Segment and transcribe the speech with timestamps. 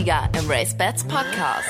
[0.00, 1.68] Sieger im Race Bats Podcast.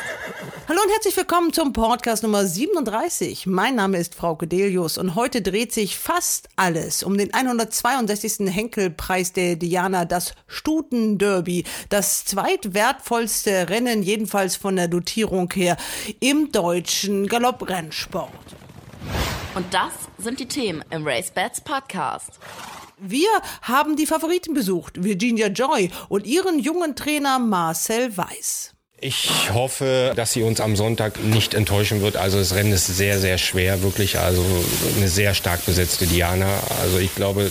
[0.69, 3.49] Hallo und herzlich willkommen zum Podcast Nummer 37.
[3.49, 8.55] Mein Name ist Frau Kedelius und heute dreht sich fast alles um den 162.
[8.55, 15.77] Henkelpreis der Diana, das Stuten Derby, das zweitwertvollste Rennen, jedenfalls von der Dotierung her,
[16.21, 18.31] im deutschen Galopprennsport.
[19.57, 22.39] Und das sind die Themen im Race Bats Podcast.
[23.03, 23.29] Wir
[23.63, 28.75] haben die Favoriten besucht, Virginia Joy und ihren jungen Trainer Marcel Weiß.
[29.01, 32.17] Ich hoffe, dass sie uns am Sonntag nicht enttäuschen wird.
[32.17, 34.19] Also das Rennen ist sehr, sehr schwer, wirklich.
[34.19, 34.45] Also
[34.99, 36.61] eine sehr stark besetzte Diana.
[36.83, 37.51] Also ich glaube,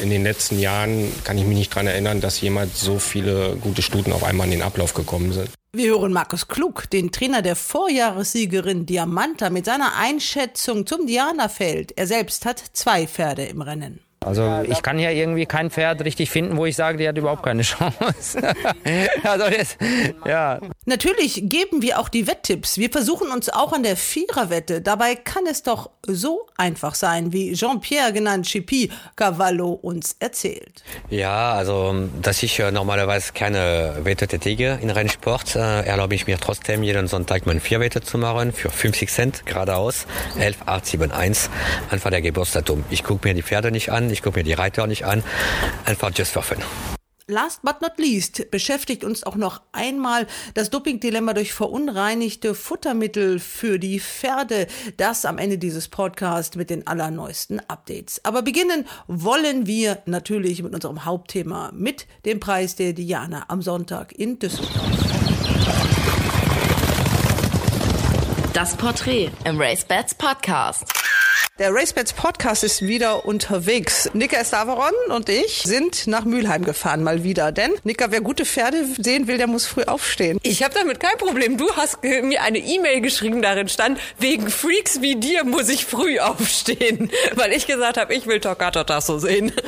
[0.00, 3.82] in den letzten Jahren kann ich mich nicht daran erinnern, dass jemand so viele gute
[3.82, 5.50] Stuten auf einmal in den Ablauf gekommen sind.
[5.72, 11.98] Wir hören Markus Klug, den Trainer der Vorjahressiegerin Diamanta, mit seiner Einschätzung zum Diana-Feld.
[11.98, 14.05] Er selbst hat zwei Pferde im Rennen.
[14.20, 17.44] Also ich kann hier irgendwie kein Pferd richtig finden, wo ich sage, die hat überhaupt
[17.44, 18.42] keine Chance.
[19.22, 19.76] also das,
[20.24, 20.58] ja.
[20.84, 22.78] Natürlich geben wir auch die Wetttipps.
[22.78, 24.80] Wir versuchen uns auch an der Viererwette.
[24.80, 30.82] Dabei kann es doch so einfach sein, wie Jean-Pierre genannt Chipi Cavallo uns erzählt.
[31.08, 36.38] Ja, also dass ich äh, normalerweise keine Wette tätige in Rennsport, äh, erlaube ich mir
[36.38, 40.06] trotzdem jeden Sonntag meine Vierwette zu machen für 50 Cent geradeaus,
[40.38, 41.50] 11, 8, 7, 1,
[41.90, 42.84] einfach der Geburtsdatum.
[42.90, 45.22] Ich gucke mir die Pferde nicht an, ich gucke mir die Reiter nicht an,
[45.84, 46.58] einfach just for fun.
[47.28, 53.80] Last but not least beschäftigt uns auch noch einmal das Doping-Dilemma durch verunreinigte Futtermittel für
[53.80, 54.68] die Pferde.
[54.96, 58.24] Das am Ende dieses Podcasts mit den allerneuesten Updates.
[58.24, 64.12] Aber beginnen wollen wir natürlich mit unserem Hauptthema, mit dem Preis der Diana am Sonntag
[64.12, 64.86] in Düsseldorf.
[68.52, 70.84] Das Porträt im Race Bats Podcast.
[71.58, 74.10] Der RaceBets Podcast ist wieder unterwegs.
[74.12, 77.50] Nika Stavaron und ich sind nach Mülheim gefahren, mal wieder.
[77.50, 80.38] Denn, Nika, wer gute Pferde sehen will, der muss früh aufstehen.
[80.42, 81.56] Ich habe damit kein Problem.
[81.56, 86.18] Du hast mir eine E-Mail geschrieben, darin stand, wegen Freaks wie dir muss ich früh
[86.20, 87.10] aufstehen.
[87.36, 89.50] Weil ich gesagt habe, ich will Toccata Tasso sehen.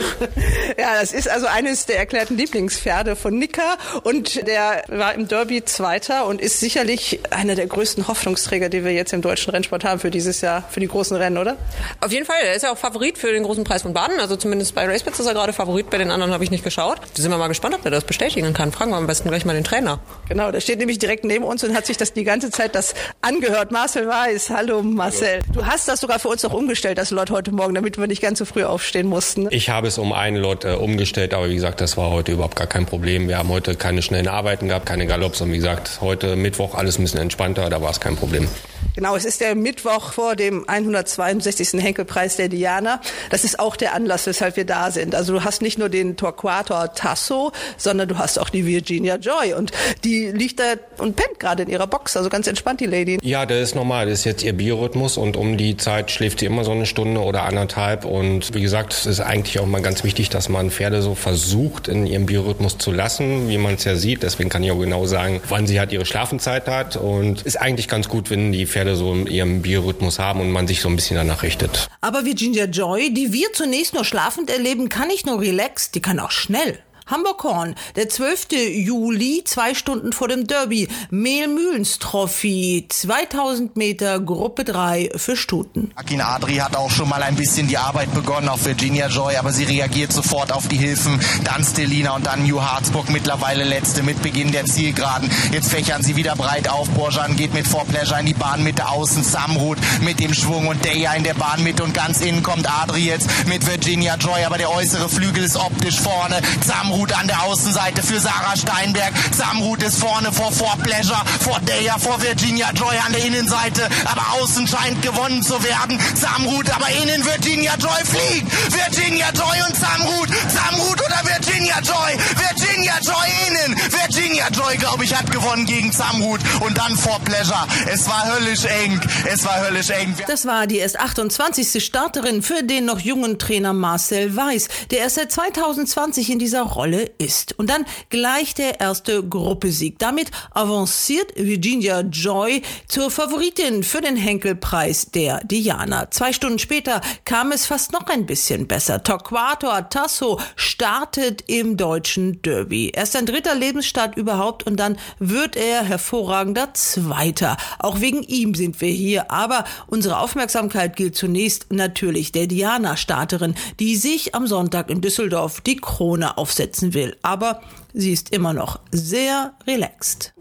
[0.78, 3.78] Ja, das ist also eines der erklärten Lieblingspferde von Nika.
[4.04, 8.93] Und der war im Derby Zweiter und ist sicherlich einer der größten Hoffnungsträger, die wir
[8.93, 11.56] jetzt im deutschen Rennsport haben für dieses Jahr, für die großen Rennen, oder?
[12.00, 14.21] Auf jeden Fall, er ist ja auch Favorit für den großen Preis von Baden.
[14.21, 16.99] Also zumindest bei RaceBets ist er gerade Favorit, bei den anderen habe ich nicht geschaut.
[17.15, 18.72] Da sind wir mal gespannt, ob er das bestätigen kann.
[18.72, 20.00] Fragen wir am besten gleich mal den Trainer.
[20.28, 22.94] Genau, der steht nämlich direkt neben uns und hat sich das die ganze Zeit das
[23.21, 23.72] angehört.
[23.72, 25.41] Marcel Weiß, hallo Marcel.
[25.53, 28.22] Du hast das sogar für uns noch umgestellt, das Lot heute Morgen, damit wir nicht
[28.22, 29.49] ganz so früh aufstehen mussten.
[29.50, 32.56] Ich habe es um einen Lot äh, umgestellt, aber wie gesagt, das war heute überhaupt
[32.56, 33.28] gar kein Problem.
[33.28, 36.99] Wir haben heute keine schnellen Arbeiten gehabt, keine Galopps und wie gesagt, heute Mittwoch alles
[36.99, 38.49] ein bisschen entspannter, da war es kein Problem.
[38.94, 41.81] Genau, es ist der Mittwoch vor dem 162.
[41.81, 43.00] Henkelpreis der Diana.
[43.31, 45.15] Das ist auch der Anlass, weshalb wir da sind.
[45.15, 49.55] Also du hast nicht nur den Torquator Tasso, sondern du hast auch die Virginia Joy
[49.55, 49.71] und
[50.03, 50.65] die liegt da
[50.99, 52.16] und pennt gerade in ihrer Box.
[52.16, 53.19] Also ganz entspannt die Lady.
[53.22, 54.06] Ja, das ist normal.
[54.06, 57.21] Das ist jetzt ihr Biorhythmus und um die Zeit schläft sie immer so eine Stunde
[57.21, 58.05] oder anderthalb.
[58.05, 61.89] Und wie gesagt, es ist eigentlich auch mal ganz wichtig, dass man Pferde so versucht,
[61.89, 64.22] in ihrem Biorhythmus zu lassen, wie man es ja sieht.
[64.22, 66.97] Deswegen kann ich auch genau sagen, wann sie halt ihre Schlafenzeit hat.
[66.97, 70.80] Und ist eigentlich ganz gut, wenn die Pferde so ihren Biorhythmus haben und man sich
[70.80, 71.88] so ein bisschen danach richtet.
[72.00, 76.20] Aber Virginia Joy, die wir zunächst nur schlafend erleben, kann nicht nur relaxed, die kann
[76.20, 76.78] auch schnell.
[77.08, 78.48] Hamburg-Horn, der 12.
[78.70, 80.88] Juli, zwei Stunden vor dem Derby.
[81.10, 85.91] Mehlmühlens-Trophy, 2000 Meter, Gruppe 3 für Stuten.
[85.94, 89.52] Akin Adri hat auch schon mal ein bisschen die Arbeit begonnen auf Virginia Joy, aber
[89.52, 91.18] sie reagiert sofort auf die Hilfen.
[91.44, 95.30] Dann Stelina und dann New Harzburg, mittlerweile letzte mit Beginn der Zielgeraden.
[95.50, 96.91] Jetzt fächern sie wieder breit auf.
[96.91, 99.24] Borjan geht mit For Pleasure in die Bahnmitte außen.
[99.24, 103.28] Samrut mit dem Schwung und Deja in der Bahnmitte und ganz innen kommt Adri jetzt
[103.47, 106.41] mit Virginia Joy, aber der äußere Flügel ist optisch vorne.
[106.62, 109.12] Samrut Samrut an der Außenseite für Sarah Steinberg.
[109.31, 113.89] Samrut ist vorne vor For Pleasure, vor Daya, vor Virginia Joy an der Innenseite.
[114.04, 115.97] Aber außen scheint gewonnen zu werden.
[116.16, 118.50] Samrut, aber innen Virginia Joy fliegt.
[118.72, 120.28] Virginia Joy und Samrut.
[120.48, 122.18] Samrut oder Virginia Joy.
[122.34, 123.77] Virginia Joy innen.
[123.92, 126.41] Virginia Joy, glaube ich, hat gewonnen gegen Samrut.
[126.59, 127.65] Und dann For Pleasure.
[127.92, 129.00] Es war höllisch eng.
[129.33, 130.16] Es war höllisch eng.
[130.27, 131.84] Das war die erst 28.
[131.84, 136.87] Starterin für den noch jungen Trainer Marcel Weiß, der erst seit 2020 in dieser Rolle
[136.88, 137.58] Rolle ist.
[137.58, 139.98] Und dann gleich der erste Gruppesieg.
[139.98, 146.10] Damit avanciert Virginia Joy zur Favoritin für den Henkelpreis der Diana.
[146.10, 149.02] Zwei Stunden später kam es fast noch ein bisschen besser.
[149.02, 152.90] Torquato Tasso startet im deutschen Derby.
[152.94, 157.56] Erst ein dritter Lebensstart überhaupt und dann wird er hervorragender Zweiter.
[157.78, 159.30] Auch wegen ihm sind wir hier.
[159.30, 165.76] Aber unsere Aufmerksamkeit gilt zunächst natürlich der Diana-Starterin, die sich am Sonntag in Düsseldorf die
[165.76, 167.16] Krone aufsetzt setzen will.
[167.22, 167.60] Aber
[167.92, 170.33] sie ist immer noch sehr relaxed.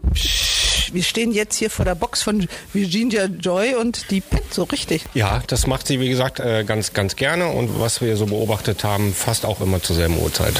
[0.90, 5.04] Wir stehen jetzt hier vor der Box von Virginia Joy und die pennt so richtig.
[5.12, 8.84] Ja, das macht sie, wie gesagt, äh, ganz, ganz gerne und was wir so beobachtet
[8.84, 10.54] haben, fast auch immer zur selben Uhrzeit.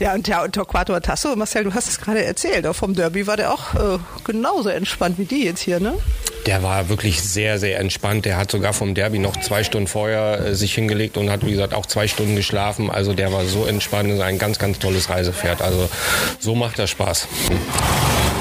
[0.00, 3.28] Ja, und ja, und Torquato Tasso, Marcel, du hast es gerade erzählt, auch vom Derby
[3.28, 5.96] war der auch äh, genauso entspannt wie die jetzt hier, ne?
[6.46, 8.24] Der war wirklich sehr, sehr entspannt.
[8.24, 11.50] Der hat sogar vom Derby noch zwei Stunden vorher äh, sich hingelegt und hat, wie
[11.50, 12.90] gesagt, auch zwei Stunden geschlafen.
[12.90, 14.10] Also der war so entspannt.
[14.10, 15.60] Ist ein ganz, ganz tolles Reisepferd.
[15.62, 15.88] Also
[16.38, 17.28] so macht das Spaß.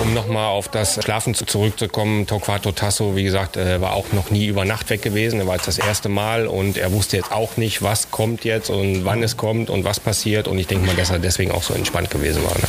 [0.01, 4.47] Um nochmal auf das Schlafen zurückzukommen, Torquato Tasso, wie gesagt, äh, war auch noch nie
[4.47, 5.41] über Nacht weg gewesen.
[5.41, 8.69] Er war jetzt das erste Mal und er wusste jetzt auch nicht, was kommt jetzt
[8.69, 10.47] und wann es kommt und was passiert.
[10.47, 12.57] Und ich denke mal, dass er deswegen auch so entspannt gewesen war.
[12.57, 12.67] Ne?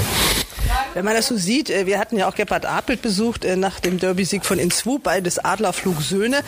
[0.93, 3.79] Wenn man das so sieht, äh, wir hatten ja auch Gebhard Apelt besucht äh, nach
[3.79, 6.41] dem Derby-Sieg von Inswoop bei des Adlerflug Söhne.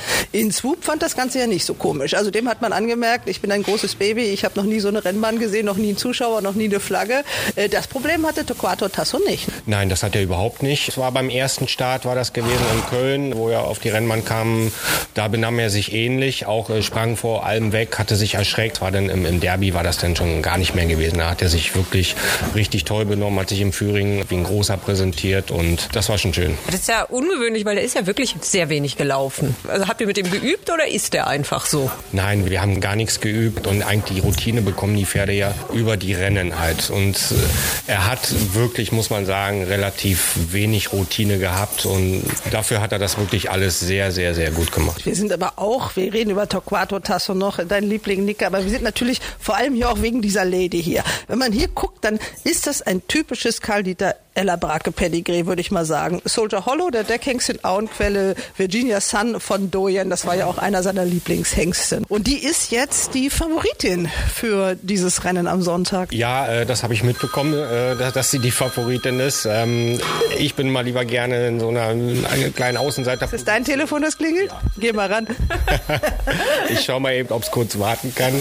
[0.80, 2.14] Fand das Ganze ja nicht so komisch.
[2.14, 4.88] Also dem hat man angemerkt, ich bin ein großes Baby, ich habe noch nie so
[4.88, 7.22] eine Rennbahn gesehen, noch nie einen Zuschauer, noch nie eine Flagge.
[7.54, 9.46] Äh, das Problem hatte Torquato Tasso nicht.
[9.66, 10.88] Nein, das hat er überhaupt nicht.
[10.88, 14.24] Es war beim ersten Start, war das gewesen in Köln, wo er auf die Rennbahn
[14.24, 14.72] kam.
[15.14, 18.80] Da benahm er sich ähnlich, auch sprang vor allem weg, hatte sich erschreckt.
[18.80, 21.18] War dann im, im Derby war das dann schon gar nicht mehr gewesen.
[21.18, 22.16] Da hat er sich wirklich
[22.56, 26.32] richtig toll benommen, hat sich im Führing wie ein großer präsentiert und das war schon
[26.32, 26.56] schön.
[26.66, 29.54] Das ist ja ungewöhnlich, weil der ist ja wirklich sehr wenig gelaufen.
[29.68, 31.90] Also habt ihr mit dem geübt oder ist der einfach so?
[32.12, 35.98] Nein, wir haben gar nichts geübt und eigentlich die Routine bekommen die Pferde ja über
[35.98, 36.88] die Rennen halt.
[36.88, 42.92] Und äh, er hat wirklich, muss man sagen, relativ wenig Routine gehabt und dafür hat
[42.92, 45.04] er das wirklich alles sehr, sehr, sehr gut gemacht.
[45.04, 48.70] Wir sind aber auch, wir reden über Torquato Tasso noch, dein Liebling Nicker, aber wir
[48.70, 51.04] sind natürlich vor allem hier auch wegen dieser Lady hier.
[51.28, 55.70] Wenn man hier guckt, dann ist das ein typisches Karl-Dieter Ella Brake Pedigree, würde ich
[55.70, 56.22] mal sagen.
[56.24, 60.82] Soldier Hollow, der Deckhengst in Auenquelle, Virginia Sun von Doyen, das war ja auch einer
[60.82, 62.02] seiner Lieblingshengste.
[62.08, 66.12] Und die ist jetzt die Favoritin für dieses Rennen am Sonntag.
[66.12, 69.44] Ja, äh, das habe ich mitbekommen, äh, dass sie die Favoritin ist.
[69.44, 70.00] Ähm,
[70.38, 73.26] ich bin mal lieber gerne in so einer, einer kleinen Außenseiter.
[73.26, 74.50] Ist das dein Telefon, das klingelt?
[74.50, 74.60] Ja.
[74.78, 75.26] Geh mal ran.
[76.70, 78.32] ich schaue mal eben, ob es kurz warten kann.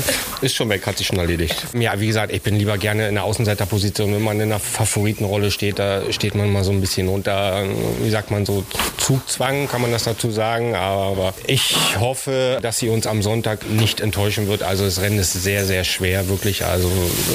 [0.41, 1.55] Ist schon weg, hat sich schon erledigt.
[1.73, 5.51] Ja, wie gesagt, ich bin lieber gerne in der Außenseiterposition, wenn man in einer Favoritenrolle
[5.51, 7.63] steht da steht man mal so ein bisschen unter,
[8.01, 8.63] wie sagt man so,
[8.97, 10.75] Zugzwang, kann man das dazu sagen.
[10.75, 14.61] Aber ich hoffe, dass sie uns am Sonntag nicht enttäuschen wird.
[14.61, 16.65] Also das Rennen ist sehr, sehr schwer, wirklich.
[16.65, 16.91] Also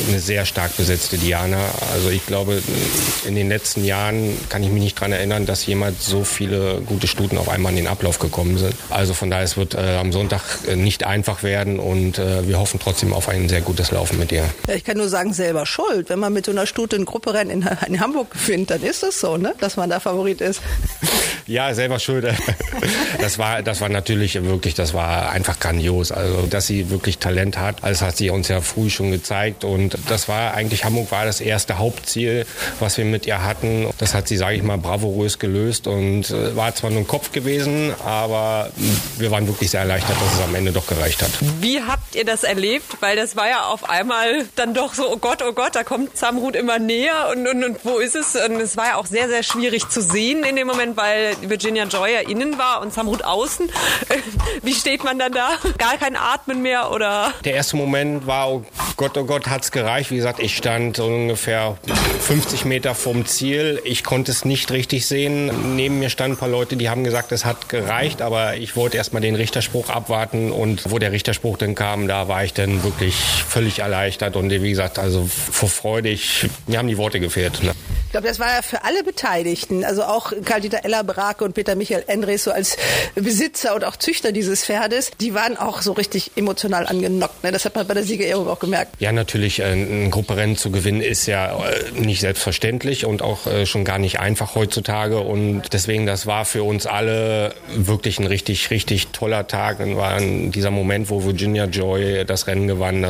[0.08, 1.58] eine sehr stark besetzte Diana.
[1.92, 2.62] Also ich glaube,
[3.26, 7.08] in den letzten Jahren kann ich mich nicht daran erinnern, dass jemand so viele gute
[7.08, 8.74] Stuten auf einmal in den Ablauf gekommen sind.
[8.90, 12.60] Also von daher, es wird äh, am Sonntag äh, nicht einfach werden und äh, wir
[12.60, 14.44] hoffen trotzdem auf ein sehr gutes Laufen mit ihr.
[14.68, 16.10] Ja, ich kann nur sagen, selber schuld.
[16.10, 19.02] Wenn man mit so einer Stute in Gruppe rennt in, in Hamburg gewinnt, dann ist
[19.02, 19.54] es so, ne?
[19.60, 20.60] dass man der Favorit ist.
[21.46, 22.26] Ja, selber schuld.
[23.18, 26.12] Das war, das war natürlich wirklich, das war einfach grandios.
[26.12, 29.64] Also, dass sie wirklich Talent hat, das hat sie uns ja früh schon gezeigt.
[29.64, 32.46] Und das war eigentlich, Hamburg war das erste Hauptziel,
[32.78, 33.88] was wir mit ihr hatten.
[33.98, 37.32] Das hat sie, sage ich mal, bravourös gelöst und äh, war zwar nur ein Kopf
[37.32, 38.70] gewesen, aber
[39.16, 41.30] wir waren wirklich sehr erleichtert, dass es am Ende doch gereicht hat.
[41.60, 42.98] Wie habt ihr das erlebt?
[43.00, 46.16] Weil das war ja auf einmal dann doch so, oh Gott, oh Gott, da kommt
[46.16, 48.36] Samrut immer näher und, und, und wo ist es?
[48.36, 51.84] Und es war ja auch sehr, sehr schwierig zu sehen in dem Moment, weil Virginia
[51.84, 53.70] Joy ja innen war und Samrut außen.
[54.62, 55.50] Wie steht man dann da?
[55.78, 57.32] Gar kein Atmen mehr oder?
[57.44, 58.64] Der erste Moment war, oh
[58.96, 60.10] Gott, oh Gott, hat's gereicht.
[60.10, 61.76] Wie gesagt, ich stand ungefähr
[62.20, 63.80] 50 Meter vom Ziel.
[63.84, 65.76] Ich konnte es nicht richtig sehen.
[65.76, 68.96] Neben mir standen ein paar Leute, die haben gesagt, es hat gereicht, aber ich wollte
[68.96, 73.14] erstmal den Richterspruch abwarten und wo der Richterspruch dann kam, da war ich dann wirklich
[73.14, 77.62] völlig erleichtert und wie gesagt, also vor Freude, ich, mir haben die Worte gefehlt.
[77.62, 77.72] Ne?
[78.06, 81.74] Ich glaube, das war ja für alle Beteiligten, also auch Karl-Dieter Ella Brake und Peter
[81.74, 82.76] Michael Endres so als
[83.16, 87.42] Besitzer und auch Züchter dieses Pferdes, die waren auch so richtig emotional angenockt.
[87.42, 87.50] Ne?
[87.50, 88.94] Das hat man bei der Siegerehrung auch gemerkt.
[89.00, 93.66] Ja, natürlich, äh, ein Grupperennen zu gewinnen ist ja äh, nicht selbstverständlich und auch äh,
[93.66, 95.18] schon gar nicht einfach heutzutage.
[95.18, 99.80] Und deswegen, das war für uns alle wirklich ein richtig, richtig toller Tag.
[99.80, 103.04] Und war dieser Moment, wo Virginia Joy das Rennen gewann,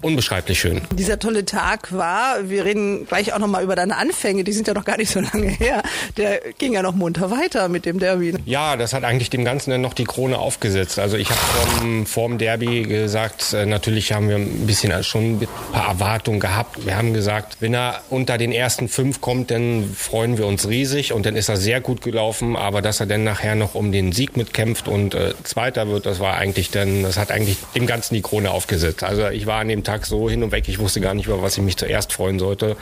[0.00, 0.80] unbeschreiblich schön.
[0.92, 4.72] Dieser tolle Tag war, wir reden gleich auch nochmal über deine Anfänge, die sind ja
[4.72, 5.82] noch gar nicht so lange her.
[6.16, 8.34] Der ging ja noch munter weiter mit dem Derby.
[8.46, 10.98] Ja, das hat eigentlich dem Ganzen dann noch die Krone aufgesetzt.
[10.98, 15.48] Also ich habe vorm, vorm Derby gesagt, äh, natürlich haben wir ein bisschen schon ein
[15.72, 16.84] paar Erwartungen gehabt.
[16.84, 21.12] Wir haben gesagt, wenn er unter den ersten fünf kommt, dann freuen wir uns riesig
[21.12, 22.56] und dann ist er sehr gut gelaufen.
[22.56, 26.20] Aber dass er dann nachher noch um den Sieg mitkämpft und äh, Zweiter wird, das
[26.20, 29.02] war eigentlich dann, das hat eigentlich dem Ganzen die Krone aufgesetzt.
[29.02, 31.42] Also ich war an dem Tag so hin und weg, ich wusste gar nicht, über
[31.42, 32.76] was ich mich zuerst freuen sollte.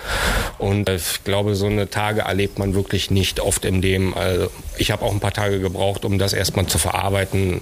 [0.59, 4.15] Und äh, ich glaube, so eine Tage erlebt man wirklich nicht oft im Leben.
[4.17, 4.42] Also
[4.77, 7.61] ich habe auch ein paar Tage gebraucht, um das erstmal zu verarbeiten.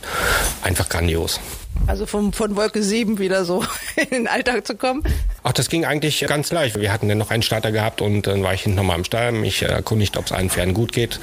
[0.63, 1.41] Einfach grandios.
[1.87, 3.65] Also vom, von Wolke 7 wieder so
[3.97, 5.03] in den Alltag zu kommen?
[5.43, 6.79] Ach, das ging eigentlich ganz leicht.
[6.79, 9.33] Wir hatten dann noch einen Starter gehabt und dann war ich hinten nochmal im Stall,
[9.33, 11.19] mich erkundigt, ob es allen Pferden gut geht.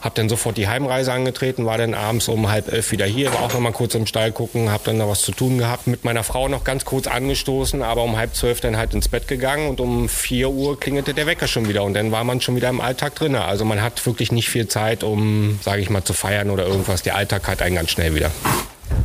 [0.00, 3.42] Hab dann sofort die Heimreise angetreten, war dann abends um halb elf wieder hier, war
[3.42, 5.86] auch nochmal kurz im Stall gucken, hab dann noch was zu tun gehabt.
[5.86, 9.26] Mit meiner Frau noch ganz kurz angestoßen, aber um halb zwölf dann halt ins Bett
[9.26, 12.56] gegangen und um vier Uhr klingelte der Wecker schon wieder und dann war man schon
[12.56, 13.34] wieder im Alltag drin.
[13.34, 17.02] Also man hat wirklich nicht viel Zeit, um, sage ich mal, zu feiern oder irgendwas.
[17.02, 18.30] Der Alltag hat einen ganz schnell wieder.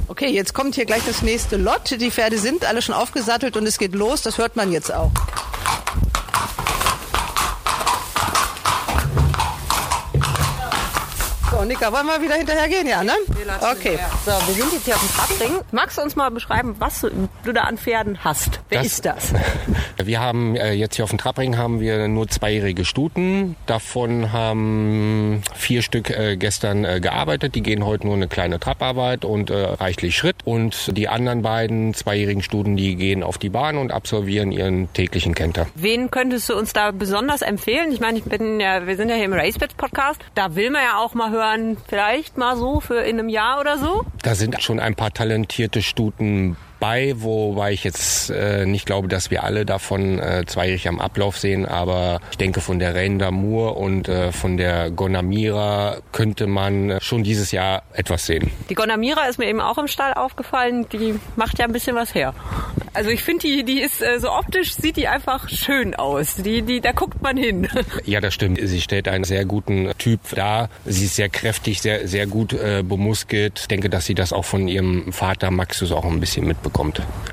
[0.07, 1.99] Okay, jetzt kommt hier gleich das nächste Lot.
[1.99, 4.21] Die Pferde sind alle schon aufgesattelt und es geht los.
[4.21, 5.11] Das hört man jetzt auch.
[11.67, 12.87] Nika, wollen wir wieder hinterhergehen?
[12.87, 13.11] Ja, ne?
[13.71, 13.97] Okay.
[14.25, 15.09] So, wir sind jetzt hier auf dem
[15.39, 15.59] Trabring.
[15.71, 18.59] Magst du uns mal beschreiben, was du da an Pferden hast?
[18.69, 19.33] Wer Das- ist das?
[20.03, 23.55] Wir haben äh, jetzt hier auf dem Trabring haben wir nur zweijährige Stuten.
[23.65, 27.55] Davon haben vier Stück äh, gestern äh, gearbeitet.
[27.55, 30.35] Die gehen heute nur eine kleine Trabarbeit und reichlich Schritt.
[30.45, 35.33] Und die anderen beiden zweijährigen Stuten, die gehen auf die Bahn und absolvieren ihren täglichen
[35.33, 35.65] Kenter.
[35.75, 37.91] Wen könntest du uns da besonders empfehlen?
[37.91, 40.21] Ich meine, ich bin ja, wir sind ja hier im Racebets Podcast.
[40.35, 41.56] Da will man ja auch mal hören,
[41.87, 44.05] vielleicht mal so für in einem Jahr oder so.
[44.23, 49.31] Da sind schon ein paar talentierte Stuten bei, wobei ich jetzt äh, nicht glaube, dass
[49.31, 53.71] wir alle davon äh, zweijährig am Ablauf sehen, aber ich denke von der Reine d'Amour
[53.71, 58.51] und äh, von der Gonamira könnte man äh, schon dieses Jahr etwas sehen.
[58.69, 60.87] Die Gonamira ist mir eben auch im Stall aufgefallen.
[60.91, 62.33] Die macht ja ein bisschen was her.
[62.93, 66.35] Also ich finde, die, die ist äh, so optisch, sieht die einfach schön aus.
[66.35, 67.67] Die, die, da guckt man hin.
[68.05, 68.59] Ja, das stimmt.
[68.61, 70.69] Sie stellt einen sehr guten Typ dar.
[70.85, 73.59] Sie ist sehr kräftig, sehr, sehr gut äh, bemuskelt.
[73.59, 76.66] Ich denke, dass sie das auch von ihrem Vater Maxius auch ein bisschen mitbekommt.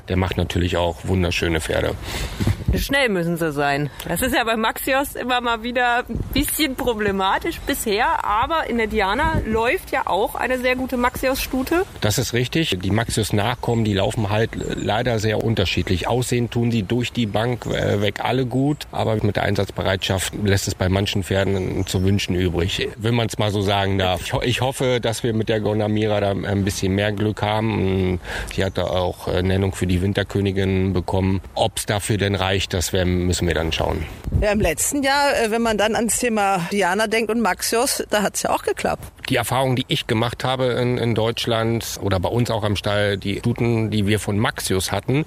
[0.07, 1.95] Der macht natürlich auch wunderschöne Pferde.
[2.77, 3.89] Schnell müssen sie sein.
[4.07, 8.87] Das ist ja bei Maxios immer mal wieder ein bisschen problematisch bisher, aber in der
[8.87, 11.85] Diana läuft ja auch eine sehr gute Maxios-Stute.
[12.01, 12.77] Das ist richtig.
[12.81, 16.07] Die Maxius-Nachkommen, die laufen halt leider sehr unterschiedlich.
[16.07, 20.67] Aussehen tun sie durch die Bank äh, weg alle gut, aber mit der Einsatzbereitschaft lässt
[20.67, 24.21] es bei manchen Pferden zu wünschen übrig, wenn man es mal so sagen darf.
[24.21, 28.19] Ich, ho ich hoffe, dass wir mit der Gonamira da ein bisschen mehr Glück haben.
[28.53, 28.85] Sie hat da
[29.25, 31.41] auch äh, Nennung für die Winterkönigin bekommen.
[31.53, 34.05] Ob es dafür denn reicht, das werden, müssen wir dann schauen.
[34.41, 38.21] Ja, im letzten Jahr, äh, wenn man dann ans Thema Diana denkt und Maxios, da
[38.21, 39.03] hat's ja auch geklappt.
[39.29, 43.17] Die Erfahrung, die ich gemacht habe in, in Deutschland oder bei uns auch am Stall,
[43.17, 45.25] die Stuten, die wir von Maxius hatten,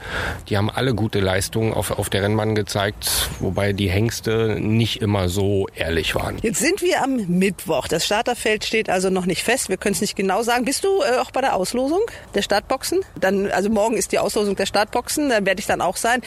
[0.49, 5.28] die haben alle gute Leistungen auf, auf der Rennbahn gezeigt, wobei die Hengste nicht immer
[5.28, 6.38] so ehrlich waren.
[6.43, 7.88] Jetzt sind wir am Mittwoch.
[7.88, 9.69] Das Starterfeld steht also noch nicht fest.
[9.69, 10.64] Wir können es nicht genau sagen.
[10.64, 12.02] Bist du äh, auch bei der Auslosung
[12.35, 13.00] der Startboxen?
[13.19, 15.28] Dann, also morgen ist die Auslosung der Startboxen.
[15.28, 16.23] Da werde ich dann auch sein.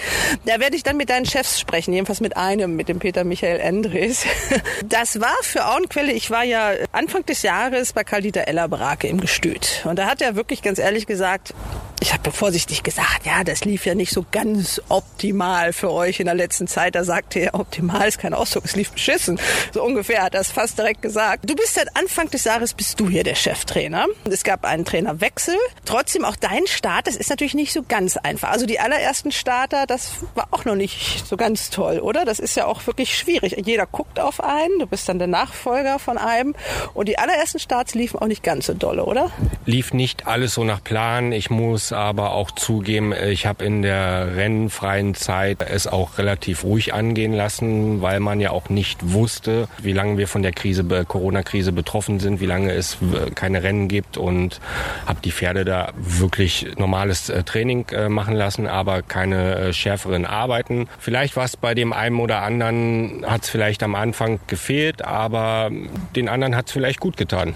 [0.46, 1.94] Da werde ich dann mit deinen Chefs sprechen.
[1.94, 4.26] Jedenfalls mit einem, mit dem Peter Michael Endres.
[4.84, 6.12] Das war für Auenquelle.
[6.12, 9.84] Ich war ja Anfang des Jahres bei Karl-Dieter Ellerbrake im Gestüt.
[9.86, 11.54] Und da hat er wirklich ganz ehrlich gesagt,
[12.02, 16.26] ich habe vorsichtig gesagt, ja, das lief ja nicht so ganz optimal für euch in
[16.26, 16.96] der letzten Zeit.
[16.96, 19.40] Da sagte er, optimal ist kein Ausdruck, es lief beschissen.
[19.72, 21.48] So ungefähr hat er es fast direkt gesagt.
[21.48, 24.08] Du bist seit Anfang des Jahres bist du hier der Cheftrainer.
[24.24, 25.56] Es gab einen Trainerwechsel.
[25.86, 28.50] Trotzdem auch dein Start, das ist natürlich nicht so ganz einfach.
[28.50, 32.26] Also die allerersten Starter, das war auch noch nicht so ganz toll, oder?
[32.26, 33.56] Das ist ja auch wirklich schwierig.
[33.64, 36.56] Jeder guckt auf einen, du bist dann der Nachfolger von einem.
[36.96, 39.30] Und die allerersten Starts liefen auch nicht ganz so dolle, oder?
[39.68, 41.32] Lief nicht alles so nach Plan.
[41.32, 46.94] Ich muss aber auch zugeben, ich habe in der rennfreien Zeit es auch relativ ruhig
[46.94, 51.72] angehen lassen, weil man ja auch nicht wusste, wie lange wir von der Krise, Corona-Krise
[51.72, 54.60] betroffen sind, wie lange es äh, keine Rennen gibt und
[55.06, 60.26] habe die Pferde da wirklich normales äh, Training äh, machen lassen, aber keine äh, schärferen
[60.26, 60.88] Arbeiten.
[61.00, 65.70] Vielleicht war es bei dem einen oder anderen, hat es vielleicht am Anfang gefehlt, aber
[66.16, 67.56] den anderen hat es vielleicht gut getan.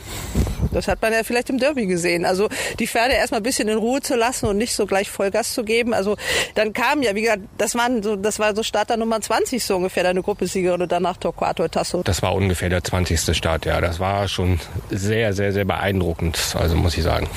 [0.71, 2.25] Das hat man ja vielleicht im Derby gesehen.
[2.25, 2.49] Also
[2.79, 5.63] die Pferde erstmal ein bisschen in Ruhe zu lassen und nicht so gleich Vollgas zu
[5.63, 5.93] geben.
[5.93, 6.17] Also
[6.55, 9.75] dann kam ja, wie gesagt, das waren so, das war so Starter Nummer 20 so
[9.75, 12.03] ungefähr deine Gruppesiegerin und danach Torquato Tasso.
[12.03, 13.35] Das war ungefähr der 20.
[13.35, 13.81] Start, ja.
[13.81, 17.29] Das war schon sehr, sehr, sehr beeindruckend, also muss ich sagen.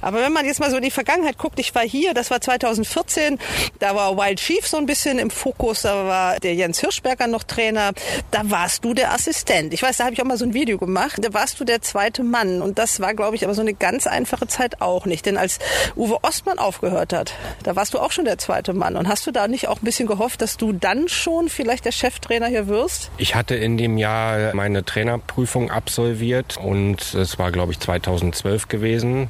[0.00, 2.40] Aber wenn man jetzt mal so in die Vergangenheit guckt, ich war hier, das war
[2.40, 3.38] 2014,
[3.78, 7.44] da war Wild Chief so ein bisschen im Fokus, da war der Jens Hirschberger noch
[7.44, 7.92] Trainer,
[8.30, 9.74] da warst du der Assistent.
[9.74, 11.82] Ich weiß, da habe ich auch mal so ein Video gemacht, da warst du der
[11.82, 15.26] zweite Mann und das war, glaube ich, aber so eine ganz einfache Zeit auch nicht.
[15.26, 15.58] Denn als
[15.96, 19.30] Uwe Ostmann aufgehört hat, da warst du auch schon der zweite Mann und hast du
[19.30, 23.10] da nicht auch ein bisschen gehofft, dass du dann schon vielleicht der Cheftrainer hier wirst?
[23.18, 29.28] Ich hatte in dem Jahr meine Trainerprüfung absolviert und es war, glaube ich, 2012 gewesen.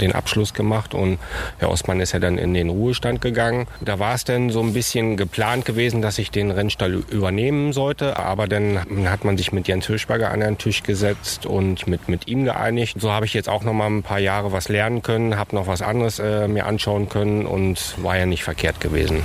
[0.00, 1.18] Den den Abschluss gemacht und
[1.58, 3.66] Herr Ostmann ist ja dann in den Ruhestand gegangen.
[3.80, 8.18] Da war es dann so ein bisschen geplant gewesen, dass ich den Rennstall übernehmen sollte,
[8.18, 12.28] aber dann hat man sich mit Jens Hirschberger an einen Tisch gesetzt und mit, mit
[12.28, 13.00] ihm geeinigt.
[13.00, 15.66] So habe ich jetzt auch noch mal ein paar Jahre was lernen können, habe noch
[15.66, 19.22] was anderes äh, mir anschauen können und war ja nicht verkehrt gewesen.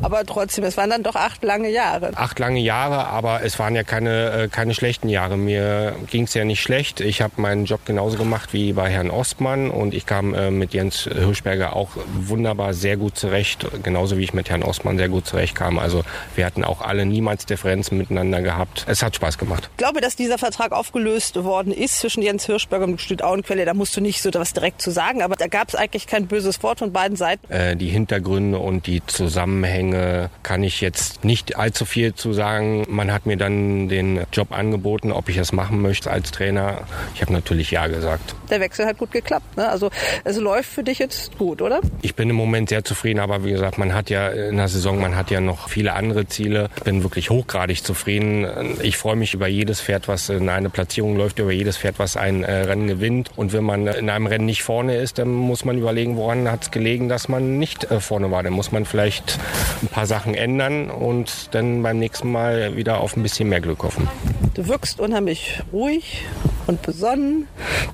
[0.00, 2.12] Aber trotzdem, es waren dann doch acht lange Jahre.
[2.14, 5.36] Acht lange Jahre, aber es waren ja keine, äh, keine schlechten Jahre.
[5.36, 7.00] Mir ging es ja nicht schlecht.
[7.00, 10.74] Ich habe meinen Job genauso gemacht wie bei Herrn Ostmann und ich kam äh, mit
[10.74, 15.26] Jens Hirschberger auch wunderbar sehr gut zurecht, genauso wie ich mit Herrn Ostmann sehr gut
[15.26, 15.78] zurechtkam.
[15.78, 16.04] Also
[16.34, 18.84] wir hatten auch alle niemals Differenzen miteinander gehabt.
[18.88, 19.68] Es hat Spaß gemacht.
[19.72, 23.64] Ich glaube, dass dieser Vertrag aufgelöst worden ist zwischen Jens Hirschberger und Stutt Auenquelle.
[23.64, 26.26] Da musst du nicht so was direkt zu sagen, aber da gab es eigentlich kein
[26.26, 27.50] böses Wort von beiden Seiten.
[27.52, 32.86] Äh, die Hintergründe und die Zusammenhänge kann ich jetzt nicht allzu viel zu sagen.
[32.88, 36.82] Man hat mir dann den Job angeboten, ob ich das machen möchte als Trainer.
[37.14, 38.34] Ich habe natürlich ja gesagt.
[38.50, 39.56] Der Wechsel hat gut geklappt.
[39.56, 39.68] Ne?
[39.68, 39.90] Also
[40.24, 41.80] es läuft für dich jetzt gut, oder?
[42.02, 45.00] Ich bin im Moment sehr zufrieden, aber wie gesagt, man hat ja in der Saison,
[45.00, 46.70] man hat ja noch viele andere Ziele.
[46.76, 48.46] Ich bin wirklich hochgradig zufrieden.
[48.82, 52.16] Ich freue mich über jedes Pferd, was in eine Platzierung läuft, über jedes Pferd, was
[52.16, 53.30] ein äh, Rennen gewinnt.
[53.36, 56.62] Und wenn man in einem Rennen nicht vorne ist, dann muss man überlegen, woran hat
[56.62, 58.42] es gelegen, dass man nicht äh, vorne war.
[58.42, 59.38] Dann muss man vielleicht
[59.82, 63.82] ein paar Sachen ändern und dann beim nächsten Mal wieder auf ein bisschen mehr Glück
[63.82, 64.08] hoffen.
[64.54, 66.24] Du wirkst unheimlich ruhig
[66.68, 67.48] und besonnen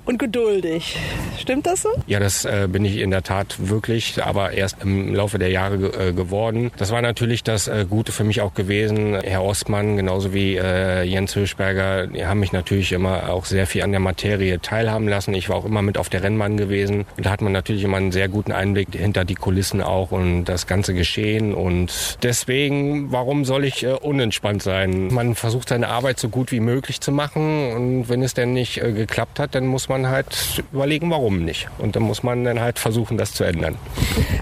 [0.04, 0.98] und geduldig.
[1.38, 1.90] Stimmt das so?
[2.06, 5.76] Ja, das äh, bin ich in der Tat wirklich, aber erst im Laufe der Jahre
[6.08, 6.72] äh, geworden.
[6.76, 9.16] Das war natürlich das äh, Gute für mich auch gewesen.
[9.22, 13.82] Herr Ostmann, genauso wie äh, Jens Hirschberger, die haben mich natürlich immer auch sehr viel
[13.82, 15.34] an der Materie teilhaben lassen.
[15.34, 17.06] Ich war auch immer mit auf der Rennbahn gewesen.
[17.16, 20.46] Und da hat man natürlich immer einen sehr guten Einblick hinter die Kulissen auch und
[20.46, 21.54] das ganze Geschehen.
[21.54, 25.14] Und deswegen, warum soll ich äh, unentspannt sein?
[25.14, 28.63] Man versucht seine Arbeit so gut wie möglich zu machen und wenn es denn nicht
[28.82, 31.68] äh, geklappt hat, dann muss man halt überlegen, warum nicht.
[31.78, 33.76] Und dann muss man dann halt versuchen, das zu ändern.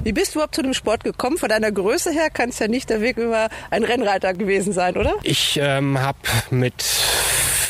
[0.02, 1.38] Wie bist du überhaupt zu dem Sport gekommen?
[1.38, 4.96] Von deiner Größe her kann es ja nicht der Weg über ein Rennreiter gewesen sein,
[4.96, 5.14] oder?
[5.22, 6.18] Ich ähm, habe
[6.50, 6.82] mit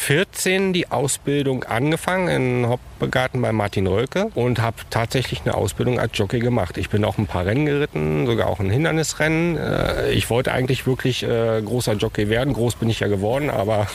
[0.02, 6.18] 14 die Ausbildung angefangen in Hoppegarten bei Martin Rölke und habe tatsächlich eine Ausbildung als
[6.18, 6.76] Jockey gemacht.
[6.76, 9.56] Ich bin auch ein paar Rennen geritten, sogar auch ein Hindernisrennen.
[9.56, 12.52] Äh, ich wollte eigentlich wirklich äh, großer Jockey werden.
[12.52, 13.86] Groß bin ich ja geworden, aber...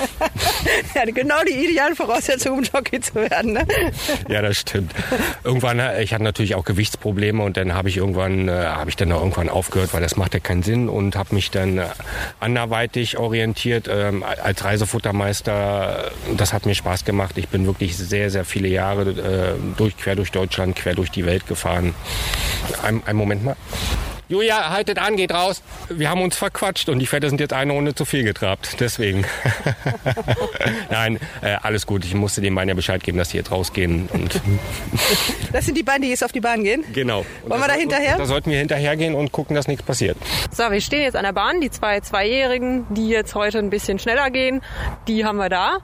[0.95, 3.53] ja, genau die idealen Voraussetzungen, um Jockey zu werden.
[3.53, 3.67] Ne?
[4.29, 4.93] ja, das stimmt.
[5.43, 9.11] Irgendwann, äh, ich hatte natürlich auch Gewichtsprobleme und dann habe ich irgendwann, habe ich dann
[9.11, 11.81] auch irgendwann aufgehört, weil das macht ja keinen Sinn und habe mich dann
[12.39, 17.37] anderweitig orientiert ähm, als Reisefuttermeister das hat mir Spaß gemacht.
[17.37, 21.25] Ich bin wirklich sehr, sehr viele Jahre äh, durch, quer durch Deutschland, quer durch die
[21.25, 21.93] Welt gefahren.
[22.83, 23.55] Ein, einen Moment mal.
[24.29, 25.63] Julia, haltet an, geht raus.
[25.89, 28.75] Wir haben uns verquatscht und die Pferde sind jetzt eine Runde zu viel getrabt.
[28.81, 29.25] Deswegen.
[30.89, 32.03] Nein, äh, alles gut.
[32.03, 34.09] Ich musste den Beinen ja Bescheid geben, dass die jetzt rausgehen.
[34.11, 34.41] Und
[35.53, 36.83] das sind die Beine, die jetzt auf die Bahn gehen?
[36.91, 37.19] Genau.
[37.43, 38.17] Und Wollen wir da hinterher?
[38.17, 40.17] Da sollten wir hinterhergehen und gucken, dass nichts passiert.
[40.51, 41.61] So, wir stehen jetzt an der Bahn.
[41.61, 44.61] Die zwei Zweijährigen, die jetzt heute ein bisschen schneller gehen,
[45.07, 45.77] die haben wir da.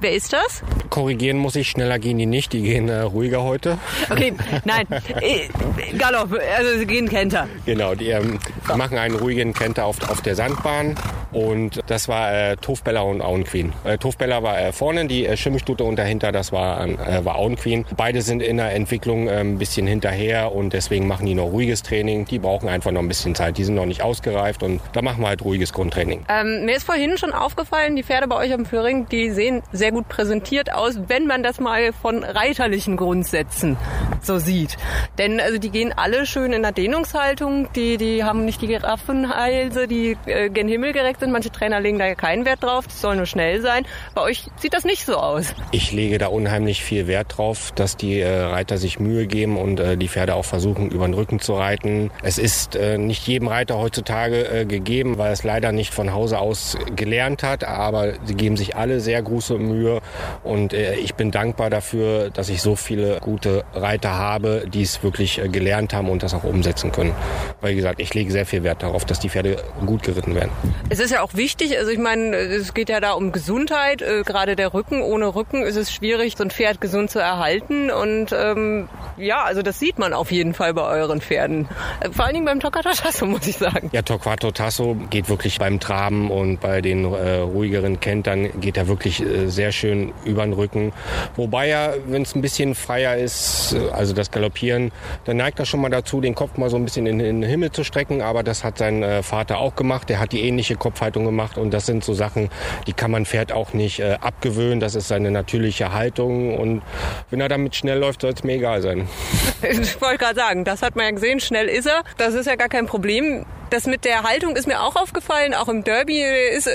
[0.00, 0.62] Wer ist das?
[0.90, 2.52] Korrigieren muss ich, schneller gehen die nicht.
[2.52, 3.78] Die gehen äh, ruhiger heute.
[4.08, 4.34] Okay,
[4.64, 4.86] nein.
[5.20, 5.48] Äh,
[5.96, 7.48] Galopp, also sie gehen Kenter.
[7.66, 7.87] Genau.
[7.88, 8.38] Genau, die ähm,
[8.76, 10.94] machen einen ruhigen Kenter auf, auf der Sandbahn
[11.32, 13.72] und das war äh, Tofbeller und Auenqueen.
[13.84, 17.86] Äh, Tofbeller war äh, vorne, die äh, Schimmelstute und dahinter, das war, äh, war Auenqueen.
[17.96, 21.82] Beide sind in der Entwicklung äh, ein bisschen hinterher und deswegen machen die noch ruhiges
[21.82, 22.24] Training.
[22.24, 23.58] Die brauchen einfach noch ein bisschen Zeit.
[23.58, 26.24] Die sind noch nicht ausgereift und da machen wir halt ruhiges Grundtraining.
[26.28, 29.92] Ähm, mir ist vorhin schon aufgefallen, die Pferde bei euch am Föhring, die sehen sehr
[29.92, 33.76] gut präsentiert aus, wenn man das mal von reiterlichen Grundsätzen
[34.22, 34.76] so sieht.
[35.18, 39.86] Denn also die gehen alle schön in der Dehnungshaltung, die, die haben nicht die Giraffenhalse,
[39.86, 41.30] die äh, gen Himmel gerecht sind.
[41.30, 43.86] Manche Trainer legen da keinen Wert drauf, das soll nur schnell sein.
[44.14, 45.54] Bei euch sieht das nicht so aus.
[45.70, 49.78] Ich lege da unheimlich viel Wert drauf, dass die äh, Reiter sich Mühe geben und
[49.78, 52.10] äh, die Pferde auch versuchen, über den Rücken zu reiten.
[52.22, 56.40] Es ist äh, nicht jedem Reiter heutzutage äh, gegeben, weil es leider nicht von Hause
[56.40, 60.00] aus gelernt hat, aber sie geben sich alle sehr große Mühe
[60.42, 65.02] und äh, ich bin dankbar dafür, dass ich so viele gute Reiter habe, die es
[65.02, 67.14] wirklich äh, gelernt haben und das auch umsetzen können.
[67.60, 70.50] Weil wie gesagt, ich lege sehr viel Wert darauf, dass die Pferde gut geritten werden.
[70.88, 74.22] Es ist ja auch wichtig, also ich meine, es geht ja da um Gesundheit, äh,
[74.22, 75.02] gerade der Rücken.
[75.02, 77.90] Ohne Rücken ist es schwierig, so ein Pferd gesund zu erhalten.
[77.90, 81.68] Und ähm, ja, also das sieht man auf jeden Fall bei euren Pferden.
[82.00, 83.90] Äh, vor allen Dingen beim Torquato Tasso, muss ich sagen.
[83.92, 88.88] Ja, Torquato Tasso geht wirklich beim Traben und bei den äh, ruhigeren Kentern geht er
[88.88, 90.92] wirklich äh, sehr schön über den Rücken.
[91.36, 94.92] Wobei er, wenn es ein bisschen freier ist, äh, also das Galoppieren,
[95.24, 97.50] dann neigt er schon mal dazu, den Kopf mal so ein bisschen in, in den
[97.50, 100.08] Himmel zu strecken, aber das hat sein äh, Vater auch gemacht.
[100.08, 102.48] Der hat die ähnliche Kopfhaltung gemacht und das sind so Sachen,
[102.86, 104.80] die kann man Pferd auch nicht äh, abgewöhnen.
[104.80, 106.82] Das ist seine natürliche Haltung und
[107.30, 109.08] wenn er damit schnell läuft, soll es mir egal sein.
[109.60, 112.02] Ich wollte gerade sagen, das hat man ja gesehen, schnell ist er.
[112.16, 113.44] Das ist ja gar kein Problem.
[113.70, 116.20] Das mit der Haltung ist mir auch aufgefallen, auch im Derby.
[116.20, 116.68] Er, ist,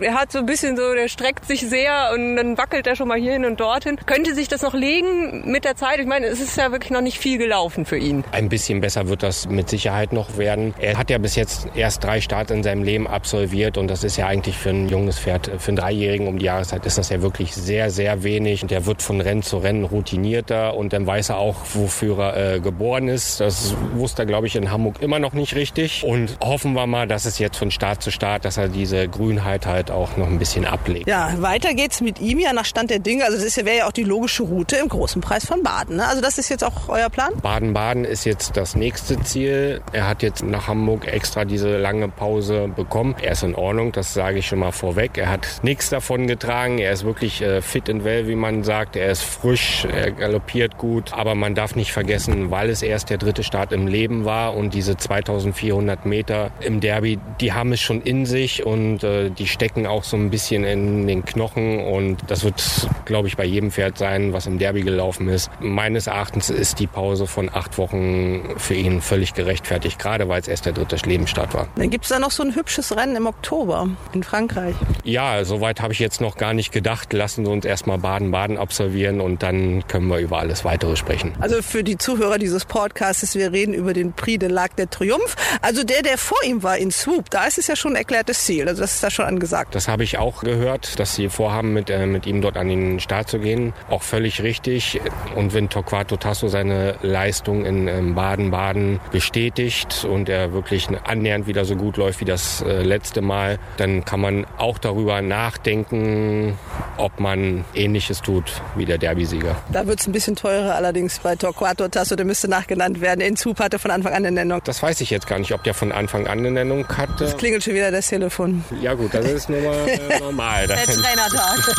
[0.00, 3.08] er hat so ein bisschen so, der streckt sich sehr und dann wackelt er schon
[3.08, 3.98] mal hierhin und dorthin.
[4.06, 5.98] Könnte sich das noch legen mit der Zeit?
[6.00, 8.24] Ich meine, es ist ja wirklich noch nicht viel gelaufen für ihn.
[8.32, 10.74] Ein bisschen besser wird das mit Sicherheit noch werden.
[10.80, 14.16] Er hat ja bis jetzt erst drei Starts in seinem Leben absolviert und das ist
[14.16, 17.22] ja eigentlich für ein junges Pferd, für einen Dreijährigen um die Jahreszeit ist das ja
[17.22, 18.62] wirklich sehr, sehr wenig.
[18.62, 22.54] Und er wird von Rennen zu Rennen routinierter und dann weiß er auch, wofür er
[22.54, 23.40] äh, geboren ist.
[23.40, 26.04] Das wusste er, glaube ich, in Hamburg immer noch nicht richtig.
[26.04, 29.66] Und hoffen wir mal, dass es jetzt von Start zu Start, dass er diese Grünheit
[29.66, 31.06] halt auch noch ein bisschen ablegt.
[31.08, 33.24] Ja, weiter geht's mit ihm ja nach Stand der Dinge.
[33.24, 35.96] Also das wäre ja auch die logische Route im großen Preis von Baden.
[35.96, 36.06] Ne?
[36.06, 37.32] Also das ist jetzt auch euer Plan?
[37.42, 39.80] Baden-Baden ist jetzt das nächste Ziel.
[39.92, 43.14] Er hat jetzt nach Hamburg extra diese lange Pause bekommen.
[43.20, 45.18] Er ist in Ordnung, das sage ich schon mal vorweg.
[45.18, 46.78] Er hat nichts davon getragen.
[46.78, 48.96] Er ist wirklich äh, fit and well, wie man sagt.
[48.96, 51.12] Er ist frisch, er galoppiert gut.
[51.12, 54.74] Aber man darf nicht vergessen, weil es erst der dritte Start im Leben war und
[54.74, 59.48] diese 2400 Meter Meter im Derby, die haben es schon in sich und äh, die
[59.48, 62.62] stecken auch so ein bisschen in den Knochen und das wird,
[63.06, 65.50] glaube ich, bei jedem Pferd sein, was im Derby gelaufen ist.
[65.58, 70.46] Meines Erachtens ist die Pause von acht Wochen für ihn völlig gerechtfertigt, gerade weil es
[70.46, 71.66] erst der dritte Lebensstart war.
[71.74, 74.76] Dann gibt es da noch so ein hübsches Rennen im Oktober in Frankreich.
[75.02, 77.12] Ja, soweit habe ich jetzt noch gar nicht gedacht.
[77.12, 81.32] Lassen Sie uns erstmal Baden-Baden absolvieren und dann können wir über alles weitere sprechen.
[81.40, 85.34] Also für die Zuhörer dieses Podcasts, wir reden über den Prix de l'Arc der Triumph.
[85.62, 88.44] Also der, der vor ihm war in Swoop, da ist es ja schon ein erklärtes
[88.44, 88.68] Ziel.
[88.68, 89.74] Also das ist da schon angesagt.
[89.74, 93.00] Das habe ich auch gehört, dass sie vorhaben, mit, äh, mit ihm dort an den
[93.00, 93.72] Start zu gehen.
[93.88, 95.00] Auch völlig richtig.
[95.36, 101.76] Und wenn Torquato Tasso seine Leistung in Baden-Baden bestätigt und er wirklich annähernd wieder so
[101.76, 106.58] gut läuft wie das äh, letzte Mal, dann kann man auch darüber nachdenken,
[106.98, 109.56] ob man Ähnliches tut wie der Derby-Sieger.
[109.72, 113.22] Da wird es ein bisschen teurer allerdings bei Torquato Tasso, der müsste nachgenannt werden.
[113.22, 114.60] In Swoop hatte von Anfang an eine Nennung.
[114.64, 117.24] Das weiß ich jetzt gar nicht, ob der von Anfang an eine Nennung hatte.
[117.24, 118.64] Es klingelt schon wieder das Telefon.
[118.80, 120.66] Ja gut, das ist nur mal äh, normal.
[120.66, 121.58] der Trainertag.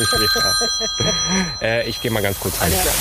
[1.61, 1.67] ja.
[1.67, 2.71] äh, ich gehe mal ganz kurz rein.
[2.71, 2.91] Ja.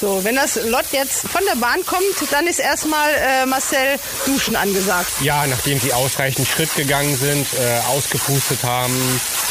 [0.00, 4.54] So, wenn das Lot jetzt von der Bahn kommt, dann ist erstmal äh, Marcel Duschen
[4.54, 5.10] angesagt.
[5.22, 8.94] Ja, nachdem sie ausreichend Schritt gegangen sind, äh, ausgepustet haben,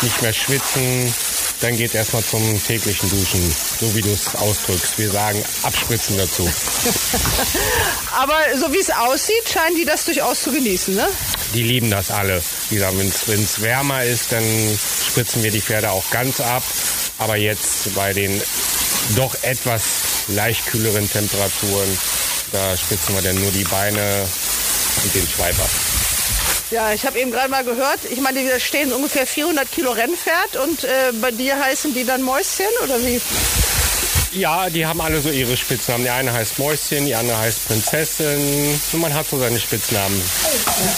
[0.01, 1.13] nicht mehr schwitzen,
[1.61, 4.97] dann geht es erstmal zum täglichen Duschen, so wie du es ausdrückst.
[4.97, 6.47] Wir sagen abspritzen dazu.
[8.17, 11.07] Aber so wie es aussieht, scheinen die das durchaus zu genießen, ne?
[11.53, 12.41] Die lieben das alle.
[12.69, 14.43] Wenn es wärmer ist, dann
[15.09, 16.63] spritzen wir die Pferde auch ganz ab.
[17.17, 18.41] Aber jetzt bei den
[19.15, 19.83] doch etwas
[20.27, 21.97] leicht kühleren Temperaturen,
[22.51, 24.25] da spritzen wir dann nur die Beine
[25.03, 26.06] und den Schweif ab.
[26.69, 30.57] Ja, ich habe eben gerade mal gehört, ich meine, da stehen ungefähr 400 Kilo Rennpferd
[30.57, 33.21] und äh, bei dir heißen die dann Mäuschen oder wie?
[34.33, 36.03] Ja, die haben alle so ihre Spitznamen.
[36.03, 38.79] Die eine heißt Mäuschen, die andere heißt Prinzessin.
[38.91, 40.21] Und man hat so seine Spitznamen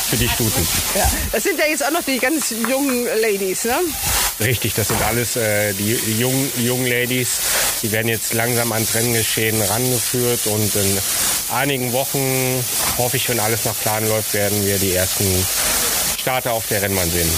[0.09, 0.67] für die Stuten.
[0.95, 3.79] Ja, das sind ja jetzt auch noch die ganz jungen Ladies, ne?
[4.39, 7.39] Richtig, das sind alles äh, die, jungen, jungen Ladies.
[7.83, 10.97] Die werden jetzt langsam ans Renngeschehen rangeführt und in
[11.53, 12.63] einigen Wochen,
[12.97, 15.25] hoffe ich, wenn alles nach Plan läuft, werden wir die ersten
[16.19, 17.29] Starter auf der Rennbahn sehen.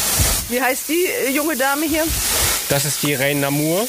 [0.49, 2.05] Wie heißt die äh, junge Dame hier?
[2.69, 3.87] Das ist die Reine Namur.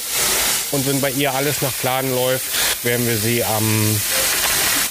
[0.72, 4.00] Und wenn bei ihr alles nach Plan läuft, werden wir sie am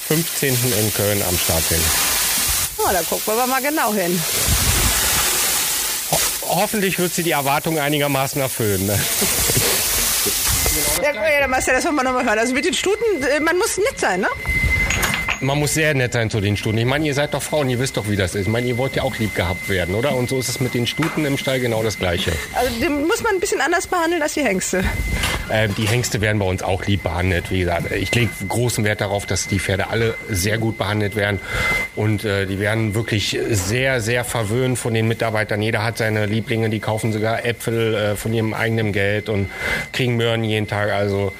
[0.08, 0.50] 15.
[0.50, 1.82] in Köln am Start sehen.
[2.78, 4.20] Oh, da gucken wir mal genau hin.
[6.12, 6.18] Ho
[6.62, 8.86] hoffentlich wird sie die Erwartungen einigermaßen erfüllen.
[8.86, 9.00] Ne?
[11.04, 12.40] Ja, ja, Marcel, das wollen wir nochmal hören.
[12.40, 14.28] Also mit den Stuten, äh, man muss nett sein, ne?
[15.44, 16.78] Man muss sehr nett sein zu den Stuten.
[16.78, 18.42] Ich meine, ihr seid doch Frauen, ihr wisst doch, wie das ist.
[18.44, 20.16] Ich meine, ihr wollt ja auch lieb gehabt werden, oder?
[20.16, 22.32] Und so ist es mit den Stuten im Stall genau das Gleiche.
[22.54, 24.84] Also den muss man ein bisschen anders behandeln als die Hengste.
[25.50, 27.50] Äh, die Hengste werden bei uns auch lieb behandelt.
[27.50, 31.40] Wie gesagt, ich lege großen Wert darauf, dass die Pferde alle sehr gut behandelt werden.
[31.96, 35.60] Und äh, die werden wirklich sehr, sehr verwöhnt von den Mitarbeitern.
[35.62, 39.50] Jeder hat seine Lieblinge, die kaufen sogar Äpfel äh, von ihrem eigenen Geld und
[39.92, 40.92] kriegen Möhren jeden Tag.
[40.92, 41.34] Also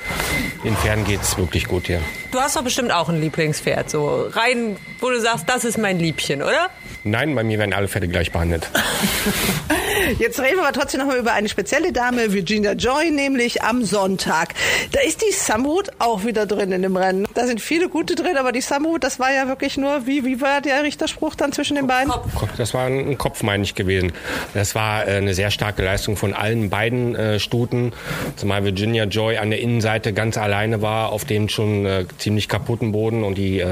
[0.64, 2.02] den Pferden geht es wirklich gut hier.
[2.32, 6.00] Du hast doch bestimmt auch ein Lieblingspferd, so rein, wo du sagst, das ist mein
[6.00, 6.70] Liebchen, oder?
[7.04, 8.70] Nein, bei mir werden alle Pferde gleich behandelt.
[10.20, 13.84] Jetzt reden wir aber trotzdem noch mal über eine spezielle Dame, Virginia Joy, nämlich am
[13.84, 14.54] Sonntag.
[14.92, 17.28] Da ist die Samut auch wieder drin in dem Rennen.
[17.34, 20.42] Da sind viele gute drin, aber die Samut, das war ja wirklich nur, wie, wie
[20.42, 22.12] war der Richterspruch dann zwischen den beiden?
[22.58, 24.12] Das war ein Kopf, meine ich, gewesen.
[24.54, 27.94] Das war äh, eine sehr starke Leistung von allen beiden äh, Stuten.
[28.36, 32.92] Zumal Virginia Joy an der Innenseite ganz alleine war, auf dem schon äh, ziemlich kaputten
[32.92, 33.64] Boden und die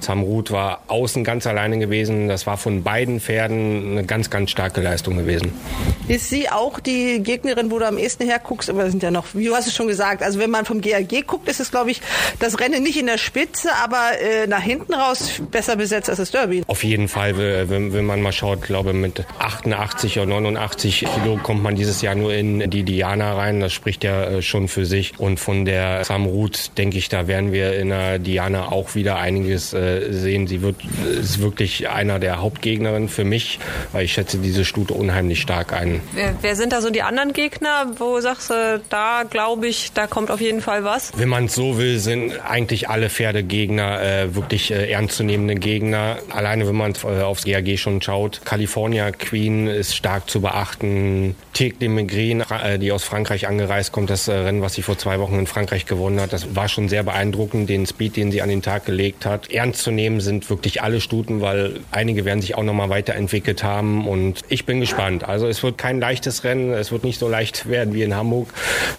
[0.00, 2.28] Samrut war außen ganz alleine gewesen.
[2.28, 5.52] Das war von beiden Pferden eine ganz, ganz starke Leistung gewesen.
[6.08, 8.68] Ist sie auch die Gegnerin, wo du am ehesten herguckst?
[8.68, 11.26] Aber sind ja noch, wie du hast es schon gesagt, also wenn man vom GAG
[11.26, 12.02] guckt, ist es, glaube ich,
[12.38, 16.30] das Rennen nicht in der Spitze, aber äh, nach hinten raus besser besetzt als das
[16.30, 16.64] Derby.
[16.66, 21.62] Auf jeden Fall, wenn, wenn man mal schaut, glaube mit 88 oder 89 Kilo kommt
[21.62, 23.60] man dieses Jahr nur in die Diana rein.
[23.60, 25.18] Das spricht ja äh, schon für sich.
[25.18, 29.18] Und von der Sam Ruth, denke ich, da werden wir in der Diana auch wieder
[29.18, 30.46] einiges äh, sehen.
[30.46, 30.76] Sie wird,
[31.20, 33.60] ist wirklich einer der Hauptgegnerinnen für mich,
[33.92, 36.00] weil ich schätze diese Stute unheimlich stark ein.
[36.12, 40.06] Wer, wer sind da so die anderen Gegner, wo sagst du, da glaube ich, da
[40.06, 41.12] kommt auf jeden Fall was?
[41.16, 46.18] Wenn man es so will, sind eigentlich alle Pferdegegner äh, wirklich äh, ernstzunehmende Gegner.
[46.30, 48.40] Alleine wenn man äh, aufs GAG schon schaut.
[48.44, 51.34] California Queen ist stark zu beachten.
[51.52, 54.98] Tic de Maigrin, äh, die aus Frankreich angereist kommt, das äh, Rennen, was sie vor
[54.98, 58.42] zwei Wochen in Frankreich gewonnen hat, das war schon sehr beeindruckend, den Speed, den sie
[58.42, 59.50] an den Tag gelegt hat.
[59.50, 63.62] Ernst zu nehmen sind wirklich alle Stuten, weil einige werden sich auch noch mal weiterentwickelt
[63.62, 65.24] haben und ich bin gespannt.
[65.24, 68.48] Also es wird kein leichtes Rennen, es wird nicht so leicht werden wie in Hamburg.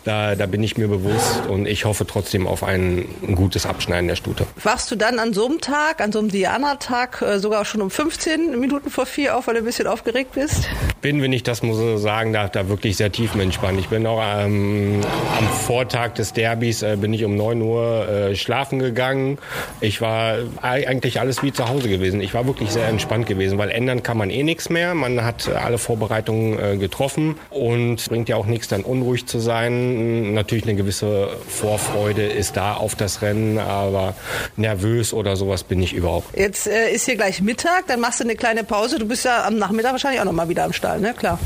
[0.06, 4.08] Da, da bin ich mir bewusst und ich hoffe trotzdem auf ein, ein gutes Abschneiden
[4.08, 4.46] der Stute.
[4.63, 7.89] Wachst du dann an so einem Tag, an so einem Diana-Tag, äh, sogar schon um
[7.89, 10.70] 15 Minuten vor vier auf, weil du ein bisschen aufgeregt bist?
[11.02, 13.80] Bin, wenn ich das muss ich sagen darf, da wirklich sehr tiefenentspannt.
[13.80, 15.02] Ich bin auch ähm,
[15.38, 19.39] am Vortag des Derbys äh, bin ich um 9 Uhr äh, schlafen gegangen.
[19.82, 22.22] Ich war eigentlich alles wie zu Hause gewesen.
[22.22, 24.94] Ich war wirklich sehr entspannt gewesen, weil ändern kann man eh nichts mehr.
[24.94, 30.34] Man hat alle Vorbereitungen äh, getroffen und bringt ja auch nichts, dann unruhig zu sein.
[30.34, 34.15] Natürlich eine gewisse Vorfreude ist da auf das Rennen, aber
[34.58, 36.38] nervös oder sowas bin ich überhaupt.
[36.38, 38.99] Jetzt äh, ist hier gleich Mittag, dann machst du eine kleine Pause.
[38.99, 41.13] Du bist ja am Nachmittag wahrscheinlich auch noch mal wieder am Stall, ne?
[41.13, 41.39] Klar.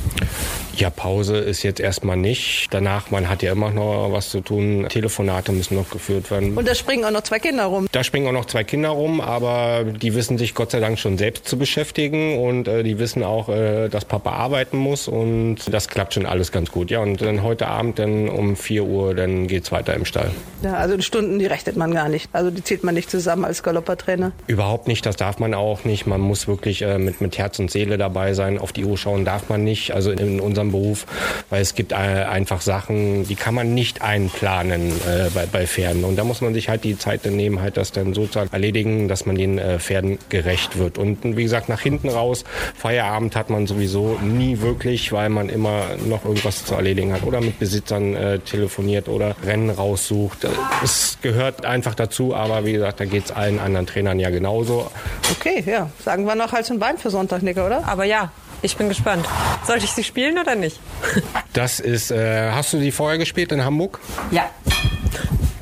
[0.77, 2.67] Ja, Pause ist jetzt erstmal nicht.
[2.69, 4.85] Danach, man hat ja immer noch was zu tun.
[4.89, 6.55] Telefonate müssen noch geführt werden.
[6.55, 7.87] Und da springen auch noch zwei Kinder rum.
[7.91, 11.17] Da springen auch noch zwei Kinder rum, aber die wissen sich Gott sei Dank schon
[11.17, 15.87] selbst zu beschäftigen und äh, die wissen auch, äh, dass Papa arbeiten muss und das
[15.87, 16.91] klappt schon alles ganz gut.
[16.91, 20.29] Ja, und dann heute Abend dann um 4 Uhr, dann geht's weiter im Stall.
[20.61, 22.29] Ja, also die Stunden, die rechnet man gar nicht.
[22.33, 24.31] Also die zählt man nicht zusammen als Galoppertrainer.
[24.45, 26.05] Überhaupt nicht, das darf man auch nicht.
[26.05, 28.59] Man muss wirklich äh, mit, mit Herz und Seele dabei sein.
[28.59, 31.06] Auf die Uhr schauen darf man nicht, also in unserem Beruf
[31.49, 36.03] weil es gibt äh, einfach Sachen, die kann man nicht einplanen äh, bei, bei Pferden.
[36.03, 39.08] Und da muss man sich halt die Zeit dann nehmen, halt das dann sozusagen erledigen,
[39.08, 40.97] dass man den äh, Pferden gerecht wird.
[40.97, 42.43] Und wie gesagt, nach hinten raus,
[42.75, 47.41] Feierabend hat man sowieso nie wirklich, weil man immer noch irgendwas zu erledigen hat oder
[47.41, 50.47] mit Besitzern äh, telefoniert oder Rennen raussucht.
[50.84, 54.91] Es gehört einfach dazu, aber wie gesagt, da geht es allen anderen Trainern ja genauso.
[55.32, 55.89] Okay, ja.
[56.03, 57.88] Sagen wir noch Hals und Bein für Sonntag, Nicker, oder?
[57.88, 59.26] Aber ja, ich bin gespannt.
[59.65, 60.80] Sollte ich sie spielen oder nicht?
[61.54, 64.00] Das ist, äh, hast du sie vorher gespielt in Hamburg?
[64.30, 64.48] Ja.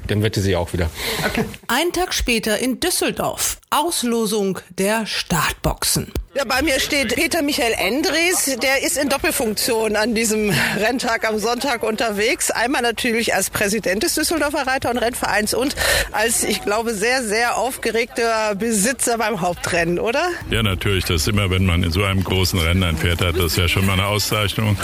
[0.07, 0.89] Dann wette sie auch wieder.
[1.25, 1.45] Okay.
[1.67, 3.59] Ein Tag später in Düsseldorf.
[3.69, 6.11] Auslosung der Startboxen.
[6.37, 8.57] Ja, bei mir steht Peter Michael Endres.
[8.61, 12.51] Der ist in Doppelfunktion an diesem Renntag am Sonntag unterwegs.
[12.51, 15.77] Einmal natürlich als Präsident des Düsseldorfer Reiter- und Rennvereins und
[16.11, 20.27] als, ich glaube, sehr, sehr aufgeregter Besitzer beim Hauptrennen, oder?
[20.49, 21.05] Ja, natürlich.
[21.05, 23.57] Das ist immer, wenn man in so einem großen Rennen ein Pferd hat, das ist
[23.57, 24.75] ja schon mal eine Auszeichnung.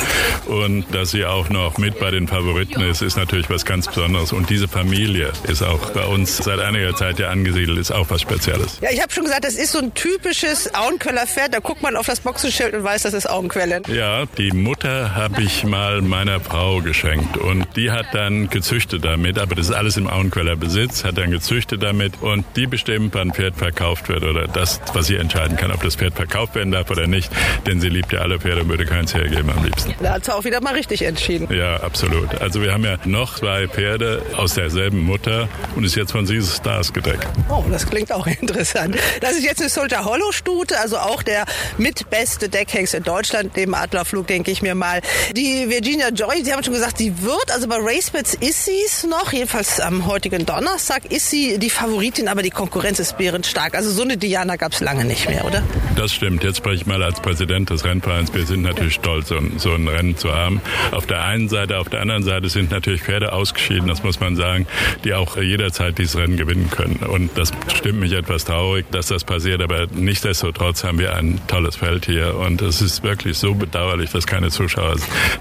[0.45, 4.31] Und dass sie auch noch mit bei den Favoriten ist, ist natürlich was ganz Besonderes.
[4.31, 8.21] Und diese Familie ist auch bei uns seit einiger Zeit ja angesiedelt, ist auch was
[8.21, 8.77] Spezielles.
[8.79, 11.82] Ja, ich habe schon gesagt, das ist so ein typisches Auenköller Pferd fährt, da guckt
[11.82, 13.82] man auf das Boxenschild und weiß, das ist Augenquelle.
[13.88, 19.39] Ja, die Mutter habe ich mal meiner Frau geschenkt und die hat dann gezüchtet damit,
[19.39, 23.30] aber das ist alles im Auenqueller Besitz, hat dann gezüchtet damit und die bestimmt, wann
[23.30, 26.71] ein Pferd verkauft wird oder das, was sie entscheiden kann, ob das Pferd verkauft werden
[26.71, 27.32] darf oder nicht,
[27.65, 29.95] denn sie liebt ja alle Pferde und würde keins hergeben am liebsten.
[30.01, 31.47] Da hat sie auch wieder mal richtig entschieden.
[31.51, 32.39] Ja, absolut.
[32.41, 36.56] Also wir haben ja noch zwei Pferde aus derselben Mutter und ist jetzt von Caesar
[36.56, 37.27] Stars gedeckt.
[37.49, 38.95] Oh, das klingt auch interessant.
[39.21, 41.45] Das ist jetzt eine Sulta Hollow Stute, also auch der der
[41.77, 45.01] mitbeste Deckhengst in Deutschland, neben Adlerflug, denke ich mir mal.
[45.35, 49.05] Die Virginia Joy, Sie haben schon gesagt, sie wird, also bei RaceBets ist sie es
[49.05, 53.75] noch, jedenfalls am heutigen Donnerstag ist sie die Favoritin, aber die Konkurrenz ist bärenstark.
[53.75, 55.63] Also so eine Diana gab es lange nicht mehr, oder?
[55.95, 56.43] Das stimmt.
[56.43, 58.33] Jetzt spreche ich mal als Präsident des Rennvereins.
[58.33, 60.61] Wir sind natürlich stolz, so ein, so ein Rennen zu haben.
[60.91, 64.35] Auf der einen Seite, auf der anderen Seite sind natürlich Pferde ausgeschieden, das muss man
[64.35, 64.67] sagen,
[65.05, 66.97] die auch jederzeit dieses Rennen gewinnen können.
[67.07, 71.75] Und das stimmt mich etwas traurig, dass das passiert, aber nichtsdestotrotz haben wir ein tolles
[71.75, 74.95] Feld hier und es ist wirklich so bedauerlich, dass keine Zuschauer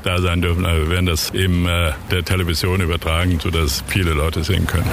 [0.05, 0.66] da sein dürfen.
[0.66, 4.88] Aber wir werden das eben äh, der Television übertragen, sodass viele Leute sehen können.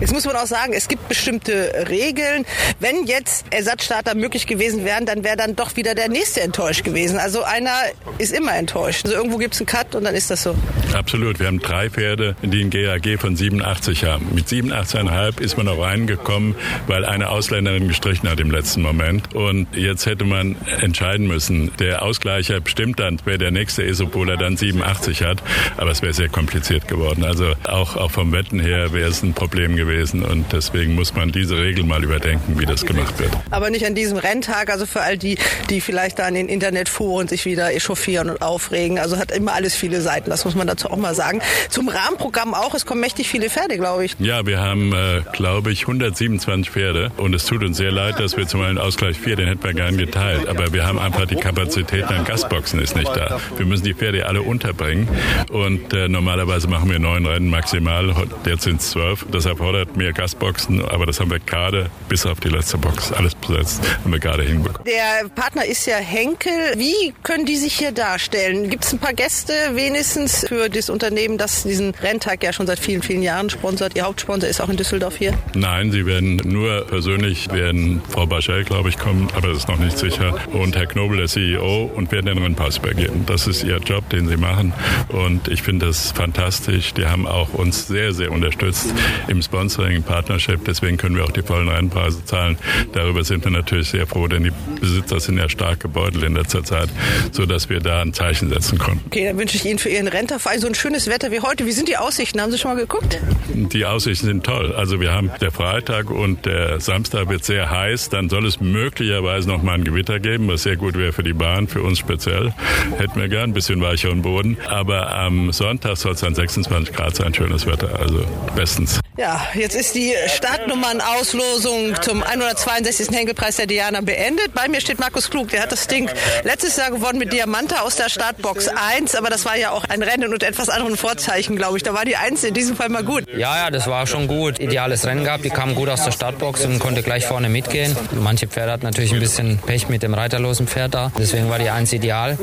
[0.00, 2.44] Jetzt muss man auch sagen, es gibt bestimmte Regeln.
[2.80, 7.18] Wenn jetzt Ersatzstarter möglich gewesen wären, dann wäre dann doch wieder der nächste enttäuscht gewesen.
[7.18, 7.76] Also einer
[8.18, 9.04] ist immer enttäuscht.
[9.04, 10.54] Also irgendwo gibt es einen Cut und dann ist das so.
[10.94, 11.40] Absolut.
[11.40, 14.28] Wir haben drei Pferde, die ein GAG von 87 haben.
[14.34, 16.54] Mit 87,5 ist man noch reingekommen,
[16.86, 19.34] weil eine Ausländerin gestrichen hat im letzten Moment.
[19.34, 21.70] Und jetzt hätte hätte man entscheiden müssen.
[21.78, 25.42] Der Ausgleicher bestimmt dann, wer der nächste ist, obwohl er dann 87 hat.
[25.76, 27.24] Aber es wäre sehr kompliziert geworden.
[27.24, 30.24] Also auch, auch vom Wetten her wäre es ein Problem gewesen.
[30.24, 33.30] Und deswegen muss man diese Regel mal überdenken, wie das gemacht wird.
[33.50, 35.38] Aber nicht an diesem Renntag, also für all die,
[35.70, 38.98] die vielleicht da in den Internetforen sich wieder echauffieren und aufregen.
[38.98, 41.40] Also hat immer alles viele Seiten, das muss man dazu auch mal sagen.
[41.68, 44.16] Zum Rahmenprogramm auch, es kommen mächtig viele Pferde, glaube ich.
[44.18, 47.12] Ja, wir haben, äh, glaube ich, 127 Pferde.
[47.18, 49.74] Und es tut uns sehr leid, dass wir zum einen Ausgleich 4, den hätten wir
[49.74, 50.48] gern geteilt.
[50.48, 53.40] Aber wir haben einfach die Kapazitäten an Gastboxen ist nicht da.
[53.56, 55.08] Wir müssen die Pferde alle unterbringen.
[55.50, 58.14] Und äh, normalerweise machen wir neun Rennen maximal.
[58.46, 59.26] Jetzt sind es zwölf.
[59.30, 60.84] Das erfordert mehr Gastboxen.
[60.84, 63.82] Aber das haben wir gerade bis auf die letzte Box alles besetzt.
[64.02, 64.84] Haben wir gerade hinbekommen.
[64.86, 66.52] Der Partner ist ja Henkel.
[66.76, 68.70] Wie können die sich hier darstellen?
[68.70, 72.78] Gibt es ein paar Gäste wenigstens für das Unternehmen, das diesen Renntag ja schon seit
[72.78, 73.96] vielen, vielen Jahren sponsert?
[73.96, 75.34] Ihr Hauptsponsor ist auch in Düsseldorf hier?
[75.54, 79.78] Nein, sie werden nur persönlich, werden Frau Baschel, glaube ich, kommen, aber das ist noch
[79.78, 80.34] nicht sicher.
[80.52, 83.24] Und Herr Knobel, der CEO, und werden den Rennpass übergeben.
[83.26, 84.72] Das ist ihr Job, den sie machen.
[85.08, 86.94] Und ich finde das fantastisch.
[86.94, 88.92] Die haben auch uns sehr, sehr unterstützt
[89.28, 90.64] im Sponsoring, im Partnership.
[90.64, 92.58] Deswegen können wir auch die vollen Rennpreise zahlen.
[92.92, 96.64] Darüber sind wir natürlich sehr froh, denn die Besitzer sind ja stark gebeutelt in letzter
[96.64, 96.88] Zeit,
[97.32, 99.02] sodass wir da ein Zeichen setzen konnten.
[99.06, 101.66] Okay, dann wünsche ich Ihnen für Ihren Renterverein so ein schönes Wetter wie heute.
[101.66, 102.40] Wie sind die Aussichten?
[102.40, 103.18] Haben Sie schon mal geguckt?
[103.48, 104.74] Die Aussichten sind toll.
[104.74, 108.08] Also wir haben der Freitag und der Samstag wird sehr heiß.
[108.10, 111.32] Dann soll es möglicherweise noch mal ein Gewitter geben, was sehr gut wäre für die
[111.32, 112.52] Bahn, für uns speziell.
[112.96, 114.58] Hätten wir gern ein bisschen weicheren Boden.
[114.68, 117.98] Aber am Sonntag soll es dann 26 Grad sein, schönes Wetter.
[117.98, 118.24] Also
[118.54, 119.00] bestens.
[119.16, 123.08] Ja, jetzt ist die Startnummern-Auslosung zum 162.
[123.10, 124.54] Henkelpreis der Diana beendet.
[124.54, 125.48] Bei mir steht Markus Klug.
[125.48, 126.08] Der hat das Ding
[126.44, 129.16] letztes Jahr gewonnen mit Diamanta aus der Startbox 1.
[129.16, 131.82] Aber das war ja auch ein Rennen und etwas anderen Vorzeichen, glaube ich.
[131.82, 133.24] Da war die 1 in diesem Fall mal gut.
[133.36, 134.60] Ja, ja, das war schon gut.
[134.60, 135.44] Ideales Rennen gehabt.
[135.44, 137.96] Die kamen gut aus der Startbox und konnte gleich vorne mitgehen.
[138.12, 141.12] Manche Pferde hatten natürlich ein bisschen Pech mit dem reiterlosen Pferd da.
[141.18, 142.38] Deswegen war die 1 ideal.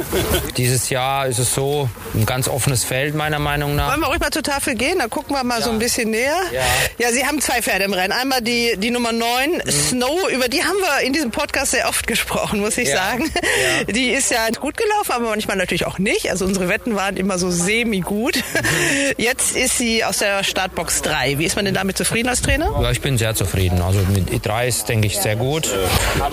[0.58, 3.92] Dieses Jahr ist es so ein ganz offenes Feld, meiner Meinung nach.
[3.92, 5.00] Wollen wir ruhig mal zur Tafel gehen?
[5.00, 5.66] Da gucken wir mal ja.
[5.66, 6.38] so ein bisschen näher.
[6.54, 6.62] Ja.
[6.98, 8.14] ja, Sie haben zwei Pferde im Rennen.
[8.14, 9.70] Einmal die, die Nummer 9, mhm.
[9.70, 10.30] Snow.
[10.32, 12.98] Über die haben wir in diesem Podcast sehr oft gesprochen, muss ich ja.
[12.98, 13.32] sagen.
[13.34, 13.92] Ja.
[13.92, 16.30] Die ist ja gut gelaufen, aber manchmal natürlich auch nicht.
[16.30, 18.38] Also unsere Wetten waren immer so semi-gut.
[18.38, 19.14] Mhm.
[19.18, 21.40] Jetzt ist sie aus der Startbox 3.
[21.40, 22.72] Wie ist man denn damit zufrieden als Trainer?
[22.82, 23.82] Ja, ich bin sehr zufrieden.
[23.82, 25.74] Also mit E3 ist, denke ich, sehr gut.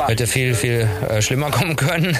[0.07, 2.16] Hätte viel, viel äh, schlimmer kommen können,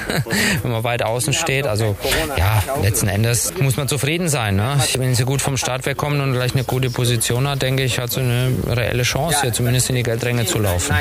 [0.62, 1.66] wenn man weit außen steht.
[1.66, 1.96] Also
[2.37, 4.56] ja, letzten Endes muss man zufrieden sein.
[4.56, 4.78] Ne?
[4.96, 8.11] Wenn sie gut vom Start wegkommen und gleich eine gute Position hat, denke ich, hat
[8.11, 10.94] sie eine reelle Chance, hier zumindest in die Geldränge zu laufen.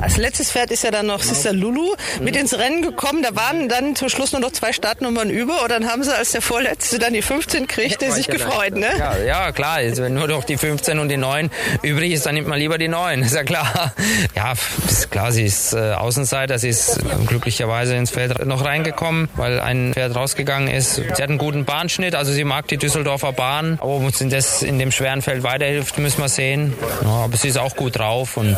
[0.00, 3.22] Als letztes Pferd ist ja dann noch Sister Lulu mit ins Rennen gekommen.
[3.22, 6.32] Da waren dann zum Schluss nur noch zwei Startnummern über und dann haben sie, als
[6.32, 8.76] der Vorletzte dann die 15 kriegte, sich gefreut.
[8.76, 8.88] Ne?
[8.98, 9.80] Ja, ja klar.
[9.82, 11.50] Jetzt, wenn nur noch die 15 und die 9
[11.82, 13.22] übrig ist, dann nimmt man lieber die 9.
[13.28, 13.92] Ist ja klar.
[14.34, 14.52] Ja,
[14.86, 16.58] ist klar, sie ist äh, Außenseiter.
[16.58, 20.96] Sie ist glücklicherweise ins Feld noch reingekommen, weil ein Pferd rausgegangen ist.
[20.96, 23.78] Sie hat einen guten Bahnschnitt, also sie mag die Düsseldorfer Bahn.
[23.80, 26.74] Ob uns das in dem schweren Feld weiterhilft, müssen wir sehen.
[27.02, 28.56] Ja, aber sie ist auch gut drauf und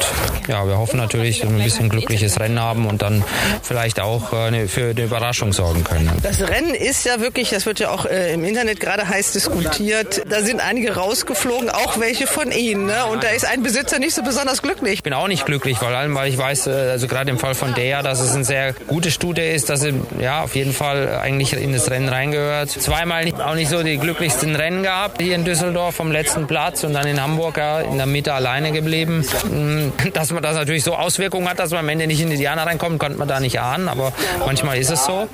[0.49, 3.25] ja, wir hoffen natürlich, dass wir ein bisschen glückliches Rennen haben und dann
[3.63, 6.11] vielleicht auch äh, für eine Überraschung sorgen können.
[6.23, 10.23] Das Rennen ist ja wirklich, das wird ja auch äh, im Internet gerade heiß diskutiert.
[10.29, 12.87] Da sind einige rausgeflogen, auch welche von Ihnen.
[12.87, 13.07] Ne?
[13.07, 14.95] Und da ist ein Besitzer nicht so besonders glücklich.
[14.95, 17.55] Ich bin auch nicht glücklich, vor allem, weil ich weiß, äh, also gerade im Fall
[17.55, 21.21] von der, dass es eine sehr gute Studie ist, dass sie ja auf jeden Fall
[21.23, 22.69] eigentlich in das Rennen reingehört.
[22.69, 26.93] Zweimal auch nicht so die glücklichsten Rennen gehabt hier in Düsseldorf vom letzten Platz und
[26.93, 29.25] dann in Hamburg ja, in der Mitte alleine geblieben.
[29.45, 32.39] Mm, dass man das natürlich so Auswirkungen hat, dass man am Ende nicht in die
[32.39, 34.13] Diana reinkommt, konnte man da nicht ahnen, aber
[34.45, 35.29] manchmal ist es so.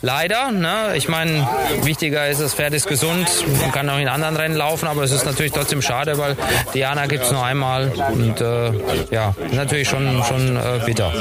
[0.00, 0.94] Leider, ne?
[0.94, 1.48] ich meine,
[1.82, 3.26] wichtiger ist, das Pferd ist gesund
[3.64, 6.36] und kann auch in anderen Rennen laufen, aber es ist natürlich trotzdem schade, weil
[6.72, 8.70] Diana gibt es nur einmal und äh,
[9.10, 11.12] ja, natürlich schon, schon äh, bitter.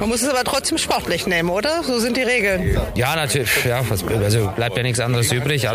[0.00, 1.82] Man muss es aber trotzdem sportlich nehmen, oder?
[1.82, 2.78] So sind die Regeln.
[2.94, 3.64] Ja, natürlich.
[3.64, 3.82] Ja,
[4.22, 5.66] also bleibt ja nichts anderes übrig.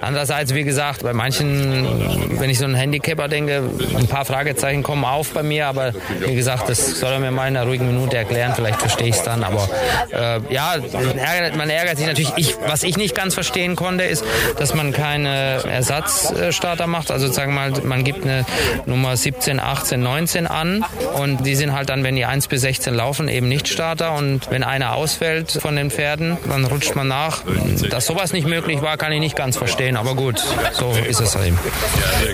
[0.00, 3.62] Andererseits, wie gesagt, bei manchen, wenn ich so einen Handicapper denke,
[3.96, 7.48] ein paar Fragezeichen kommen auf bei mir, aber wie gesagt, das soll er mir mal
[7.48, 8.52] in einer ruhigen Minute erklären.
[8.54, 9.42] Vielleicht verstehe ich es dann.
[9.42, 9.68] Aber
[10.12, 10.74] äh, ja,
[11.56, 12.32] man ärgert sich natürlich.
[12.36, 14.22] Ich, was ich nicht ganz verstehen konnte, ist,
[14.58, 17.10] dass man keine Ersatzstarter macht.
[17.10, 18.44] Also sagen mal, man gibt eine
[18.84, 22.92] Nummer 17, 18, 19 an und die sind halt dann, wenn die 1 bis 16
[22.92, 24.16] laufen, eben nicht Starter.
[24.16, 27.42] Und wenn einer ausfällt von den Pferden, dann rutscht man nach.
[27.90, 29.96] Dass sowas nicht möglich war, kann ich nicht ganz verstehen.
[29.96, 30.42] Aber gut,
[30.72, 31.58] so ist es eben.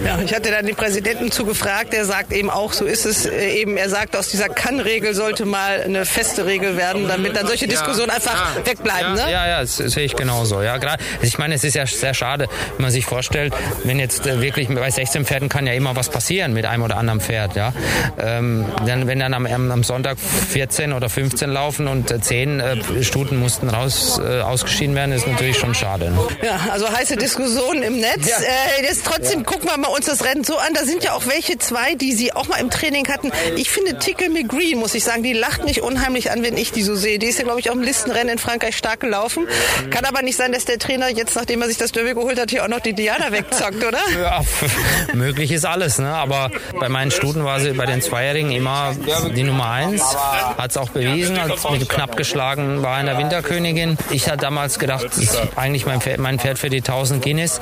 [0.05, 3.25] Ja, ich hatte dann Präsentation Präsidenten zu gefragt, der sagt eben auch, so ist es
[3.25, 7.47] äh, eben, er sagt, aus dieser Kann-Regel sollte mal eine feste Regel werden, damit dann
[7.47, 9.17] solche Diskussionen einfach ja, wegbleiben.
[9.17, 9.33] Ja, ne?
[9.33, 10.63] ja, ja, das sehe ich genauso.
[10.63, 13.55] Ja, gerade, ich meine, es ist ja sehr schade, wenn man sich vorstellt,
[13.85, 16.97] wenn jetzt äh, wirklich bei 16 Pferden kann ja immer was passieren mit einem oder
[16.97, 17.57] anderen Pferd.
[17.57, 17.73] Ja,
[18.19, 23.39] ähm, dann, wenn dann am, am Sonntag 14 oder 15 laufen und 10 äh, Stuten
[23.39, 26.13] mussten raus äh, ausgeschieden werden, ist natürlich schon schade.
[26.43, 28.29] Ja, also heiße Diskussionen im Netz.
[28.29, 28.37] Ja.
[28.37, 29.45] Äh, jetzt trotzdem ja.
[29.45, 30.75] gucken wir mal uns das Rennen so an.
[30.75, 33.31] Da sind ja auch welche zwei, die sie auch mal im Training hatten.
[33.57, 36.83] Ich finde Tickle McGree, muss ich sagen, die lacht mich unheimlich an, wenn ich die
[36.83, 37.19] so sehe.
[37.19, 39.47] Die ist ja, glaube ich, auch im Listenrennen in Frankreich stark gelaufen.
[39.91, 42.51] Kann aber nicht sein, dass der Trainer jetzt, nachdem er sich das Derby geholt hat,
[42.51, 43.99] hier auch noch die Diana wegzockt, oder?
[44.21, 44.43] Ja,
[45.15, 45.99] möglich ist alles.
[45.99, 46.13] Ne?
[46.13, 48.95] Aber bei meinen Stuten war sie bei den Zweijährigen immer
[49.35, 50.03] die Nummer eins.
[50.03, 53.97] Hat es auch bewiesen, als mit knapp geschlagen in der Winterkönigin.
[54.11, 57.61] Ich hatte damals gedacht, das ist eigentlich mein Pferd, mein Pferd für die 1000 Guinness.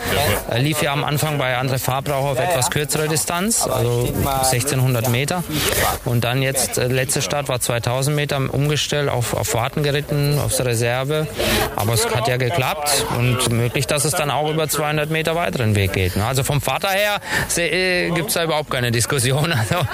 [0.49, 5.45] Er lief ja am Anfang bei André Fahrbraucher auf etwas kürzere Distanz, also 1600 Meter.
[6.05, 10.61] Und dann jetzt, äh, letzte Start war 2000 Meter umgestellt, auf, auf Warten geritten, aufs
[10.61, 11.27] Reserve.
[11.77, 15.75] Aber es hat ja geklappt und möglich, dass es dann auch über 200 Meter weiteren
[15.75, 16.17] Weg geht.
[16.17, 16.25] Ne?
[16.25, 17.21] Also vom Vater her
[17.57, 19.55] äh, gibt es da überhaupt keine Diskussion.
[19.59, 19.87] Also,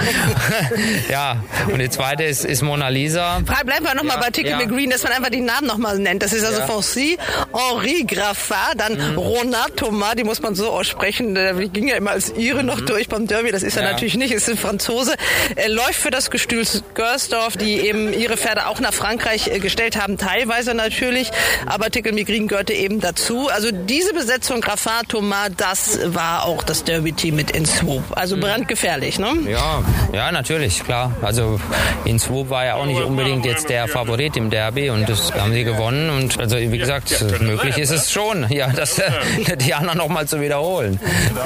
[1.09, 3.39] ja, und die zweite ist, ist Mona Lisa.
[3.75, 4.57] Bleiben wir nochmal ja, bei Ticky ja.
[4.57, 6.23] McGreen, dass man einfach die Namen nochmal nennt.
[6.23, 6.65] Das ist also ja.
[6.65, 7.17] Foncy,
[7.53, 9.17] Henri Graffat, dann mhm.
[9.17, 11.35] Ronald Thomas, die muss man so aussprechen.
[11.35, 12.85] Der ging ja immer als Ire noch mhm.
[12.85, 13.51] durch beim Derby.
[13.51, 15.15] Das ist er natürlich nicht, ist ein Franzose.
[15.57, 20.01] Er läuft für das Gestühl Görsdorf, die eben ihre Pferde auch nach Frankreich äh, gestellt
[20.01, 21.31] haben, teilweise natürlich.
[21.65, 23.49] Aber Tickle McGreen gehörte eben dazu.
[23.49, 28.03] Also diese Besetzung Graffat, Thomas, das war auch das Derby-Team mit in Swoop.
[28.11, 28.41] Also mhm.
[28.41, 29.33] brandgefährlich, ne?
[29.49, 31.11] Ja, ja, natürlich, klar.
[31.21, 31.59] Also
[32.05, 35.53] in Swoop war ja auch nicht unbedingt jetzt der Favorit im Derby und das haben
[35.53, 36.09] sie gewonnen.
[36.09, 39.01] Und also wie gesagt, möglich ist es schon, ja, dass
[39.57, 40.99] die anderen noch mal zu wiederholen.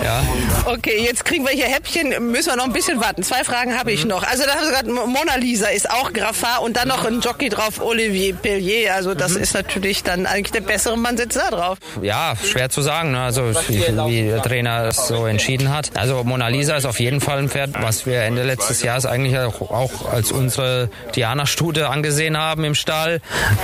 [0.03, 0.23] Ja.
[0.65, 3.23] Okay, jetzt kriegen wir hier Häppchen, müssen wir noch ein bisschen warten.
[3.23, 4.09] Zwei Fragen habe ich mhm.
[4.09, 4.23] noch.
[4.23, 7.49] Also da haben Sie gerade Mona Lisa ist auch Graffat und dann noch ein Jockey
[7.49, 8.95] drauf, Olivier Pellier.
[8.95, 9.43] Also das mhm.
[9.43, 11.77] ist natürlich dann eigentlich der bessere Mann sitzt da drauf.
[12.01, 13.11] Ja, schwer zu sagen.
[13.11, 13.21] Ne?
[13.21, 15.91] Also wie, wie der Trainer es so entschieden hat.
[15.95, 19.37] Also Mona Lisa ist auf jeden Fall ein Pferd, was wir Ende letztes Jahres eigentlich
[19.37, 23.21] auch, auch als unsere Diana-Stute angesehen haben im Stall.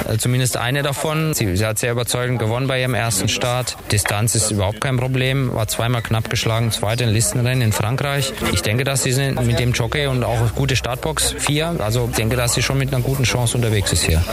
[0.08, 1.34] Äh, zumindest eine davon.
[1.34, 3.78] Sie, sie, hat sehr überzeugend gewonnen bei ihrem ersten Start.
[3.92, 5.54] Distanz ist überhaupt kein Problem.
[5.54, 8.34] War zweimal knapp geschlagen, zweite in Listenrennen in Frankreich.
[8.54, 11.78] Ich denke, dass sie sind mit dem Jockey und auch gute Startbox 4.
[11.80, 14.24] Also denke, dass sie schon mit einer guten Chance unterwegs ist hier.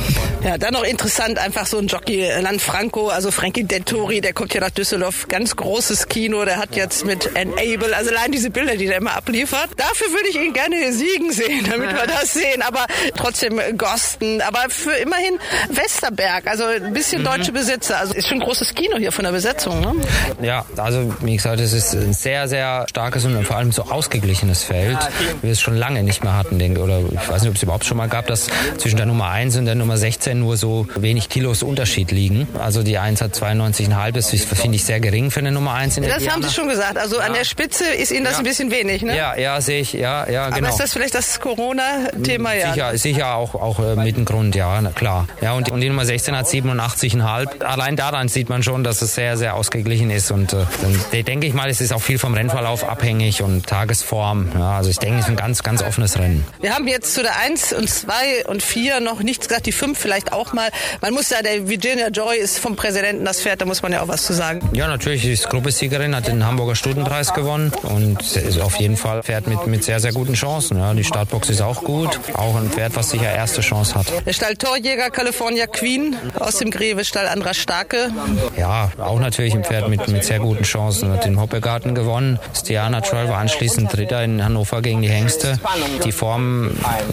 [0.45, 4.61] Ja, dann noch interessant, einfach so ein Jockey Lanfranco, also Frankie Dettori, der kommt hier
[4.61, 5.29] nach Düsseldorf.
[5.29, 6.45] Ganz großes Kino.
[6.45, 9.71] Der hat jetzt mit Enable, also allein diese Bilder, die der immer abliefert.
[9.77, 12.63] Dafür würde ich ihn gerne siegen sehen, damit wir das sehen.
[12.63, 12.87] Aber
[13.17, 13.61] trotzdem
[14.03, 14.41] Gosten.
[14.41, 15.39] Aber für immerhin
[15.71, 17.27] Westerberg, also ein bisschen mhm.
[17.27, 17.99] deutsche Besitzer.
[17.99, 19.81] Also ist schon ein großes Kino hier von der Besetzung.
[19.81, 19.95] Ne?
[20.41, 24.65] Ja, also wie gesagt, es ist ein sehr, sehr starkes und vor allem so ausgeglichenes
[24.65, 24.99] Feld,
[25.41, 27.63] wie wir es schon lange nicht mehr hatten, denke Oder ich weiß nicht, ob es
[27.63, 28.49] überhaupt schon mal gab, dass
[28.79, 32.49] zwischen der Nummer 1 und der Nummer 16 nur so wenig Kilos Unterschied liegen.
[32.59, 36.03] Also die 1 hat 92,5, das finde ich sehr gering für eine Nummer 1 in
[36.03, 36.35] der Das Diana.
[36.35, 36.99] haben Sie schon gesagt.
[36.99, 37.27] Also ja.
[37.27, 38.39] an der Spitze ist Ihnen das ja.
[38.39, 39.17] ein bisschen wenig, ne?
[39.17, 40.59] Ja, ja, sehe ich, ja, ja, genau.
[40.59, 42.73] Aber ist das vielleicht das Corona-Thema, ja?
[42.73, 45.27] Sicher, sicher auch, auch äh, mit dem Grund, ja, na, klar.
[45.41, 47.63] Ja, und, und die Nummer 16 hat 87,5.
[47.63, 50.31] Allein daran sieht man schon, dass es sehr, sehr ausgeglichen ist.
[50.31, 54.49] Und äh, dann denke ich mal, es ist auch viel vom Rennverlauf abhängig und Tagesform.
[54.55, 56.45] Ja, also ich denke, es ist ein ganz, ganz offenes Rennen.
[56.61, 59.99] Wir haben jetzt zu der 1 und 2 und 4 noch nichts gesagt, die 5
[59.99, 60.69] vielleicht auch mal.
[61.01, 64.03] Man muss ja, der Virginia Joy ist vom Präsidenten das Pferd, da muss man ja
[64.03, 64.69] auch was zu sagen.
[64.73, 69.23] Ja, natürlich, sie ist Gruppesiegerin, hat den Hamburger Stutenpreis gewonnen und ist auf jeden Fall
[69.23, 70.79] Pferd mit, mit sehr, sehr guten Chancen.
[70.79, 74.07] Ja, die Startbox ist auch gut, auch ein Pferd, was sicher erste Chance hat.
[74.27, 78.11] Der Stall Torjäger California Queen aus dem Grevestall Andra Starke.
[78.57, 81.11] Ja, auch natürlich ein Pferd mit, mit sehr guten Chancen.
[81.11, 82.39] Hat den Hoppegarten gewonnen.
[82.55, 85.59] Stiana Troll war anschließend Dritter in Hannover gegen die Hengste.
[86.05, 86.73] Die Form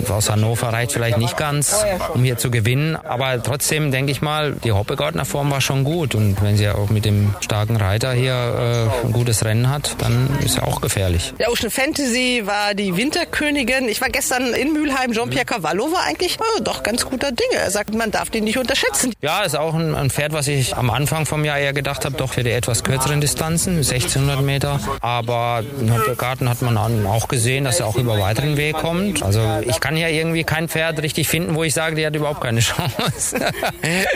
[0.10, 1.76] aus Hannover reicht vielleicht nicht ganz,
[2.14, 2.95] um hier zu gewinnen.
[2.95, 6.16] Aber trotzdem denke ich mal, die Hoppegartner Form war schon gut.
[6.16, 10.30] Und wenn sie auch mit dem starken Reiter hier äh, ein gutes Rennen hat, dann
[10.43, 11.34] ist er auch gefährlich.
[11.39, 13.88] Der Ocean Fantasy war die Winterkönigin.
[13.88, 15.14] Ich war gestern in Mülheim.
[15.14, 17.56] Jean-Pierre Cavallo war eigentlich doch ganz guter Dinge.
[17.56, 19.14] Er sagt, man darf den nicht unterschätzen.
[19.22, 22.16] Ja, ist auch ein, ein Pferd, was ich am Anfang vom Jahr eher gedacht habe,
[22.16, 24.80] doch für die etwas kürzeren Distanzen, 1600 Meter.
[25.02, 29.24] Aber in Hoppegarten hat man auch gesehen, dass er auch über weiteren Weg kommt.
[29.24, 32.41] Also ich kann hier irgendwie kein Pferd richtig finden, wo ich sage, die hat überhaupt
[32.41, 33.36] keine Chance.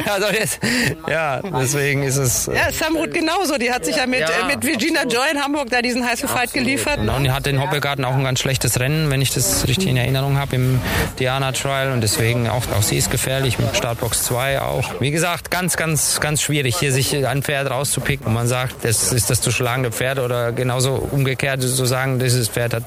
[0.06, 0.60] also das,
[1.08, 2.48] ja, deswegen ist es.
[2.48, 3.58] Äh, ja, Samrud genauso.
[3.58, 6.28] Die hat sich ja mit, ja, äh, mit Virginia Joy in Hamburg da diesen heißen
[6.28, 6.98] Fight geliefert.
[6.98, 9.88] Genau, und die hat in Hoppegarten auch ein ganz schlechtes Rennen, wenn ich das richtig
[9.88, 10.82] in Erinnerung habe, im
[11.20, 11.92] Diana Trial.
[11.92, 15.02] Und deswegen auch, auch sie ist gefährlich, mit Startbox 2 auch.
[15.02, 18.28] Wie gesagt, ganz, ganz, ganz schwierig, hier sich ein Pferd rauszupicken.
[18.28, 22.48] Und man sagt, das ist das zu schlagende Pferd oder genauso umgekehrt zu sagen, dieses
[22.48, 22.86] Pferd hat,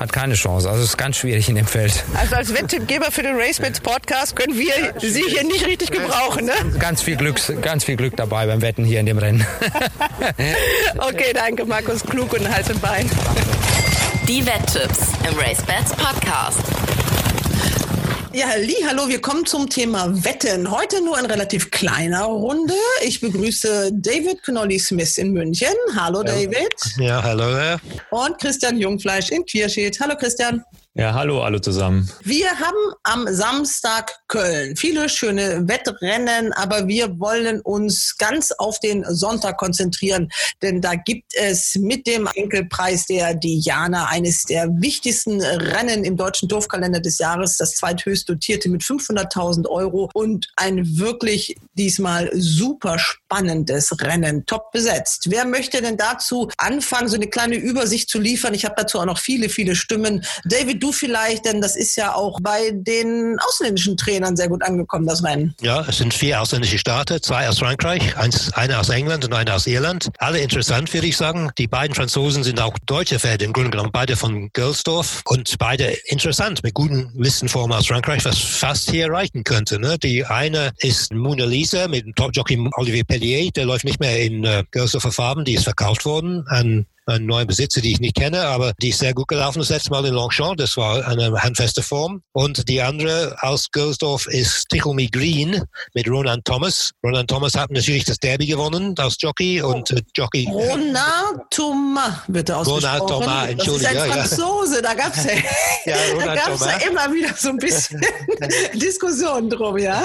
[0.00, 0.68] hat keine Chance.
[0.68, 2.04] Also es ist ganz schwierig in dem Feld.
[2.18, 6.52] Also als Wetttippgeber für den RaceBets Podcast können wir Sie hier nicht richtig gebrauchen, ne?
[6.78, 9.46] Ganz viel Glück, ganz viel Glück dabei beim Wetten hier in dem Rennen.
[10.98, 13.08] okay, danke Markus Klug und Hals und Bein.
[14.28, 16.60] Die Wetttipps im RaceBets Podcast.
[18.34, 20.68] Ja, Lee, hallo, wir kommen zum Thema Wetten.
[20.68, 22.74] Heute nur in relativ kleiner Runde.
[23.04, 25.72] Ich begrüße David Connolly Smith in München.
[25.94, 26.74] Hallo, David.
[26.98, 27.78] Ja, hallo.
[28.10, 30.00] Und Christian Jungfleisch in Quierschied.
[30.00, 30.64] Hallo, Christian.
[30.96, 32.08] Ja, hallo alle zusammen.
[32.22, 39.04] Wir haben am Samstag Köln viele schöne Wettrennen, aber wir wollen uns ganz auf den
[39.04, 40.30] Sonntag konzentrieren,
[40.62, 46.48] denn da gibt es mit dem Enkelpreis der Diana eines der wichtigsten Rennen im deutschen
[46.48, 54.00] Dorfkalender des Jahres, das zweithöchst dotierte mit 500.000 Euro und ein wirklich diesmal super spannendes
[54.00, 55.26] Rennen, top besetzt.
[55.28, 58.54] Wer möchte denn dazu anfangen, so eine kleine Übersicht zu liefern?
[58.54, 60.24] Ich habe dazu auch noch viele, viele Stimmen.
[60.44, 65.06] David, du vielleicht, denn das ist ja auch bei den ausländischen Trainern sehr gut angekommen,
[65.06, 65.54] das Rennen.
[65.60, 69.54] Ja, es sind vier ausländische Staaten, zwei aus Frankreich, eins, eine aus England und eine
[69.54, 70.10] aus Irland.
[70.18, 71.50] Alle interessant, würde ich sagen.
[71.58, 75.96] Die beiden Franzosen sind auch deutsche Pferde im Grunde genommen, beide von Girlsdorf und beide
[76.06, 79.78] interessant mit guten Listenformen aus Frankreich, was fast hier reichen könnte.
[79.80, 79.98] Ne?
[79.98, 84.44] Die eine ist Mona Lisa mit dem Top-Jockey Olivier Pellier, der läuft nicht mehr in
[84.44, 88.42] äh, Girlsdorfer Farben, die ist verkauft worden an einen neuen Besitzer, die ich nicht kenne,
[88.46, 90.56] aber die ist sehr gut gelaufen das letzte Mal in Longchamp.
[90.56, 92.22] Das war eine handfeste Form.
[92.32, 95.62] Und die andere aus Gilsdorf ist Tickle Me Green
[95.94, 96.92] mit Ronan Thomas.
[97.04, 100.48] Ronan Thomas hat natürlich das Derby gewonnen als Jockey und äh, Jockey.
[100.50, 103.00] Ronan Thomas wird ausgesprochen.
[103.00, 103.94] Ronan Thomas, entschuldige.
[103.94, 104.82] Das ist ein Franzose, ja.
[104.82, 105.32] da gab es ja,
[105.86, 108.00] ja, ja immer wieder so ein bisschen
[108.74, 110.04] Diskussionen drum, ja.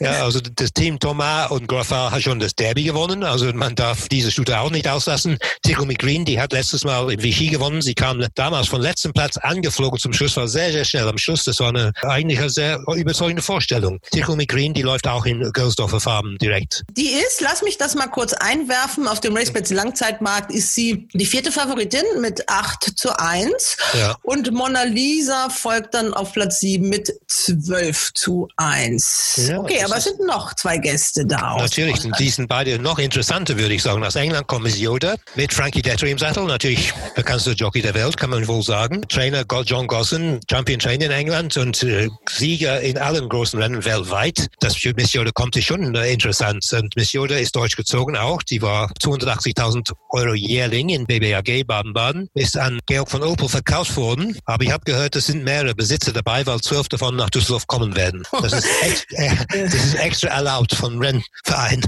[0.00, 3.24] Ja, also das Team Thomas und Graffard hat schon das Derby gewonnen.
[3.24, 5.38] Also man darf diese Stute auch nicht auslassen.
[5.62, 7.82] Tickle Me Green, die hat letztes Mal in Vichy gewonnen.
[7.82, 11.44] Sie kam damals von letztem Platz angeflogen zum Schluss, war sehr, sehr schnell am Schluss.
[11.44, 14.00] Das war eine eigentlich eine sehr überzeugende Vorstellung.
[14.10, 16.84] Tickle Green, die läuft auch in Girlsdorfer Farben direkt.
[16.92, 21.26] Die ist, lass mich das mal kurz einwerfen, auf dem RaceBets Langzeitmarkt ist sie die
[21.26, 24.16] vierte Favoritin mit 8 zu 1 ja.
[24.22, 29.48] und Mona Lisa folgt dann auf Platz 7 mit 12 zu 1.
[29.48, 31.56] Ja, okay, aber es sind noch zwei Gäste da.
[31.56, 34.04] Natürlich, die sind beide noch interessanter, würde ich sagen.
[34.04, 38.18] Aus England kommt Miss Yoda mit Frankie Detter im Sattel, natürlich bekanntester Jockey der Welt,
[38.18, 39.00] kann man wohl sagen.
[39.08, 44.46] Trainer John Gosson, Champion Trainer in England und äh, Sieger in allen großen Rennen weltweit.
[44.60, 46.70] Das Miss Yoda kommt schon äh, interessant.
[46.74, 48.42] Und Miss Yoda ist deutsch gezogen auch.
[48.42, 52.28] Die war 280.000 Euro jährling in BBAG Baden-Baden.
[52.34, 54.38] Ist an Georg von Opel verkauft worden.
[54.44, 57.96] Aber ich habe gehört, es sind mehrere Besitzer dabei, weil zwölf davon nach Düsseldorf kommen
[57.96, 58.22] werden.
[58.42, 61.82] Das ist, ex äh, das ist extra erlaubt von Rennverein.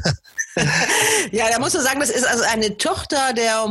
[1.31, 3.67] ja, da muss man sagen, das ist also eine Tochter der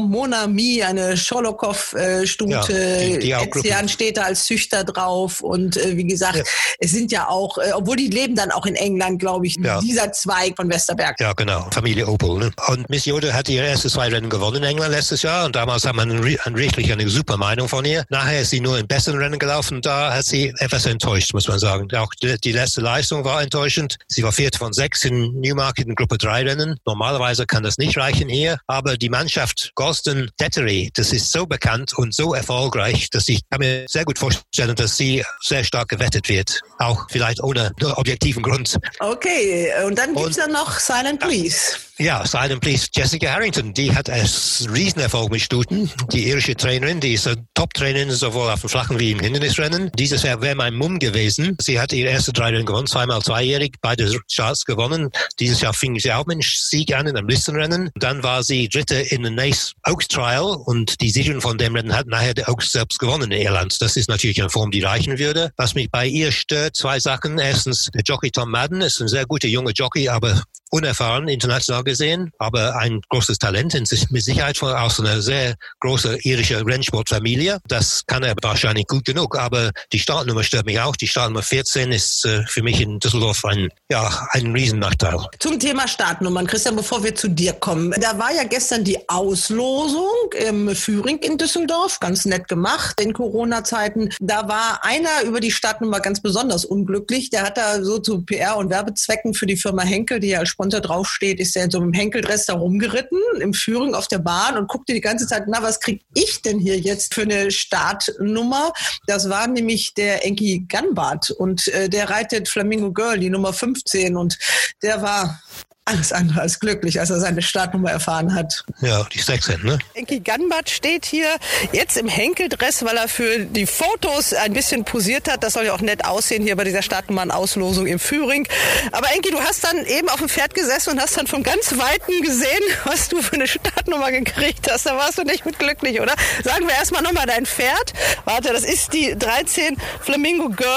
[0.60, 3.20] Monami, eine Scholokow-Stute.
[3.22, 5.42] Ja, Etzian steht da als Züchter drauf.
[5.42, 6.44] Und äh, wie gesagt, ja.
[6.80, 9.80] es sind ja auch, äh, obwohl die leben dann auch in England, glaube ich, ja.
[9.80, 11.20] dieser Zweig von Westerberg.
[11.20, 11.68] Ja, genau.
[11.72, 12.38] Familie Opel.
[12.38, 12.52] Ne?
[12.68, 15.46] Und Miss Yoda hat ihre ersten zwei Rennen gewonnen in England letztes Jahr.
[15.46, 18.06] Und damals hat man richtig eine super Meinung von ihr.
[18.10, 19.82] Nachher ist sie nur in besseren Rennen gelaufen.
[19.82, 21.88] Da hat sie etwas enttäuscht, muss man sagen.
[21.96, 23.98] Auch die, die letzte Leistung war enttäuschend.
[24.08, 26.80] Sie war vierte von sechs in Newmarket in Gruppe 3 Rennen.
[26.86, 28.60] Normalerweise kann das nicht reichen hier.
[28.68, 33.60] Aber die Mannschaft Gosden Tettery, das ist so bekannt und so erfolgreich, dass ich kann
[33.60, 36.62] mir sehr gut vorstellen, dass sie sehr stark gewettet wird.
[36.80, 38.78] Auch vielleicht ohne objektiven Grund.
[39.00, 41.78] Okay, und dann gibt es ja noch Silent Please.
[42.02, 42.88] Ja, Silent Please.
[42.96, 44.26] Jessica Harrington, die hat einen
[44.74, 45.92] Riesenerfolg mit Stuten.
[46.14, 49.92] Die irische Trainerin, die ist eine Top-Trainerin, sowohl auf dem Flachen wie im Hindernisrennen.
[49.96, 51.58] Dieses Jahr wäre mein Mumm gewesen.
[51.60, 55.10] Sie hat ihre erste drei Rennen gewonnen, zweimal zweijährig, beide Charts gewonnen.
[55.42, 57.90] Dieses Jahr fing sie auch mit einem Sieg an in einem Listenrennen.
[57.96, 61.94] Dann war sie Dritte in den Nace Oaks Trial und die Siegerin von dem Rennen
[61.94, 63.76] hat nachher der Oaks selbst gewonnen in Irland.
[63.82, 65.52] Das ist natürlich eine Form, die reichen würde.
[65.58, 67.40] Was mich bei ihr stört, zwei Sachen.
[67.40, 72.32] Erstens, der Jockey Tom Madden ist ein sehr guter junger Jockey, aber unerfahren international gesehen,
[72.38, 73.74] aber ein großes Talent,
[74.10, 77.60] mit Sicherheit aus einer sehr großen irischen Rennsportfamilie.
[77.68, 80.96] Das kann er wahrscheinlich gut genug, aber die Startnummer stört mich auch.
[80.96, 85.26] Die Startnummer 14 ist äh, für mich in Düsseldorf ein, ja, ein Riesennachteil.
[85.40, 87.94] Zum Thema Startnummern, Christian, bevor wir zu dir kommen.
[88.00, 94.10] Da war ja gestern die Auslosung im Führing in Düsseldorf, ganz nett gemacht in Corona-Zeiten.
[94.20, 97.30] Da war einer über die Startnummer ganz besonders unglücklich.
[97.30, 100.50] Der hat da so zu PR- und Werbezwecken für die Firma Henkel, die ja als
[100.60, 104.58] Sponsor draufsteht, ist der in so einem Henkeldress da rumgeritten, im Führung auf der Bahn
[104.58, 108.74] und guckte die ganze Zeit, na, was krieg ich denn hier jetzt für eine Startnummer?
[109.08, 114.18] Das war nämlich der Enki Gunbart und äh, der reitet Flamingo Girl, die Nummer 15
[114.18, 114.38] und
[114.84, 115.42] der war
[115.90, 118.64] alles andere als glücklich, als er seine Startnummer erfahren hat.
[118.82, 119.80] Ja, die 16, ne?
[119.96, 121.28] Enki Ganbart steht hier
[121.74, 125.44] jetzt im Henkeldress, weil er für die Fotos ein bisschen posiert hat.
[125.44, 128.48] Das soll ja auch nett aussehen hier bei dieser Startnummern-Auslosung im Führing.
[128.92, 131.78] Aber Enki, du hast dann eben auf dem Pferd gesessen und hast dann von ganz
[131.78, 134.86] Weitem gesehen, was du für eine Startnummer gekriegt hast.
[134.86, 136.14] Da warst du nicht mit glücklich, oder?
[136.44, 137.94] Sagen wir erstmal nochmal dein Pferd.
[138.26, 140.70] Warte, das ist die 13 Flamingo Girl,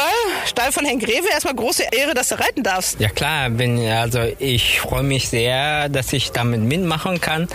[0.46, 1.28] Stall von Henk Greve.
[1.30, 2.98] Erstmal große Ehre, dass du reiten darfst.
[2.98, 7.48] Ja klar, bin also ich freue mich sehr, dass ich damit mitmachen kann.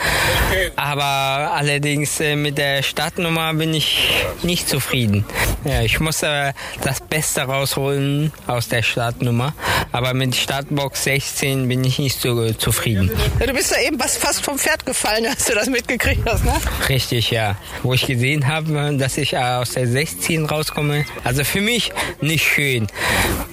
[0.75, 4.09] Aber allerdings äh, mit der Startnummer bin ich
[4.43, 5.25] nicht zufrieden.
[5.63, 9.53] Ja, ich muss äh, das Beste rausholen aus der Startnummer.
[9.91, 13.11] Aber mit Startbox 16 bin ich nicht so zufrieden.
[13.39, 16.45] Ja, du bist da eben was fast vom Pferd gefallen, als du das mitgekriegt hast,
[16.45, 16.53] ne?
[16.89, 17.55] Richtig, ja.
[17.83, 21.05] Wo ich gesehen habe, dass ich aus der 16 rauskomme.
[21.23, 21.91] Also für mich
[22.21, 22.87] nicht schön.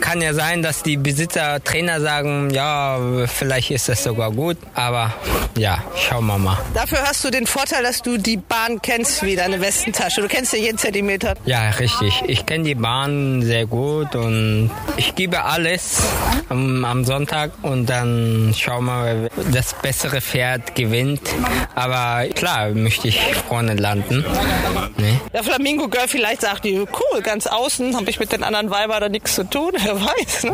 [0.01, 4.57] Kann ja sein, dass die Besitzer, Trainer sagen, ja, vielleicht ist das sogar gut.
[4.74, 5.12] Aber
[5.57, 6.59] ja, schauen wir mal.
[6.74, 10.20] Dafür hast du den Vorteil, dass du die Bahn kennst wie deine Westentasche.
[10.20, 11.35] Du kennst ja jeden Zentimeter.
[11.45, 12.22] Ja, richtig.
[12.26, 16.03] Ich kenne die Bahn sehr gut und ich gebe alles
[16.49, 21.22] am, am Sonntag und dann schauen wir, das bessere Pferd gewinnt.
[21.74, 24.24] Aber klar, möchte ich vorne landen.
[24.97, 25.20] Ne?
[25.32, 29.01] Der Flamingo Girl vielleicht sagt die, cool, ganz außen habe ich mit den anderen Weibern
[29.01, 29.72] da nichts zu tun.
[29.82, 30.53] Wer weiß, ne?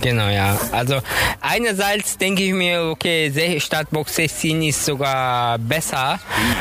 [0.00, 0.58] Genau, ja.
[0.72, 1.00] Also
[1.40, 6.18] einerseits denke ich mir, okay, Startbox 16 ist sogar besser.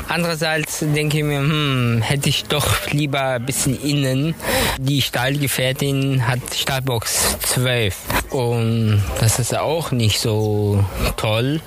[0.07, 4.35] Andererseits denke ich mir, hm, hätte ich doch lieber ein bisschen innen.
[4.79, 7.97] Die Stallgefährtin hat Startbox 12
[8.31, 10.83] und das ist auch nicht so
[11.17, 11.61] toll.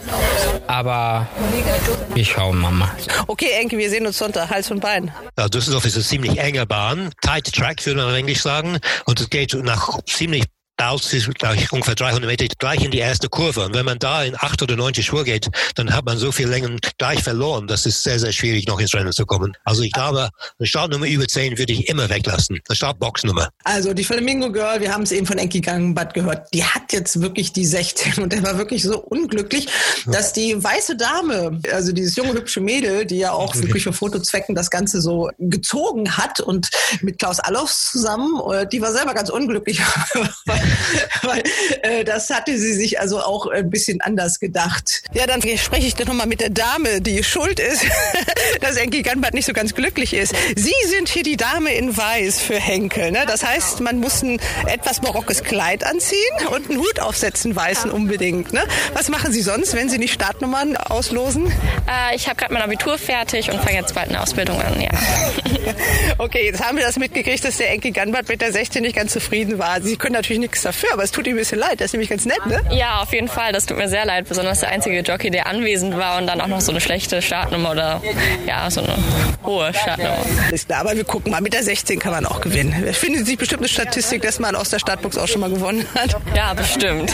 [0.66, 1.28] Aber
[2.14, 2.90] wir schauen mal.
[3.26, 5.12] Okay, Enke, wir sehen uns Sonntag, Hals und Bein.
[5.38, 9.30] Ja, Düsseldorf ist eine ziemlich enge Bahn, tight track würde man eigentlich sagen und es
[9.30, 10.44] geht nach ziemlich
[11.38, 13.64] Gleich ungefähr 300 Meter gleich in die erste Kurve.
[13.64, 16.48] Und wenn man da in acht oder neunte Spur geht, dann hat man so viel
[16.48, 17.68] Längen gleich verloren.
[17.68, 19.52] Das ist sehr, sehr schwierig, noch ins Rennen zu kommen.
[19.64, 22.58] Also ich glaube, eine Startnummer über 10 würde ich immer weglassen.
[22.68, 23.48] Eine Startboxnummer.
[23.64, 27.20] Also die Flamingo Girl, wir haben es eben von Enki Gangbad gehört, die hat jetzt
[27.20, 29.68] wirklich die 16 und der war wirklich so unglücklich,
[30.06, 34.54] dass die weiße Dame, also dieses junge hübsche Mädel, die ja auch wirklich für Fotozwecken
[34.54, 36.70] das Ganze so gezogen hat und
[37.02, 39.80] mit Klaus Allofs zusammen, äh, die war selber ganz unglücklich,
[40.46, 40.60] weil
[41.82, 45.02] äh, das hatte sie sich also auch ein bisschen anders gedacht.
[45.14, 47.84] Ja, dann spreche ich doch nochmal mit der Dame, die schuld ist,
[48.60, 50.34] dass Enki Ganbart nicht so ganz glücklich ist.
[50.56, 53.12] Sie sind hier die Dame in Weiß für Henkel.
[53.12, 53.24] Ne?
[53.26, 56.18] Das heißt, man muss ein etwas barockes Kleid anziehen
[56.54, 58.52] und einen Hut aufsetzen, weißen unbedingt.
[58.52, 58.62] Ne?
[58.94, 61.46] Was machen Sie sonst, wenn Sie nicht Startnummern auslosen?
[61.46, 64.90] Äh, ich habe gerade mein Abitur fertig und fange jetzt bald eine Ausbildung an, ja.
[66.18, 69.12] okay, jetzt haben wir das mitgekriegt, dass der Enki Ganbart mit der 16 nicht ganz
[69.12, 69.80] zufrieden war.
[69.80, 71.80] Sie können natürlich nichts nichts dafür, aber es tut ihm ein bisschen leid.
[71.80, 72.60] Das ist nämlich ganz nett, ne?
[72.70, 73.52] Ja, auf jeden Fall.
[73.52, 74.28] Das tut mir sehr leid.
[74.28, 77.72] Besonders der einzige Jockey, der anwesend war und dann auch noch so eine schlechte Startnummer
[77.72, 78.02] oder
[78.46, 78.96] ja, so eine
[79.44, 80.18] hohe Startnummer.
[80.50, 81.40] Ist klar, aber wir gucken mal.
[81.40, 82.84] Mit der 16 kann man auch gewinnen.
[82.86, 85.86] Es findet sich bestimmt eine Statistik, dass man aus der Startbox auch schon mal gewonnen
[85.94, 86.16] hat.
[86.34, 87.12] Ja, bestimmt.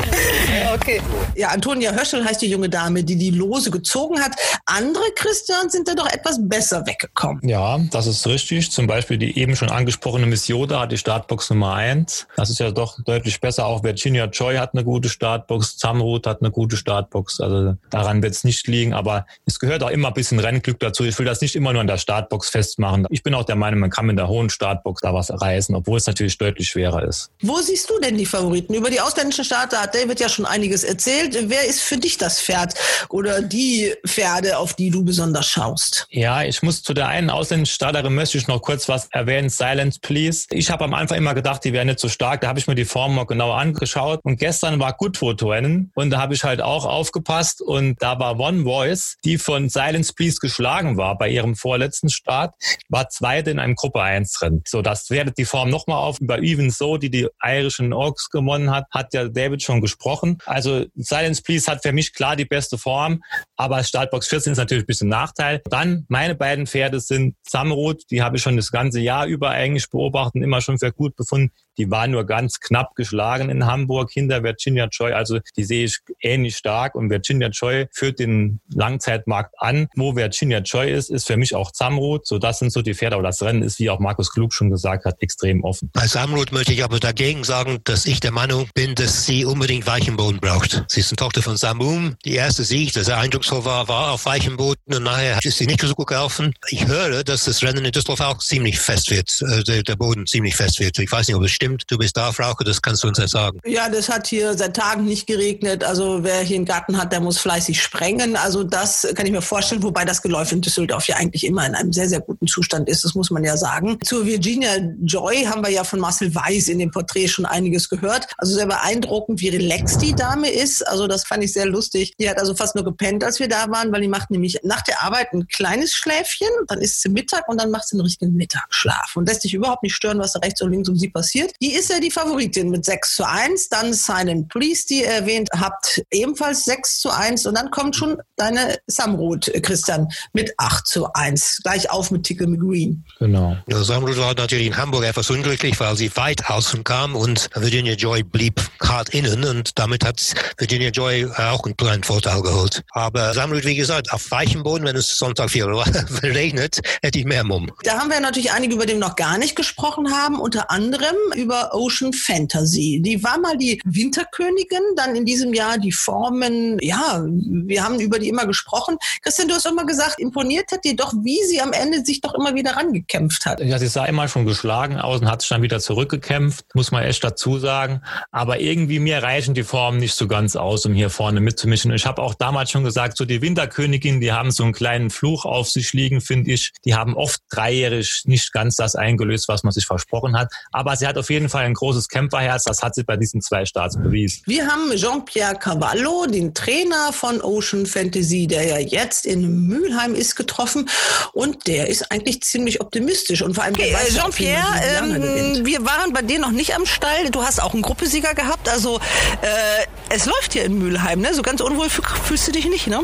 [0.74, 1.00] okay.
[1.36, 4.32] Ja, Antonia Höschel heißt die junge Dame, die die Lose gezogen hat.
[4.66, 7.48] Andere Christian sind da doch etwas besser weggekommen.
[7.48, 8.70] Ja, das ist richtig.
[8.70, 12.26] Zum Beispiel die eben schon angesprochene Miss Yoda hat die Startbox Nummer 1.
[12.36, 13.66] Das ist ja doch deutlich besser.
[13.66, 17.40] Auch Virginia Joy hat eine gute Startbox, Zamrud hat eine gute Startbox.
[17.40, 18.94] Also daran wird es nicht liegen.
[18.94, 21.04] Aber es gehört auch immer ein bisschen Rennglück dazu.
[21.04, 23.06] Ich will das nicht immer nur an der Startbox festmachen.
[23.10, 25.98] Ich bin auch der Meinung, man kann mit der hohen Startbox da was reißen, obwohl
[25.98, 27.30] es natürlich deutlich schwerer ist.
[27.42, 28.74] Wo siehst du denn die Favoriten?
[28.74, 31.36] Über die ausländischen Starter hat David ja schon einiges erzählt.
[31.48, 32.74] Wer ist für dich das Pferd
[33.08, 36.06] oder die Pferde, auf die du besonders schaust?
[36.10, 39.48] Ja, ich muss zu der einen ausländischen Starterin möchte ich noch kurz was erwähnen.
[39.48, 40.46] Silence Please.
[40.50, 42.40] Ich habe am Anfang immer gedacht, die wäre nicht so stark.
[42.40, 44.20] Da habe ich mir die Form mal genau angeschaut.
[44.24, 48.64] Und gestern war Goodwood-Rennen und da habe ich halt auch aufgepasst und da war One
[48.64, 52.54] Voice, die von Silence Please geschlagen war bei ihrem vorletzten Start,
[52.90, 54.62] war zweite in einem Gruppe 1 Rennen.
[54.66, 56.20] So, das wertet die Form nochmal auf.
[56.20, 60.36] Über Even So, die die irischen Oaks gewonnen hat, hat ja David schon gesprochen.
[60.44, 63.22] Also Silence Please hat für mich klar die beste Form,
[63.56, 65.62] aber Startbox 14 ist natürlich ein bisschen Nachteil.
[65.70, 69.88] Dann meine beiden Pferde sind Samrot, die habe ich schon das ganze Jahr über eigentlich
[69.88, 71.50] beobachtet und immer schon für gut befunden.
[71.78, 75.12] Die war nur ganz knapp geschlagen in Hamburg hinter Virginia Joy.
[75.12, 76.94] Also die sehe ich ähnlich stark.
[76.94, 79.88] Und Virginia Joy führt den Langzeitmarkt an.
[79.96, 82.26] Wo Virginia Joy ist, ist für mich auch Zamrud.
[82.26, 83.16] So, das sind so die Pferde.
[83.16, 85.90] Aber das Rennen ist, wie auch Markus Klug schon gesagt hat, extrem offen.
[85.92, 89.86] Bei Zamrud möchte ich aber dagegen sagen, dass ich der Meinung bin, dass sie unbedingt
[89.86, 90.84] weichen Boden braucht.
[90.88, 92.16] Sie ist eine Tochter von Samum.
[92.24, 95.80] Die erste Sieg, das eindrucksvoll war, war auf weichem Boden und nachher ist sie nicht
[95.80, 96.54] so gut gelaufen.
[96.68, 100.26] Ich höre, dass das Rennen in Düsseldorf auch ziemlich fest wird, äh, der, der Boden
[100.26, 100.98] ziemlich fest wird.
[100.98, 101.84] Ich weiß nicht, ob es stimmt.
[101.88, 103.58] Du bist da Frauke, das kannst du uns ja sagen.
[103.64, 105.84] Ja, das hat hier seit Tagen nicht geregnet.
[105.84, 108.36] Also wer hier einen Garten hat, der muss fleißig sprengen.
[108.36, 111.74] Also das kann ich mir vorstellen, wobei das Geläuf in Düsseldorf ja eigentlich immer in
[111.74, 113.04] einem sehr, sehr guten Zustand ist.
[113.04, 113.98] Das muss man ja sagen.
[114.04, 114.70] Zu Virginia
[115.02, 118.26] Joy haben wir ja von Marcel Weiß in dem Porträt schon einiges gehört.
[118.38, 120.86] Also sehr beeindruckend, wie relaxed die Dame ist.
[120.86, 122.14] Also das fand ich sehr lustig.
[122.18, 124.82] Die hat also fast nur gepennt, als wir da waren, weil die macht nämlich nach
[124.82, 128.34] der Arbeit ein kleines Schläfchen, dann isst sie Mittag und dann macht sie einen richtigen
[128.34, 131.51] Mittagsschlaf und lässt sich überhaupt nicht stören, was da rechts und links um sie passiert.
[131.60, 133.68] Die ist ja die Favoritin mit 6 zu 1.
[133.68, 137.46] Dann Silent Police, die ihr erwähnt habt, ebenfalls 6 zu 1.
[137.46, 141.60] Und dann kommt schon deine Samrot, Christian, mit 8 zu 1.
[141.62, 143.04] Gleich auf mit Tickle McGreen.
[143.18, 143.56] Genau.
[143.68, 147.94] Ja, Samrot war natürlich in Hamburg etwas unglücklich, weil sie weit außen kam und Virginia
[147.94, 150.20] Joy blieb hart innen und damit hat
[150.58, 152.82] Virginia Joy auch einen kleinen Vorteil geholt.
[152.90, 155.64] Aber Samrut, wie gesagt, auf weichem Boden, wenn es Sonntag viel
[156.22, 157.70] regnet, hätte ich mehr Mumm.
[157.84, 161.74] Da haben wir natürlich einige, über die noch gar nicht gesprochen haben, unter anderem über
[161.74, 163.00] Ocean Fantasy.
[163.04, 168.18] Die war mal die Winterkönigin, dann in diesem Jahr die Formen, ja, wir haben über
[168.18, 168.96] die immer gesprochen.
[169.22, 172.34] Christian, du hast immer gesagt, imponiert hat dir doch, wie sie am Ende sich doch
[172.34, 173.60] immer wieder rangekämpft hat.
[173.60, 177.02] Ja, sie sah immer schon geschlagen aus und hat sich dann wieder zurückgekämpft, muss man
[177.02, 178.02] echt dazu sagen.
[178.30, 181.92] Aber irgendwie mir reichen die Formen nicht so ganz aus, um hier vorne mitzumischen.
[181.92, 185.44] Ich habe auch damals schon gesagt, so die Winterkönigin, die haben so einen kleinen Fluch
[185.44, 186.72] auf sich liegen, finde ich.
[186.84, 190.52] Die haben oft dreijährig nicht ganz das eingelöst, was man sich versprochen hat.
[190.70, 192.64] Aber sie hat auf jeden Fall ein großes Kämpferherz.
[192.64, 194.42] Das hat sie bei diesen zwei Starts bewiesen.
[194.46, 200.36] Wir haben Jean-Pierre Cavallo, den Trainer von Ocean Fantasy, der ja jetzt in Mülheim ist,
[200.36, 200.88] getroffen.
[201.32, 203.42] Und der ist eigentlich ziemlich optimistisch.
[203.42, 207.30] Und vor allem, okay, äh, Jean-Pierre, ähm, wir waren bei dir noch nicht am Stall.
[207.30, 208.68] Du hast auch einen Gruppesieger gehabt.
[208.68, 208.98] Also
[209.40, 211.20] äh, es läuft hier in Mülheim.
[211.20, 211.34] Ne?
[211.34, 213.00] So ganz unwohl fühlst du dich nicht, ne?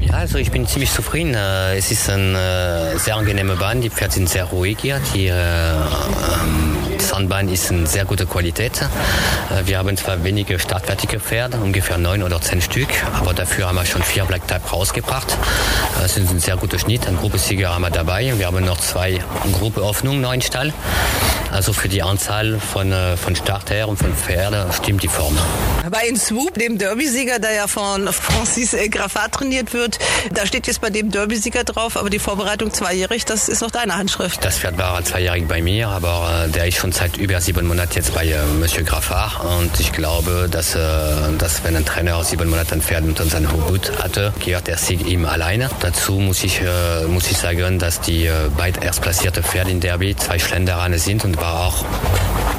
[0.00, 1.34] Ja, also ich bin ziemlich zufrieden.
[1.34, 3.80] Äh, es ist eine sehr angenehme Bahn.
[3.80, 5.00] Die Pferde sind sehr ruhig hier.
[5.14, 8.80] Die äh, ähm, Sandbahn ist eine sehr gute Qualität.
[8.82, 12.88] Äh, wir haben zwar wenige startfertige Pferde, ungefähr neun oder zehn Stück,
[13.18, 15.36] aber dafür haben wir schon vier Black Type rausgebracht.
[16.00, 17.06] Das ist ein sehr guter Schnitt.
[17.06, 18.32] Ein Gruppesieger haben wir dabei.
[18.36, 19.18] Wir haben noch zwei
[19.52, 20.72] Gruppeöffnungen noch im Stall.
[21.52, 25.36] Also für die Anzahl von, von Starter und von Pferden stimmt die Form.
[25.90, 29.98] Bei In Swoop, dem Derby-Sieger, der ja von Francis Graffat trainiert wird,
[30.32, 33.96] da steht jetzt bei dem Derby-Sieger drauf, aber die Vorbereitung zweijährig, das ist noch deine
[33.96, 34.44] Handschrift.
[34.44, 38.14] Das Pferd war zweijährig bei mir, aber der ist schon seit über sieben Monaten jetzt
[38.14, 40.78] bei äh, Monsieur Graffard und ich glaube, dass, äh,
[41.38, 45.06] dass wenn ein Trainer sieben Monate ein Pferd unter seinem Hut hatte, gehört der Sieg
[45.06, 45.70] ihm alleine.
[45.80, 50.14] Dazu muss ich, äh, muss ich sagen, dass die äh, beiden erstplatzierte Pferde in Derby
[50.14, 51.84] zwei Schlenderaner sind und war auch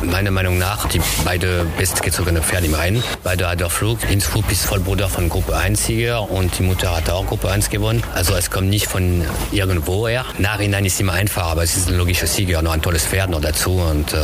[0.04, 3.04] meiner Meinung nach die beide bestgezogene Pferde im Rennen.
[3.24, 4.00] Beide hat der Flug.
[4.10, 8.04] Innsbruck ist Vollbruder von Gruppe 1 Sieger und die Mutter hat auch Gruppe 1 gewonnen.
[8.14, 10.26] Also es kommt nicht von irgendwo her.
[10.38, 13.42] Nachhinein ist immer einfach, aber es ist ein logischer Sieger, noch ein tolles Pferd noch
[13.42, 13.74] dazu.
[13.74, 14.18] Und äh,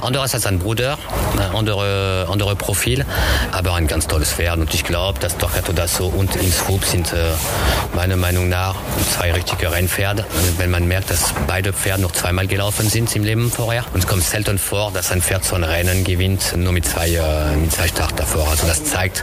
[0.00, 0.98] anderes als ein Bruder,
[1.38, 3.04] ein andere, andere Profil,
[3.52, 4.58] aber ein ganz tolles Pferd.
[4.58, 7.32] Und ich glaube, dass Torquato Dasso und Innsbruck sind äh,
[7.94, 8.76] meiner Meinung nach
[9.16, 10.26] zwei richtige Rennpferde.
[10.58, 13.84] Wenn man merkt, dass beide Pferde noch zweimal gelaufen sind im Leben vorher.
[13.94, 17.08] Und es kommt selten vor, dass ein Pferd so ein Rennen gewinnt, nur mit zwei,
[17.08, 18.48] äh, mit zwei Start davor.
[18.48, 19.22] Also das zeigt,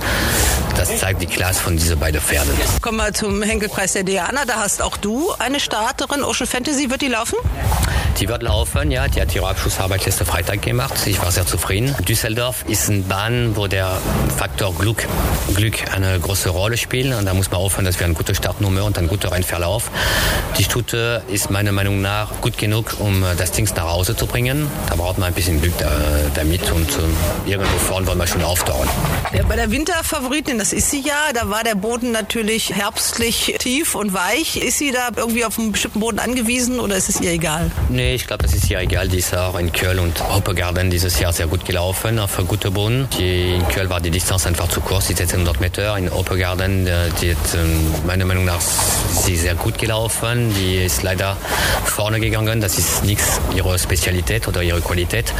[0.78, 2.54] das zeigt die Klasse von diesen beiden Pferden.
[2.82, 4.46] Kommen wir zum Henkelpreis der Diana.
[4.46, 6.24] Da hast auch du eine Starterin.
[6.24, 7.36] Ocean Fantasy, wird die laufen?
[8.20, 9.08] Die wird laufen, ja.
[9.10, 10.96] Die hat ihre Abschlussarbeit letzte Freitag gemacht.
[11.06, 11.94] Ich war sehr zufrieden.
[12.08, 13.98] Düsseldorf ist eine Bahn, wo der
[14.38, 15.06] Faktor Glück,
[15.56, 17.14] Glück eine große Rolle spielt.
[17.14, 19.92] Und da muss man aufhören, dass wir eine gute Startnummer und ein guter Rennverlauf.
[20.58, 24.69] Die Stute ist meiner Meinung nach gut genug, um das Ding nach Hause zu bringen.
[24.90, 25.74] Da braucht man ein bisschen Glück
[26.34, 28.90] damit und äh, irgendwo vorne wollen wir schon auftauchen.
[29.34, 33.96] Ja, bei der Winterfavoritin, das ist sie ja, da war der Boden natürlich herbstlich tief
[33.96, 34.58] und weich.
[34.58, 37.72] Ist sie da irgendwie auf einen bestimmten Boden angewiesen oder ist es ihr egal?
[37.90, 39.08] Nee, ich glaube, das ist ihr egal.
[39.08, 43.08] Die ist auch in Köln und Hoppegarden dieses Jahr sehr gut gelaufen auf gute Boden.
[43.18, 45.98] Die, in Köln war die Distanz einfach zu kurz, die 1600 Meter.
[45.98, 46.88] In Hoppegarden,
[47.22, 50.54] die hat ähm, meiner Meinung nach sie sehr gut gelaufen.
[50.56, 51.38] Die ist leider
[51.86, 52.62] vorne gegangen.
[52.62, 55.34] Das ist nichts ihre Spezialität oder ihre Qualität.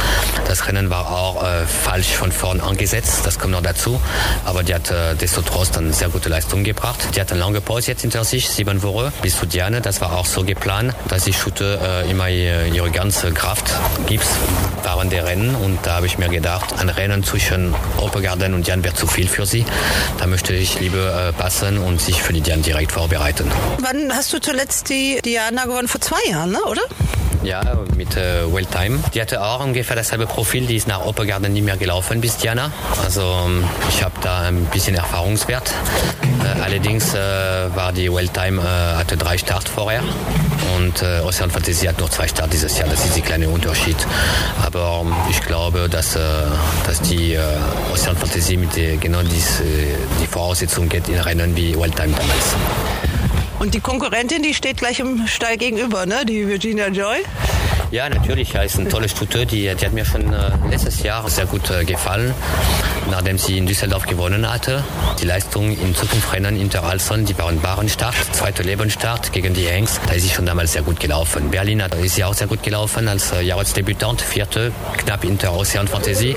[0.46, 3.20] Das Rennen war auch äh, falsch von vorn angesetzt.
[3.24, 4.00] Das kommt noch dazu.
[4.44, 6.98] Aber die hat äh, desto trotz eine sehr gute Leistung gebracht.
[7.14, 9.80] Die hat eine lange Pause jetzt hinter sich, sieben Wochen bis zu Diane.
[9.80, 13.72] Das war auch so geplant, dass die Schute äh, immer ihre ganze Kraft
[14.06, 14.26] gibt
[14.82, 15.54] während der Rennen.
[15.54, 19.28] Und da habe ich mir gedacht, ein Rennen zwischen Opergarden und Diane wäre zu viel
[19.28, 19.64] für sie.
[20.18, 23.50] Da möchte ich lieber äh, passen und sich für die Diane direkt vorbereiten.
[23.78, 25.88] Wann hast du zuletzt die Diana gewonnen?
[25.88, 26.62] Vor zwei Jahren, ne?
[26.64, 26.82] oder?
[27.42, 27.62] Ja,
[27.96, 29.00] mit äh, Welltime.
[29.14, 30.66] Die hatte auch ungefähr dasselbe Profil.
[30.66, 32.70] Die ist nach Opergarden nie mehr gelaufen bis Diana.
[33.02, 35.72] Also ähm, ich habe da ein bisschen Erfahrungswert.
[36.22, 37.18] Äh, allerdings äh,
[37.74, 40.02] war die Welltime äh, hatte drei Start vorher
[40.76, 42.88] und äh, Ocean Fantasy hat nur zwei Start dieses Jahr.
[42.88, 43.96] Das ist der kleine Unterschied.
[44.62, 46.20] Aber ähm, ich glaube, dass, äh,
[46.86, 47.40] dass die äh,
[47.92, 52.56] Ocean Fantasy mit der, genau dies, äh, die Voraussetzungen geht in Rennen wie Welltime damals.
[53.60, 56.24] Und die Konkurrentin, die steht gleich im Stall gegenüber, ne?
[56.24, 57.18] Die Virginia Joy.
[57.90, 58.54] Ja, natürlich.
[58.54, 59.44] Ja, ist ein tolles Stute.
[59.44, 62.32] Die, die hat mir schon äh, letztes Jahr sehr gut äh, gefallen,
[63.10, 64.82] nachdem sie in Düsseldorf gewonnen hatte.
[65.20, 70.00] Die Leistung in Zukunftsrennen Interalson, die waren Barenstart, zweiter Lebensstart gegen die Hengst.
[70.06, 71.50] Da ist sie schon damals sehr gut gelaufen.
[71.50, 75.86] Berlin hat, ist sie auch sehr gut gelaufen als äh, Jahresdebütant, vierte, knapp hinter Ocean
[75.86, 76.34] Fantasy.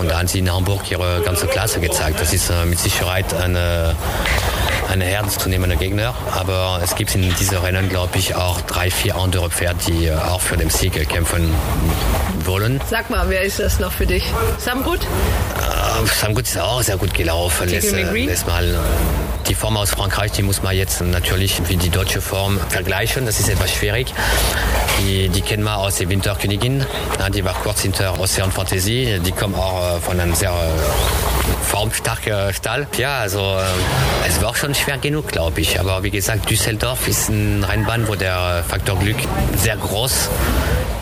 [0.00, 2.18] Und da hat sie in Hamburg ihre ganze Klasse gezeigt.
[2.20, 3.94] Das ist äh, mit Sicherheit eine
[4.88, 6.14] ein ernstzunehmender Gegner.
[6.32, 10.40] Aber es gibt in diesen Rennen, glaube ich, auch drei, vier andere Pferde, die auch
[10.40, 11.54] für den Sieg kämpfen
[12.44, 12.80] wollen.
[12.88, 14.24] Sag mal, wer ist das noch für dich?
[14.58, 15.00] Samgut?
[15.02, 17.68] Äh, Samgut ist auch sehr gut gelaufen.
[17.68, 18.04] Lässt, äh,
[18.46, 18.78] mal, äh,
[19.50, 23.26] die Form aus Frankreich, die muss man jetzt natürlich wie die deutsche Form vergleichen.
[23.26, 24.14] Das ist etwas schwierig.
[25.00, 26.86] Die, die kennen wir aus der Winterkönigin.
[27.34, 29.18] Die war kurz hinter Ocean Fantasy.
[29.24, 30.54] Die kommen auch äh, von einem sehr
[31.62, 32.86] formstarken Stall.
[32.96, 33.56] Ja, also
[34.28, 35.80] es war schon schwer genug, glaube ich.
[35.80, 39.18] Aber wie gesagt, Düsseldorf ist ein Rennbahn, wo der Faktor Glück
[39.56, 40.28] sehr groß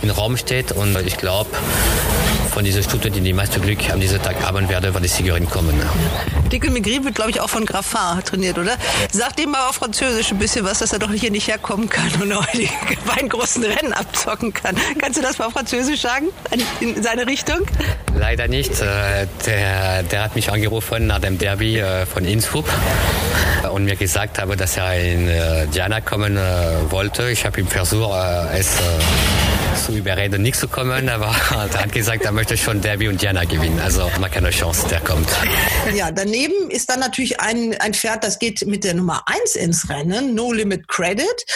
[0.01, 0.72] im Raum steht.
[0.72, 1.51] Und ich glaube,
[2.59, 5.48] von dieser Stute, die die meiste Glück an diesem Tag haben werde, wird die Siegerin
[5.48, 5.80] kommen.
[6.50, 8.76] Dickel Megri wird, glaube ich, auch von Graffin trainiert, oder?
[9.12, 12.11] Sag dem mal auf Französisch ein bisschen was, dass er doch hier nicht herkommen kann
[12.20, 12.68] und auch die
[13.06, 14.74] beiden großen Rennen abzocken kann.
[15.00, 16.30] Kannst du das mal auf Französisch sagen?
[16.80, 17.61] In seine Richtung?
[18.16, 18.80] Leider nicht.
[18.80, 22.66] Äh, der, der hat mich angerufen nach dem Derby äh, von Innsbruck
[23.72, 26.36] und mir gesagt habe, dass er in äh, Diana kommen
[26.88, 27.30] wollte.
[27.30, 28.11] Ich habe ihm versucht,
[28.52, 28.78] es
[29.89, 33.45] zu überreden, nicht zu kommen, aber er hat gesagt, er möchte schon Derby und Diana
[33.45, 33.80] gewinnen.
[33.80, 35.28] Also man keine Chance, der kommt.
[35.95, 39.89] Ja, daneben ist dann natürlich ein, ein Pferd, das geht mit der Nummer 1 ins
[39.89, 41.47] Rennen, No Limit Credit.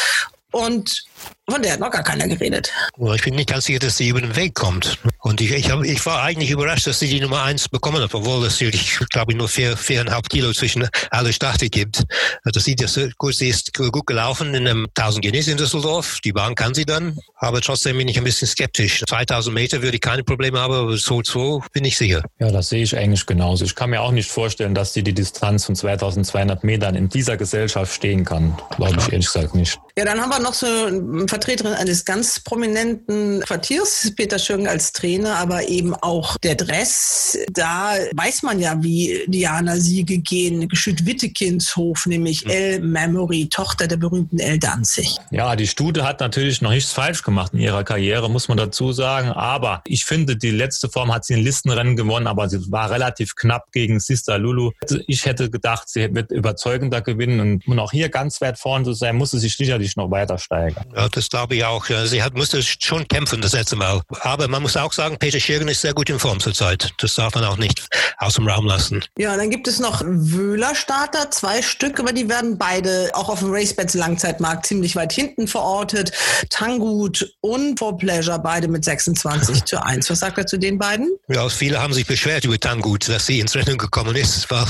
[0.50, 1.04] Und
[1.50, 2.72] von der hat noch gar keiner geredet.
[3.14, 4.98] Ich bin nicht ganz sicher, dass sie über den Weg kommt.
[5.20, 8.14] Und ich, ich, hab, ich war eigentlich überrascht, dass sie die Nummer eins bekommen hat,
[8.14, 12.04] obwohl es natürlich, glaube ich, nur vier, viereinhalb Kilo zwischen alle Starte gibt.
[12.44, 16.20] Das sieht ja so gut, sie ist gut gelaufen in einem 1000 Guinness in Düsseldorf.
[16.24, 19.02] Die Bahn kann sie dann, aber trotzdem bin ich ein bisschen skeptisch.
[19.08, 22.22] 2000 Meter würde ich keine Probleme haben, aber so, so bin ich sicher.
[22.38, 23.64] Ja, das sehe ich eigentlich genauso.
[23.64, 27.36] Ich kann mir auch nicht vorstellen, dass sie die Distanz von 2200 Metern in dieser
[27.36, 28.56] Gesellschaft stehen kann.
[28.76, 29.78] Glaube ich ehrlich gesagt nicht.
[29.96, 34.92] Ja, dann haben wir noch so eine Vertreterin eines ganz prominenten Quartiers, Peter Schürgen als
[34.92, 37.38] Trainer, aber eben auch der Dress.
[37.52, 40.68] Da weiß man ja, wie Diana Siege gehen.
[40.68, 45.16] Geschütt Wittekindshof, nämlich El Memory, Tochter der berühmten El Danzig.
[45.30, 48.92] Ja, die Stute hat natürlich noch nichts falsch gemacht in ihrer Karriere, muss man dazu
[48.92, 49.28] sagen.
[49.28, 53.34] Aber ich finde, die letzte Form hat sie ein Listenrennen gewonnen, aber sie war relativ
[53.34, 54.72] knapp gegen Sister Lulu.
[55.06, 58.92] Ich hätte gedacht, sie wird überzeugender gewinnen und um auch hier ganz weit vorne zu
[58.92, 60.84] sein, musste sie sicherlich sicherlich noch weiter steigern.
[60.94, 61.86] Ja, das glaube ich auch.
[62.04, 64.00] Sie hat, musste schon kämpfen das letzte Mal.
[64.20, 66.92] Aber man muss auch sagen, Peter Schirgen ist sehr gut in Form zurzeit.
[66.98, 67.86] Das darf man auch nicht
[68.18, 69.04] aus dem Raum lassen.
[69.18, 73.52] Ja, dann gibt es noch Wöhler-Starter, zwei Stück, aber die werden beide auch auf dem
[73.52, 76.12] RaceBets Langzeitmarkt ziemlich weit hinten verortet.
[76.50, 80.08] Tangut und For Pleasure, beide mit 26 zu 1.
[80.10, 81.10] Was sagt er zu den beiden?
[81.28, 84.64] Ja, viele haben sich beschwert über Tangut, dass sie ins Rennen gekommen ist, weil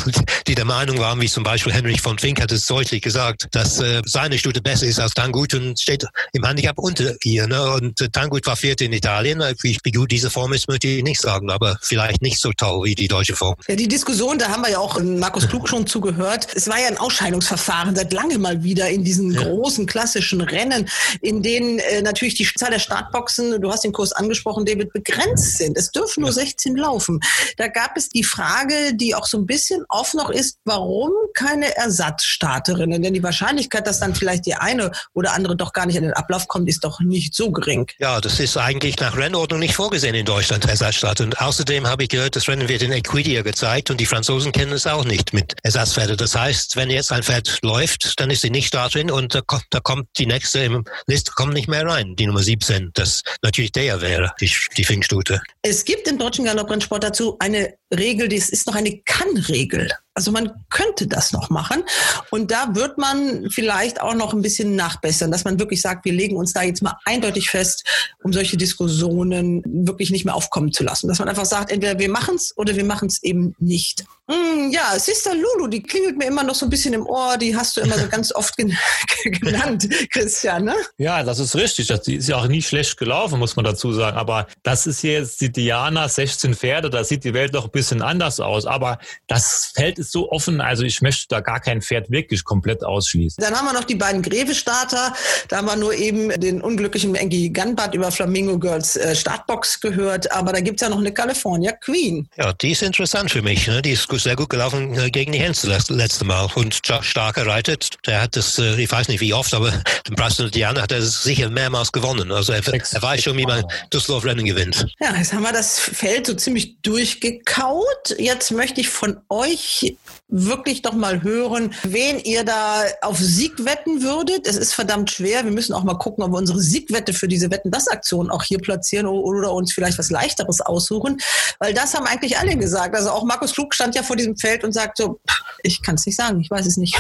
[0.46, 3.80] die der Meinung waren, wie zum Beispiel Henrich von Fink hat es deutlich gesagt, dass
[3.80, 7.46] äh, seine Stute besser ist als Tangut und steht im Handicap unter ihr.
[7.46, 7.72] Ne?
[7.72, 9.40] Und äh, Tangut war vierte in Italien.
[9.40, 12.52] Äh, wie, wie gut diese Form ist, möchte ich nicht sagen, aber vielleicht nicht so
[12.52, 13.56] toll wie die deutsche Form.
[13.68, 16.46] Ja, die Diskussion, da haben wir ja auch Markus Klug schon zugehört.
[16.54, 19.42] Es war ja ein Ausscheidungsverfahren seit langem mal wieder in diesen ja.
[19.42, 20.88] großen klassischen Rennen,
[21.20, 25.58] in denen äh, natürlich die Zahl der Startboxen, du hast den Kurs angesprochen, David, begrenzt
[25.58, 25.76] sind.
[25.76, 27.20] Es dürfen nur 16 laufen.
[27.56, 31.74] Da gab es die Frage, die auch so ein bisschen offen noch ist, warum keine
[31.76, 33.02] Ersatzstarterinnen?
[33.02, 36.11] Denn die Wahrscheinlichkeit, dass dann vielleicht die eine oder andere doch gar nicht in den
[36.12, 37.86] Ablauf kommt, ist doch nicht so gering.
[37.98, 41.20] Ja, das ist eigentlich nach Rennordnung nicht vorgesehen in Deutschland, Ersatzstart.
[41.20, 44.72] Und außerdem habe ich gehört, das Rennen wird in Equidia gezeigt und die Franzosen kennen
[44.72, 46.16] es auch nicht mit Ersatzpferde.
[46.16, 49.80] Das heißt, wenn jetzt ein Pferd läuft, dann ist sie nicht Starterin und da, da
[49.80, 52.90] kommt die nächste im Liste kommt nicht mehr rein, die Nummer 17.
[52.94, 55.40] Das natürlich der wäre, die, die Finkstute.
[55.62, 59.90] Es gibt im deutschen Galopprennsport dazu eine Regel, die ist noch eine Kann-Regel.
[60.14, 61.84] Also man könnte das noch machen.
[62.30, 66.12] Und da wird man vielleicht auch noch ein bisschen nachbessern, dass man wirklich sagt, wir
[66.12, 67.84] legen uns da jetzt mal eindeutig fest,
[68.22, 71.08] um solche Diskussionen wirklich nicht mehr aufkommen zu lassen.
[71.08, 74.04] Dass man einfach sagt, entweder wir machen es oder wir machen es eben nicht.
[74.32, 77.36] Mm, ja, Sister Lulu, die klingelt mir immer noch so ein bisschen im Ohr.
[77.36, 78.76] Die hast du immer so ganz oft gen
[79.24, 80.74] genannt, Christian, ne?
[80.96, 81.88] Ja, das ist richtig.
[82.06, 84.16] Die ist ja auch nie schlecht gelaufen, muss man dazu sagen.
[84.16, 86.88] Aber das ist jetzt die Diana, 16 Pferde.
[86.88, 88.64] Da sieht die Welt doch ein bisschen anders aus.
[88.64, 90.60] Aber das Feld ist so offen.
[90.60, 93.42] Also ich möchte da gar kein Pferd wirklich komplett ausschließen.
[93.42, 95.12] Dann haben wir noch die beiden Greve-Starter.
[95.48, 100.32] Da haben wir nur eben den unglücklichen Engi Gunbart über Flamingo Girls äh, Startbox gehört.
[100.32, 102.28] Aber da gibt es ja noch eine California Queen.
[102.36, 103.66] Ja, die ist interessant für mich.
[103.66, 103.82] Ne?
[103.82, 107.96] Die ist sehr gut gelaufen äh, gegen die Hens das letzte Mal und stark gereitet.
[108.06, 109.72] Der hat das, äh, ich weiß nicht wie oft, aber
[110.08, 112.30] den Preis der Diana hat er sicher mehrmals gewonnen.
[112.30, 114.86] Also er, er weiß schon, wie man Düsseldorf Rennen gewinnt.
[115.00, 118.14] Ja, jetzt haben wir das Feld so ziemlich durchgekaut.
[118.18, 119.96] Jetzt möchte ich von euch
[120.28, 124.46] wirklich doch mal hören, wen ihr da auf Sieg wetten würdet.
[124.46, 125.44] Es ist verdammt schwer.
[125.44, 128.42] Wir müssen auch mal gucken, ob wir unsere Siegwette für diese Wetten das Aktion auch
[128.44, 131.18] hier platzieren oder uns vielleicht was leichteres aussuchen,
[131.58, 132.94] weil das haben eigentlich alle gesagt.
[132.94, 135.20] Also auch Markus Klug stand ja vor diesem Feld und sagt so,
[135.62, 136.96] ich kann es nicht sagen, ich weiß es nicht.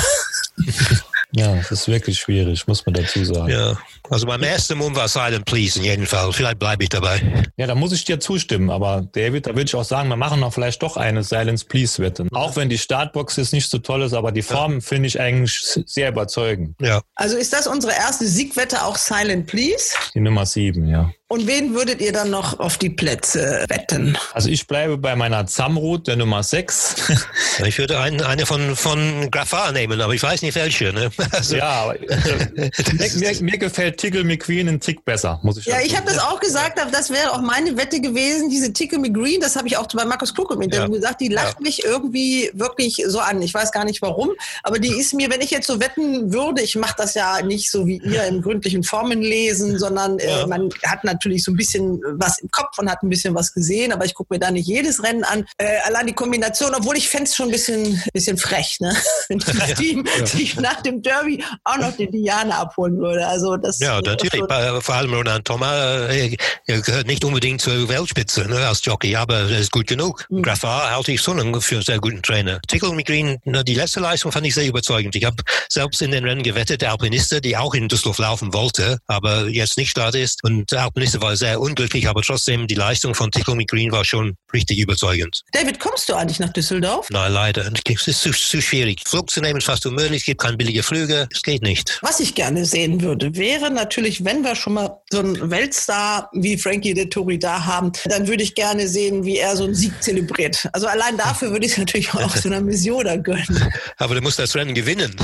[1.34, 3.48] Ja, das ist wirklich schwierig, muss man dazu sagen.
[3.48, 3.78] Ja,
[4.10, 6.30] also beim ersten Mund war Silent Please in jedem Fall.
[6.32, 7.46] Vielleicht bleibe ich dabei.
[7.56, 8.68] Ja, da muss ich dir zustimmen.
[8.68, 12.02] Aber David, da würde ich auch sagen, wir machen noch vielleicht doch eine Silence Please
[12.02, 12.26] Wette.
[12.32, 14.80] Auch wenn die Startbox jetzt nicht so toll ist, aber die Form ja.
[14.80, 16.76] finde ich eigentlich sehr überzeugend.
[16.82, 17.00] Ja.
[17.14, 19.94] Also ist das unsere erste Siegwette auch Silent Please?
[20.14, 21.10] Die Nummer sieben, ja.
[21.32, 24.18] Und wen würdet ihr dann noch auf die Plätze wetten?
[24.34, 26.96] Also ich bleibe bei meiner Zamrut, der Nummer 6.
[27.64, 30.92] ich würde eine, eine von, von Grafar nehmen, aber ich weiß nicht welche.
[30.92, 31.10] Ne?
[31.32, 35.78] Also ja, aber, also, mir, mir, gefällt Tickle McQueen ein Tick besser, muss ich sagen.
[35.80, 38.98] Ja, ich habe das auch gesagt, aber das wäre auch meine Wette gewesen, diese Tickle
[38.98, 41.00] McQueen, das habe ich auch bei Markus Klug im Interview ja.
[41.00, 41.62] gesagt, die lacht ja.
[41.62, 43.40] mich irgendwie wirklich so an.
[43.40, 46.60] Ich weiß gar nicht warum, aber die ist mir, wenn ich jetzt so wetten würde,
[46.60, 50.68] ich mache das ja nicht so wie ihr im gründlichen Formen lesen, sondern äh, man
[50.84, 53.92] hat natürlich natürlich so ein bisschen was im Kopf und hat ein bisschen was gesehen,
[53.92, 55.44] aber ich gucke mir da nicht jedes Rennen an.
[55.56, 58.96] Äh, allein die Kombination, obwohl ich fände es schon ein bisschen, bisschen frech, ne?
[59.28, 60.26] wenn das Team ja.
[60.26, 63.26] sich nach dem Derby auch noch die Diana abholen würde.
[63.26, 64.42] Also das ja, natürlich.
[64.82, 69.58] Vor allem Roland Thomas äh, gehört nicht unbedingt zur Weltspitze ne, als Jockey, aber er
[69.58, 70.26] ist gut genug.
[70.28, 70.42] Mhm.
[70.42, 72.60] Graffard halte ich schon für einen sehr guten Trainer.
[72.66, 75.14] Tickle McGreen, die letzte Leistung fand ich sehr überzeugend.
[75.14, 75.36] Ich habe
[75.68, 79.76] selbst in den Rennen gewettet, der Alpiniste, die auch in Düsseldorf laufen wollte, aber jetzt
[79.76, 80.42] nicht Start ist.
[80.42, 80.82] Und der
[81.12, 85.42] Alpiniste war sehr unglücklich, aber trotzdem die Leistung von Tickle Green war schon richtig überzeugend.
[85.52, 87.08] David, kommst du eigentlich nach Düsseldorf?
[87.10, 87.70] Nein, leider.
[87.84, 89.00] Es ist zu, zu schwierig.
[89.06, 90.20] Flug zu nehmen ist fast unmöglich.
[90.20, 91.28] Es gibt keine billige Flüge.
[91.32, 91.98] Es geht nicht.
[92.02, 96.56] Was ich gerne sehen würde, wäre natürlich, wenn wir schon mal so einen Weltstar wie
[96.56, 99.92] Frankie de Tori da haben, dann würde ich gerne sehen, wie er so einen Sieg
[100.02, 100.68] zelebriert.
[100.72, 103.72] Also allein dafür würde ich es natürlich auch so einer Mission da gönnen.
[103.98, 105.14] Aber du musst das Rennen gewinnen.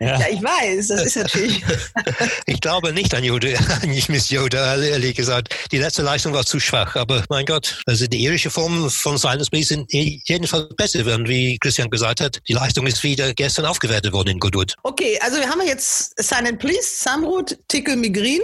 [0.00, 0.88] Ja, ja ich weiß.
[0.88, 1.64] Das ist natürlich.
[2.46, 3.48] ich glaube nicht an Yoda,
[3.82, 5.29] an Miss Yoda, ehrlich gesagt
[5.70, 6.96] die letzte Leistung war zu schwach.
[6.96, 11.00] Aber mein Gott, also die irische Form von Please sind jedenfalls besser.
[11.14, 14.74] Und wie Christian gesagt hat, die Leistung ist wieder gestern aufgewertet worden in Goodwood.
[14.82, 18.40] Okay, also wir haben jetzt Silent Please, Samrud, Tickle Migrin,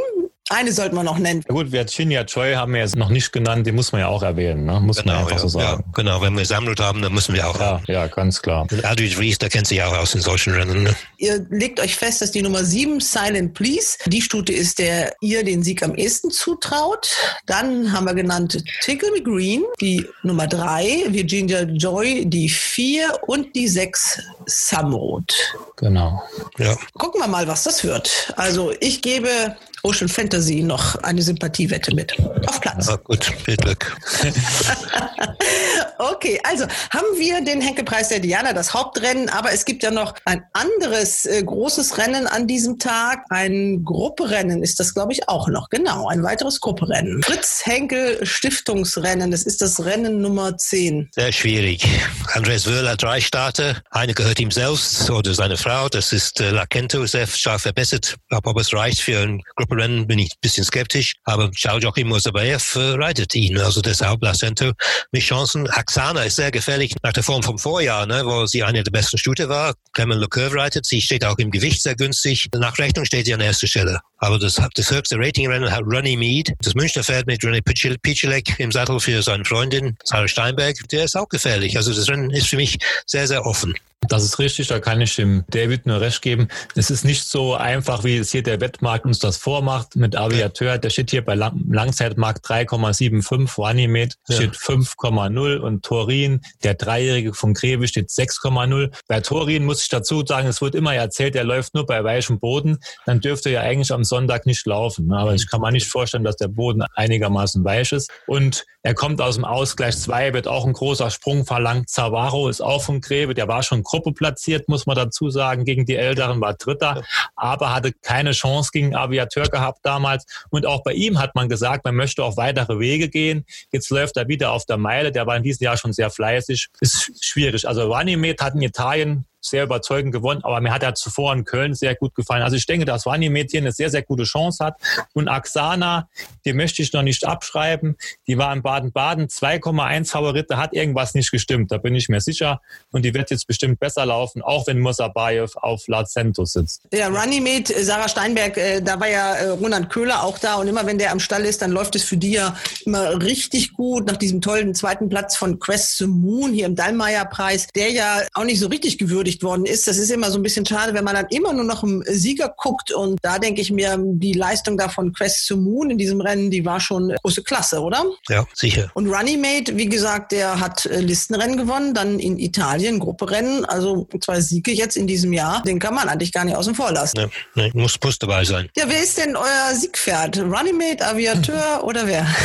[0.48, 1.42] eine sollten wir noch nennen.
[1.48, 4.22] Ja gut, Virginia Choi haben wir jetzt noch nicht genannt, die muss man ja auch
[4.22, 4.78] erwähnen, ne?
[4.80, 5.82] muss genau, man einfach ja, so sagen.
[5.84, 7.58] Ja, genau, wenn wir Sammelt haben, dann müssen wir auch.
[7.58, 8.66] Ja, ja ganz klar.
[8.84, 10.84] Aldrich Reese, der kennt sich auch aus in solchen Rennen.
[10.84, 10.94] Ne?
[11.18, 15.42] Ihr legt euch fest, dass die Nummer 7, Silent Please, die Stute ist, der ihr
[15.42, 17.10] den Sieg am ehesten zutraut.
[17.46, 23.54] Dann haben wir genannt Tickle Me Green, die Nummer 3, Virginia Joy, die 4 und
[23.56, 25.34] die 6, Samrot.
[25.76, 26.22] Genau.
[26.58, 26.76] Ja.
[26.94, 28.32] Gucken wir mal, was das wird.
[28.36, 29.56] Also ich gebe
[29.86, 32.12] Ocean Fantasy noch eine Sympathiewette mit.
[32.48, 32.88] Auf Platz.
[32.88, 33.96] Ah, gut, viel Glück.
[35.98, 40.14] okay, also haben wir den Henkelpreis der Diana, das Hauptrennen, aber es gibt ja noch
[40.24, 43.26] ein anderes äh, großes Rennen an diesem Tag.
[43.30, 45.68] Ein Grupperennen ist das, glaube ich, auch noch.
[45.70, 47.22] Genau, ein weiteres Grupperennen.
[47.22, 51.10] Fritz Henkel Stiftungsrennen, das ist das Rennen Nummer 10.
[51.14, 51.86] Sehr schwierig.
[52.32, 53.76] Andreas Wöhler, drei Starter.
[53.90, 55.88] Eine gehört ihm selbst oder seine Frau.
[55.88, 58.16] Das ist äh, Lacento, sehr stark verbessert.
[58.30, 61.84] Aber ob es reicht für ein Grupperennen, Rennen bin ich ein bisschen skeptisch, aber Charles
[61.84, 63.58] Joachim Mosabayev äh, reitet ihn.
[63.58, 64.72] Also deshalb Placento
[65.12, 65.68] mit Chancen.
[65.70, 69.18] Axana ist sehr gefährlich nach der Form vom Vorjahr, ne, wo sie eine der besten
[69.18, 69.74] Stute war.
[69.92, 70.86] Clement LeCoeur reitet.
[70.86, 72.48] Sie steht auch im Gewicht sehr günstig.
[72.54, 74.00] Nach Rechnung steht sie an erster Stelle.
[74.18, 76.52] Aber das, das höchste Ratingrennen hat Ronnie Mead.
[76.60, 80.76] Das Münchner Pferd mit René Pichilek im Sattel für seine Freundin Sarah Steinberg.
[80.90, 81.76] Der ist auch gefährlich.
[81.76, 83.74] Also das Rennen ist für mich sehr, sehr offen.
[84.08, 86.48] Das ist richtig, da kann ich dem David nur recht geben.
[86.74, 89.96] Es ist nicht so einfach, wie es hier der Wettmarkt uns das vormacht.
[89.96, 94.36] Mit Aviateur, der steht hier bei Lang Langzeitmarkt 3,75, Ruanimed ja.
[94.36, 98.92] steht 5,0 und Torin, der Dreijährige von Greve, steht 6,0.
[99.08, 102.38] Bei Torin muss ich dazu sagen, es wird immer erzählt, er läuft nur bei weichem
[102.38, 102.78] Boden.
[103.06, 105.06] Dann dürfte ja eigentlich am Sonntag nicht laufen.
[105.06, 105.18] Ne?
[105.18, 108.10] Aber ich kann mir nicht vorstellen, dass der Boden einigermaßen weich ist.
[108.26, 111.90] Und er kommt aus dem Ausgleich 2, wird auch ein großer Sprung verlangt.
[111.90, 115.86] Zavaro ist auch von Grebe, der war schon Gruppe platziert, muss man dazu sagen, gegen
[115.86, 117.02] die Älteren, war Dritter,
[117.34, 120.24] aber hatte keine Chance gegen Aviateur gehabt damals.
[120.50, 123.44] Und auch bei ihm hat man gesagt, man möchte auf weitere Wege gehen.
[123.72, 126.68] Jetzt läuft er wieder auf der Meile, der war in diesem Jahr schon sehr fleißig.
[126.80, 127.66] Ist schwierig.
[127.66, 131.74] Also Vanimet hat in Italien sehr überzeugend gewonnen, aber mir hat er zuvor in Köln
[131.74, 132.42] sehr gut gefallen.
[132.42, 134.76] Also ich denke, dass Vanimet hier eine sehr, sehr gute Chance hat.
[135.12, 136.08] Und Axana,
[136.44, 137.96] die möchte ich noch nicht abschreiben.
[138.26, 142.60] Die war in Baden-Baden 2,1 Favorite, hat irgendwas nicht gestimmt, da bin ich mir sicher.
[142.90, 146.82] Und die wird jetzt bestimmt besser laufen, auch wenn Mosabayev auf Lazento sitzt.
[146.92, 150.86] Ja, Runnymede, Sarah Steinberg, äh, da war ja äh, Roland Köhler auch da und immer
[150.86, 154.16] wenn der am Stall ist, dann läuft es für die ja immer richtig gut nach
[154.16, 158.60] diesem tollen zweiten Platz von Quest to Moon hier im Dallmayr-Preis, der ja auch nicht
[158.60, 159.86] so richtig gewürdigt worden ist.
[159.86, 162.54] Das ist immer so ein bisschen schade, wenn man dann immer nur noch im Sieger
[162.56, 166.20] guckt und da denke ich mir, die Leistung da von Quest to Moon in diesem
[166.20, 168.04] Rennen, die war schon große Klasse, oder?
[168.28, 168.90] Ja, sicher.
[168.94, 174.40] Und Runnymede, wie gesagt, der hat äh, Listenrennen gewonnen, dann in Italien Grupperennen, also zwei
[174.40, 177.18] Siege jetzt in diesem Jahr, den kann man eigentlich gar nicht außen vor lassen.
[177.18, 178.68] Ja, nee, muss, muss dabei sein.
[178.76, 180.38] Ja, wer ist denn euer Siegpferd?
[180.38, 182.26] Runnymede, Aviateur oder wer?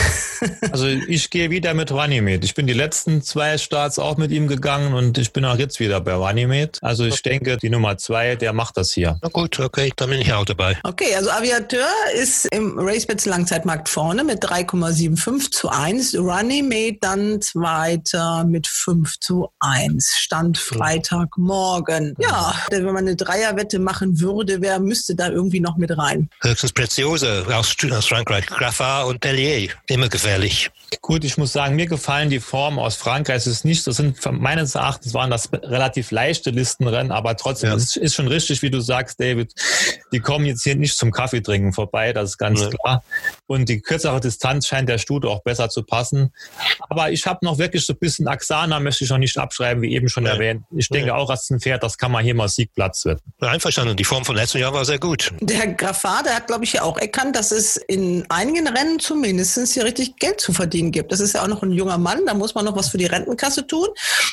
[0.71, 2.45] Also ich gehe wieder mit Runnymede.
[2.45, 5.79] Ich bin die letzten zwei Starts auch mit ihm gegangen und ich bin auch jetzt
[5.79, 6.79] wieder bei Runnymede.
[6.81, 9.19] Also ich denke, die Nummer zwei, der macht das hier.
[9.21, 10.77] Na gut, okay, dann bin ich auch dabei.
[10.83, 16.15] Okay, also Aviateur ist im RaceBets Langzeitmarkt vorne mit 3,75 zu 1.
[16.17, 20.15] Runnymede dann Zweiter mit 5 zu 1.
[20.17, 22.15] Stand Freitagmorgen.
[22.19, 26.29] Ja, wenn man eine Dreierwette machen würde, wer müsste da irgendwie noch mit rein?
[26.41, 28.47] Höchstens Preziosa aus, aus Frankreich.
[28.47, 29.69] Graffard und Tellier.
[29.87, 30.71] Immer gefährlich.
[30.99, 33.37] Gut, ich muss sagen, mir gefallen die Formen aus Frankreich.
[33.37, 37.75] Es ist nicht, das sind meines Erachtens waren das relativ leichte Listenrennen, aber trotzdem, ja.
[37.75, 39.53] es ist schon richtig, wie du sagst, David.
[40.11, 42.69] Die kommen jetzt hier nicht zum Kaffee trinken vorbei, das ist ganz ja.
[42.69, 43.03] klar.
[43.47, 46.33] Und die kürzere Distanz scheint der Stute auch besser zu passen.
[46.89, 49.93] Aber ich habe noch wirklich so ein bisschen Axana, möchte ich noch nicht abschreiben, wie
[49.93, 50.33] eben schon ja.
[50.33, 50.63] erwähnt.
[50.75, 53.21] Ich denke auch, als ein Pferd, das kann man hier mal Siegplatz werden.
[53.39, 55.31] Einverstanden, die Form von letztem Jahr war sehr gut.
[55.39, 59.73] Der Graffat, der hat, glaube ich, ja auch erkannt, dass es in einigen Rennen zumindest
[59.73, 61.11] hier richtig Geld zu verdienen gibt.
[61.11, 63.05] Das ist ja auch noch ein junger Mann, da muss man noch was für die
[63.05, 63.87] Rentenkasse tun.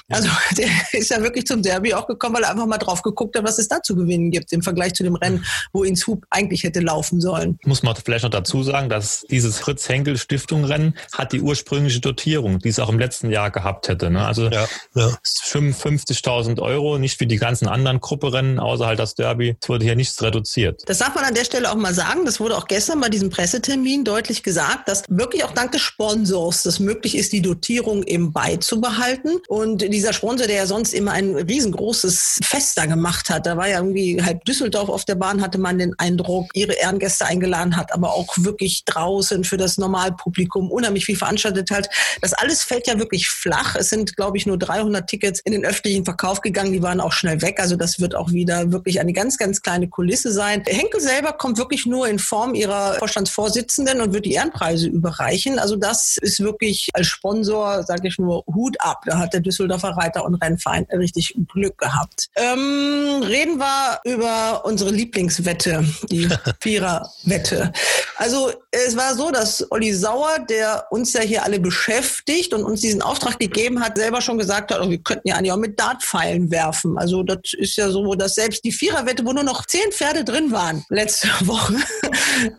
[0.08, 3.36] Also der ist ja wirklich zum Derby auch gekommen, weil er einfach mal drauf geguckt
[3.36, 6.24] hat, was es da zu gewinnen gibt im Vergleich zu dem Rennen, wo ins Hub
[6.30, 7.58] eigentlich hätte laufen sollen.
[7.64, 12.00] Muss man vielleicht noch dazu sagen, dass dieses Fritz Henkel Stiftung Rennen hat die ursprüngliche
[12.00, 14.10] Dotierung, die es auch im letzten Jahr gehabt hätte.
[14.10, 14.24] Ne?
[14.24, 15.18] Also ja, ja.
[15.24, 19.56] 55.000 Euro, nicht wie die ganzen anderen Grupperennen, außer halt das Derby.
[19.60, 20.82] Es wurde hier nichts reduziert.
[20.86, 22.24] Das darf man an der Stelle auch mal sagen.
[22.24, 26.37] Das wurde auch gestern bei diesem Pressetermin deutlich gesagt, dass wirklich auch dank des Sponsors
[26.38, 29.38] das möglich ist, die Dotierung eben beizubehalten.
[29.48, 33.68] Und dieser Sponsor, der ja sonst immer ein riesengroßes Fest da gemacht hat, da war
[33.68, 37.92] ja irgendwie halb Düsseldorf auf der Bahn, hatte man den Eindruck, ihre Ehrengäste eingeladen hat,
[37.92, 41.88] aber auch wirklich draußen für das Normalpublikum unheimlich viel veranstaltet hat.
[42.20, 43.74] Das alles fällt ja wirklich flach.
[43.74, 46.72] Es sind, glaube ich, nur 300 Tickets in den öffentlichen Verkauf gegangen.
[46.72, 47.60] Die waren auch schnell weg.
[47.60, 50.62] Also das wird auch wieder wirklich eine ganz, ganz kleine Kulisse sein.
[50.66, 55.58] Henkel selber kommt wirklich nur in Form ihrer Vorstandsvorsitzenden und wird die Ehrenpreise überreichen.
[55.58, 59.02] Also das ist wirklich als Sponsor, sage ich nur, Hut ab.
[59.06, 62.28] Da hat der Düsseldorfer Reiter- und Rennverein richtig Glück gehabt.
[62.36, 66.28] Ähm, reden wir über unsere Lieblingswette, die
[66.60, 67.72] Viererwette.
[68.16, 72.82] Also es war so, dass Olli Sauer, der uns ja hier alle beschäftigt und uns
[72.82, 75.80] diesen Auftrag gegeben hat, selber schon gesagt hat, oh, wir könnten ja eigentlich auch mit
[75.80, 76.98] Dartpfeilen werfen.
[76.98, 80.52] Also das ist ja so, dass selbst die Viererwette, wo nur noch zehn Pferde drin
[80.52, 81.76] waren letzte Woche,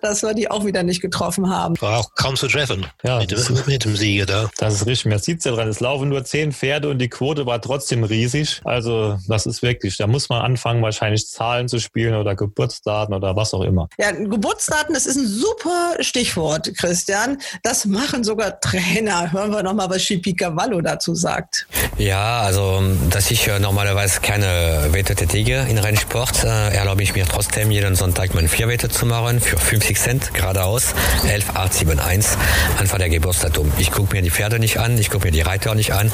[0.02, 1.80] dass wir die auch wieder nicht getroffen haben.
[1.80, 2.88] War auch kaum zu treffen.
[3.04, 4.50] Ja, mit, dem, mit dem Sieger da.
[4.58, 5.12] Das ist richtig.
[5.12, 5.68] Man sieht ja dran.
[5.68, 8.62] Es laufen nur zehn Pferde und die Quote war trotzdem riesig.
[8.64, 13.36] Also das ist wirklich, da muss man anfangen, wahrscheinlich Zahlen zu spielen oder Geburtsdaten oder
[13.36, 13.88] was auch immer.
[14.00, 17.38] Ja, Geburtsdaten, das ist ein super Stichwort, Christian.
[17.64, 19.32] Das machen sogar Trainer.
[19.32, 21.68] Hören wir nochmal, was Schipi Cavallo dazu sagt.
[21.98, 27.26] Ja, also, dass ich äh, normalerweise keine Wette tätige in Rennsport, äh, erlaube ich mir
[27.26, 30.94] trotzdem jeden Sonntag meine vier Wette zu machen für 50 Cent geradeaus,
[31.24, 32.38] 11871,
[32.80, 33.72] einfach der Geburtsdatum.
[33.78, 36.12] Ich gucke mir die Pferde nicht an, ich gucke mir die Reiter nicht an,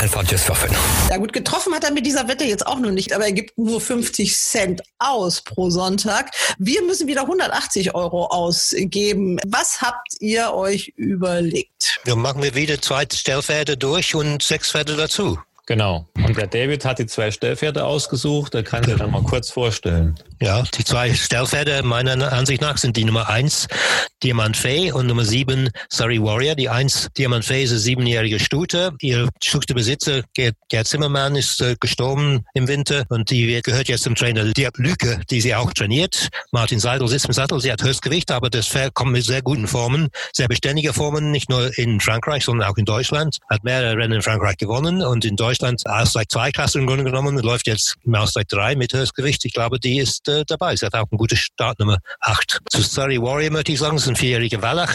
[0.00, 0.70] einfach just for fun.
[1.10, 3.58] Ja gut, getroffen hat er mit dieser Wette jetzt auch noch nicht, aber er gibt
[3.58, 6.30] nur 50 Cent aus pro Sonntag.
[6.58, 9.13] Wir müssen wieder 180 Euro ausgeben.
[9.46, 12.00] Was habt ihr euch überlegt?
[12.04, 15.38] Dann machen wir wieder zwei Stellpferde durch und sechs Pferde dazu.
[15.66, 16.06] Genau.
[16.14, 18.54] Und der David hat die zwei Stellpferde ausgesucht.
[18.54, 20.14] Da kann ich dann mal kurz vorstellen.
[20.44, 23.66] Ja, die zwei Stellpferde meiner Ansicht nach sind die Nummer eins
[24.22, 26.54] Diamant Fee und Nummer sieben Surrey Warrior.
[26.54, 28.92] Die eins Diamant Fee ist eine siebenjährige Stute.
[29.00, 34.02] Ihr schlichter Besitzer Gerd, Gerd Zimmermann ist äh, gestorben im Winter und die gehört jetzt
[34.02, 36.28] zum Trainer Dirk Lüke, die sie auch trainiert.
[36.52, 37.58] Martin Seidel sitzt im Sattel.
[37.60, 41.48] Sie hat Höchstgewicht, aber das Pferd kommt mit sehr guten Formen, sehr beständige Formen, nicht
[41.48, 43.38] nur in Frankreich, sondern auch in Deutschland.
[43.48, 47.38] Hat mehrere Rennen in Frankreich gewonnen und in Deutschland Ausgleich zwei Klassen im Grunde genommen,
[47.38, 49.42] läuft jetzt im Ausgleich drei mit Höchstgewicht.
[49.46, 50.76] Ich glaube, die ist äh, dabei.
[50.76, 52.60] Sie hat auch eine gute Startnummer acht.
[52.70, 54.92] Zu Surrey Warrior möchte ich sagen, ist ein vierjähriger Wallach,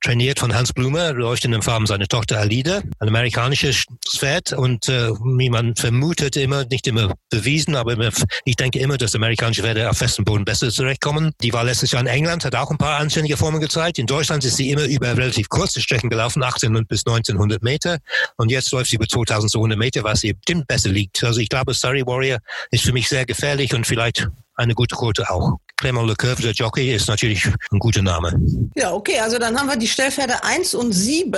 [0.00, 4.88] trainiert von Hans Blume, läuft in den Farben seiner Tochter Alida, ein amerikanisches Pferd und
[4.88, 8.10] äh, wie man vermutet immer, nicht immer bewiesen, aber immer,
[8.44, 11.32] ich denke immer, dass amerikanische Pferde auf festem Boden besser zurechtkommen.
[11.42, 13.98] Die war letztes Jahr in England, hat auch ein paar anständige Formen gezeigt.
[13.98, 17.98] In Deutschland ist sie immer über relativ kurze Strecken gelaufen, 18 bis 1900 Meter
[18.36, 21.22] und jetzt läuft sie über 2200 Meter, was ihr bestimmt besser liegt.
[21.24, 22.38] Also ich glaube, Surrey Warrior
[22.70, 25.58] ist für mich sehr gefährlich und vielleicht eine gute Quote auch.
[25.82, 28.40] Clement Lecoeur, der Jockey, ist natürlich ein guter Name.
[28.76, 31.32] Ja, okay, also dann haben wir die Stellpferde 1 und 7.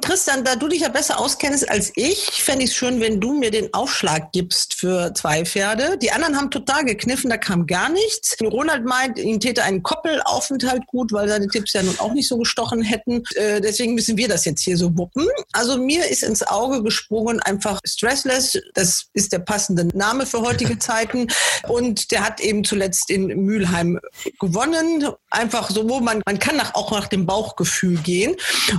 [0.00, 3.34] Tristan, da du dich ja besser auskennst als ich, fände ich es schön, wenn du
[3.38, 5.98] mir den Aufschlag gibst für zwei Pferde.
[5.98, 8.38] Die anderen haben total gekniffen, da kam gar nichts.
[8.42, 12.38] Ronald meint, ihm täte ein Koppelaufenthalt gut, weil seine Tipps ja nun auch nicht so
[12.38, 13.22] gestochen hätten.
[13.34, 15.28] Äh, deswegen müssen wir das jetzt hier so wuppen.
[15.52, 18.58] Also mir ist ins Auge gesprungen einfach Stressless.
[18.72, 21.26] Das ist der passende Name für heutige Zeiten.
[21.68, 23.89] Und der hat eben zuletzt in Mülheim
[24.38, 25.08] gewonnen.
[25.30, 28.36] Einfach so, wo man, man kann nach, auch nach dem Bauchgefühl gehen.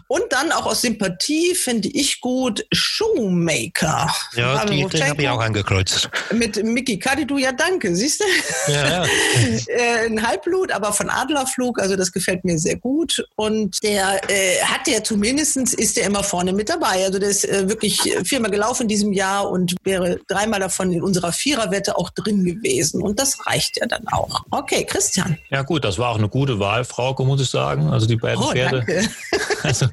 [0.07, 4.13] Und dann auch aus Sympathie finde ich gut Shoemaker.
[4.33, 6.09] Ja, die, den habe ich auch angekreuzt.
[6.31, 8.71] Mit Mickey Kadidu, ja danke, siehst du?
[8.71, 9.05] Ja, ja.
[9.67, 13.23] Äh, ein Halbblut, aber von Adlerflug, also das gefällt mir sehr gut.
[13.35, 17.05] Und der äh, hat ja zumindest, ist der immer vorne mit dabei.
[17.05, 21.01] Also der ist äh, wirklich viermal gelaufen in diesem Jahr und wäre dreimal davon in
[21.01, 23.01] unserer Viererwette auch drin gewesen.
[23.01, 24.43] Und das reicht ja dann auch.
[24.51, 25.39] Okay, Christian.
[25.49, 27.89] Ja gut, das war auch eine gute Wahl, Frauke, muss ich sagen.
[27.89, 28.83] Also die beiden Oh, Pferde.
[28.85, 29.09] danke.
[29.63, 29.85] Also,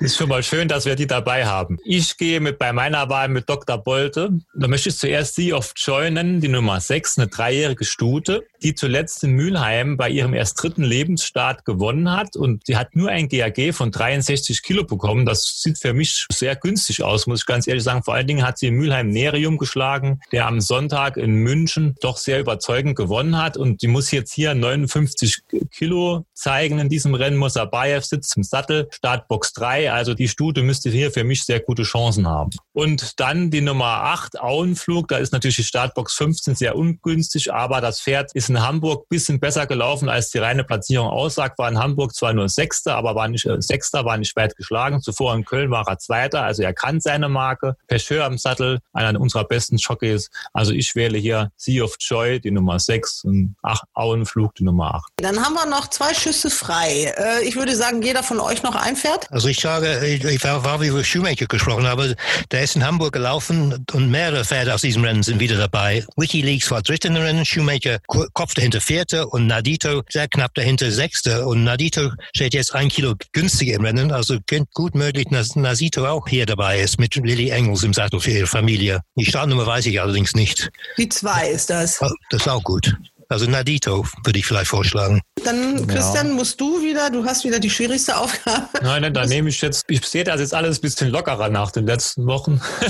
[0.00, 1.78] ist schon mal schön, dass wir die dabei haben.
[1.84, 3.76] Ich gehe mit bei meiner Wahl mit Dr.
[3.78, 4.30] Bolte.
[4.54, 8.74] Da möchte ich zuerst Sea of Joy nennen, die Nummer 6, eine dreijährige Stute, die
[8.74, 12.34] zuletzt in Mülheim bei ihrem erst dritten Lebensstart gewonnen hat.
[12.34, 15.26] Und die hat nur ein GAG von 63 Kilo bekommen.
[15.26, 18.02] Das sieht für mich sehr günstig aus, muss ich ganz ehrlich sagen.
[18.02, 22.16] Vor allen Dingen hat sie in Mülheim Nerium geschlagen, der am Sonntag in München doch
[22.16, 23.58] sehr überzeugend gewonnen hat.
[23.58, 27.36] Und die muss jetzt hier 59 Kilo zeigen in diesem Rennen.
[27.36, 29.92] Mosabayev sitzt im Sattel, Startbox 3.
[29.92, 32.50] Also die Stute müsste hier für mich sehr gute Chancen haben.
[32.72, 35.08] Und dann die Nummer 8, Auenflug.
[35.08, 39.40] Da ist natürlich die Startbox 15 sehr ungünstig, aber das Pferd ist in Hamburg bisschen
[39.40, 41.58] besser gelaufen, als die reine Platzierung aussagt.
[41.58, 45.00] War in Hamburg zwar nur Sechster, aber war nicht äh, Sechster, war nicht weit geschlagen.
[45.02, 47.76] Zuvor in Köln war er Zweiter, also er kann seine Marke.
[47.88, 50.30] Pecheur am Sattel, einer unserer besten Jockeys.
[50.52, 54.94] Also ich wähle hier Sea of Joy, die Nummer 6 und ach, Auenflug, die Nummer
[54.94, 55.12] 8.
[55.16, 57.12] Dann haben wir noch zwei Schüsse frei.
[57.16, 59.30] Äh, ich würde sagen, jeder von euch noch ein Pferd.
[59.32, 62.14] Also ich sage, ich, war, war wie über Shoemaker gesprochen, aber
[62.50, 66.04] der ist in Hamburg gelaufen und mehrere Pferde aus diesem Rennen sind wieder dabei.
[66.16, 70.90] Wikileaks war dritter im Rennen, Shoemaker Ko- Kopf dahinter vierte und Nadito sehr knapp dahinter
[70.90, 74.36] sechste und Nadito steht jetzt ein Kilo günstiger im Rennen, also
[74.74, 78.46] gut möglich, dass Nasito auch hier dabei ist mit Lily Engels im Sattel für ihre
[78.46, 79.00] Familie.
[79.16, 80.70] Die Startnummer weiß ich allerdings nicht.
[80.98, 82.02] Die zwei ist das.
[82.02, 82.94] Oh, Das ist auch gut.
[83.34, 85.20] Also Nadito würde ich vielleicht vorschlagen.
[85.44, 88.68] Dann, Christian, musst du wieder, du hast wieder die schwierigste Aufgabe.
[88.80, 91.72] Nein, nein, da nehme ich jetzt, ich sehe das jetzt alles ein bisschen lockerer nach
[91.72, 92.60] den letzten Wochen.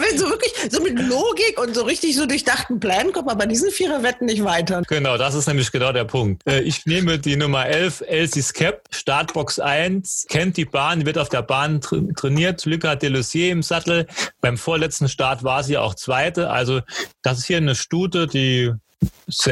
[0.00, 3.44] Wenn so wirklich so mit Logik und so richtig so durchdachten Plänen kommt man bei
[3.44, 4.80] diesen Viererwetten nicht weiter.
[4.88, 6.40] Genau, das ist nämlich genau der Punkt.
[6.48, 11.28] Äh, Ich nehme die Nummer 11, Elsie Skep, Startbox 1, kennt die Bahn, wird auf
[11.28, 14.06] der Bahn tra trainiert, Lucas Delussier im Sattel.
[14.40, 16.48] Beim vorletzten Start war sie auch Zweite.
[16.48, 16.80] Also
[17.24, 18.70] das ist hier eine Stute, die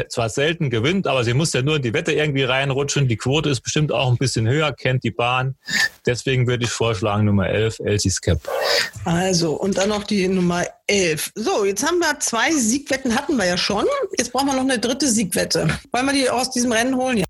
[0.09, 3.07] zwar selten gewinnt, aber sie muss ja nur in die Wette irgendwie reinrutschen.
[3.07, 5.55] Die Quote ist bestimmt auch ein bisschen höher, kennt die Bahn.
[6.05, 8.39] Deswegen würde ich vorschlagen Nummer 11, Elsie Skep.
[9.05, 11.31] Also, und dann noch die Nummer 11.
[11.35, 13.85] So, jetzt haben wir zwei Siegwetten, hatten wir ja schon.
[14.17, 15.67] Jetzt brauchen wir noch eine dritte Siegwette.
[15.91, 17.17] Wollen wir die aus diesem Rennen holen?
[17.17, 17.25] Ja.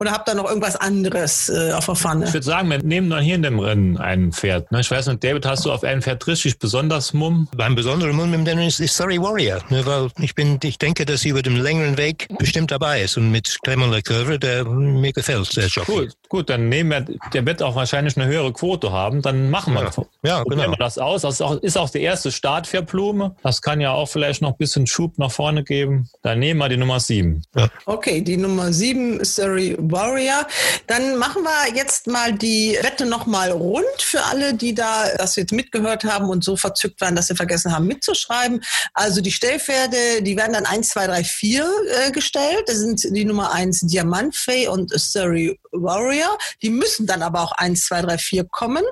[0.00, 2.32] Oder habt ihr noch irgendwas anderes äh, auf der Ich Pfanne?
[2.32, 4.70] würde sagen, wir nehmen dann hier in dem Rennen ein Pferd.
[4.70, 4.80] Ne?
[4.80, 7.48] Ich weiß nicht, David, hast du auf ein Pferd richtig besonders Mumm?
[7.56, 11.04] Beim besonderen Mund im Rennen ist, ist Surrey Warrior, ne, weil ich bin, ich denke,
[11.04, 15.12] dass sie über den längeren Weg bestimmt dabei ist und mit Clement Lecoeur, der mir
[15.12, 15.90] gefällt, der Jockey.
[15.92, 16.08] Cool.
[16.28, 19.84] Gut, dann nehmen wir, der wird auch wahrscheinlich eine höhere Quote haben, dann machen wir,
[19.84, 19.88] Ja,
[20.22, 20.72] ja, probieren genau.
[20.72, 21.22] wir das aus.
[21.22, 23.34] Das ist auch, ist auch der erste Start für Blume.
[23.42, 26.10] Das kann ja auch vielleicht noch ein bisschen Schub nach vorne geben.
[26.22, 27.44] Dann nehmen wir die Nummer sieben.
[27.86, 30.46] Okay, die Nummer sieben, Surrey Warrior.
[30.86, 35.52] Dann machen wir jetzt mal die Wette nochmal rund für alle, die da das jetzt
[35.52, 38.62] mitgehört haben und so verzückt waren, dass sie vergessen haben mitzuschreiben.
[38.92, 41.70] Also die Stellpferde, die werden dann 1, 2, 3, 4
[42.06, 42.64] äh, gestellt.
[42.66, 46.17] Das sind die Nummer 1 Diamantfee und Surrey Warrior.
[46.62, 48.84] Die müssen dann aber auch 1, 2, 3, 4 kommen.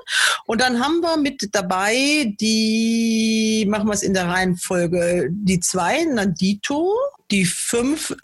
[0.45, 6.05] Und dann haben wir mit dabei die, machen wir es in der Reihenfolge, die 2,
[6.05, 6.93] Nandito,
[7.31, 8.15] die 5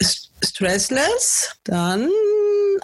[0.42, 2.08] Stressless, dann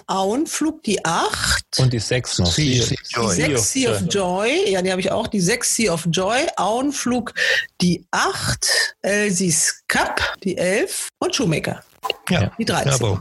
[0.07, 1.79] Auenflug, die 8.
[1.79, 2.51] Und die sechs noch.
[2.51, 3.55] Sea- Sea- Sea of Die Joy.
[3.57, 5.27] 6 Sea of Joy, ja, die habe ich auch.
[5.27, 7.33] Die 6 Sea of Joy, Auenflug,
[7.81, 8.67] die 8,
[9.01, 11.83] Elsie's Cup, die 11 und Shoemaker.
[12.29, 12.91] Ja, Die 13.
[12.91, 13.19] jawohl.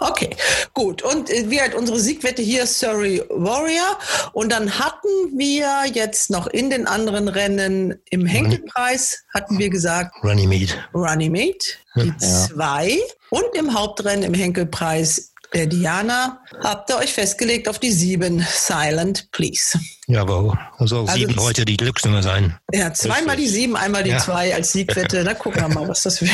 [0.00, 0.36] Okay,
[0.74, 1.02] gut.
[1.02, 3.98] Und äh, wie halt unsere Siegwette hier Surrey Warrior.
[4.32, 10.14] Und dann hatten wir jetzt noch in den anderen Rennen im Henkelpreis, hatten wir gesagt,
[10.22, 10.74] Runnymede.
[10.94, 11.64] Runnymede,
[11.96, 12.98] die zwei.
[13.30, 19.30] Und im Hauptrennen im Henkelpreis der Diana habt ihr euch festgelegt auf die sieben Silent
[19.32, 19.78] Please.
[20.10, 20.58] Jawohl.
[20.78, 22.56] Also, Also sieben heute die Glücksnummer sein.
[22.72, 24.18] Ja, zweimal die sieben, einmal die Ja.
[24.18, 25.22] zwei als Siegwette.
[25.24, 26.30] Da gucken wir mal, was das wird.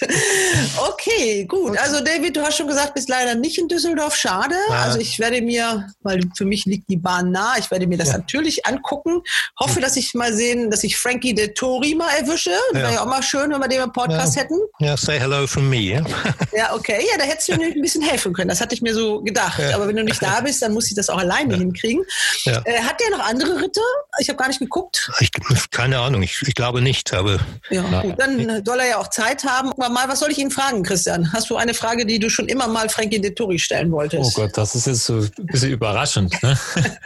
[0.88, 1.78] Okay, gut.
[1.78, 4.14] Also David, du hast schon gesagt, bist leider nicht in Düsseldorf.
[4.16, 4.54] Schade.
[4.68, 4.82] Ja.
[4.82, 8.12] Also ich werde mir, weil für mich liegt die Bahn nah, ich werde mir das
[8.12, 9.22] natürlich angucken.
[9.58, 12.50] Hoffe, dass ich mal sehen, dass ich Frankie de Tori mal erwische.
[12.74, 12.80] Ja.
[12.80, 14.42] Wäre ja auch mal schön, wenn wir den im Podcast Ja.
[14.42, 14.58] hätten.
[14.80, 15.76] Ja, say hello from me.
[15.80, 16.04] Ja?
[16.56, 17.00] Ja, okay.
[17.10, 18.48] Ja, da hättest du mir ein bisschen helfen können.
[18.48, 19.58] Das hatte ich mir so gedacht.
[19.60, 19.74] Ja.
[19.76, 22.02] Aber wenn du nicht da bist, dann muss ich das auch alleine hinkriegen.
[22.44, 22.60] Ja.
[22.64, 23.80] Äh, hat der noch andere Ritter?
[24.18, 25.10] Ich habe gar nicht geguckt.
[25.20, 25.30] Ich,
[25.70, 27.38] keine Ahnung, ich, ich glaube nicht, aber
[27.70, 29.70] Ja, gut, dann soll er ja auch Zeit haben.
[29.70, 31.32] Guck mal, was soll ich ihn fragen, Christian?
[31.32, 34.36] Hast du eine Frage, die du schon immer mal Frankie de Tori stellen wolltest?
[34.36, 36.42] Oh Gott, das ist jetzt so ein bisschen überraschend.
[36.42, 36.58] Ne?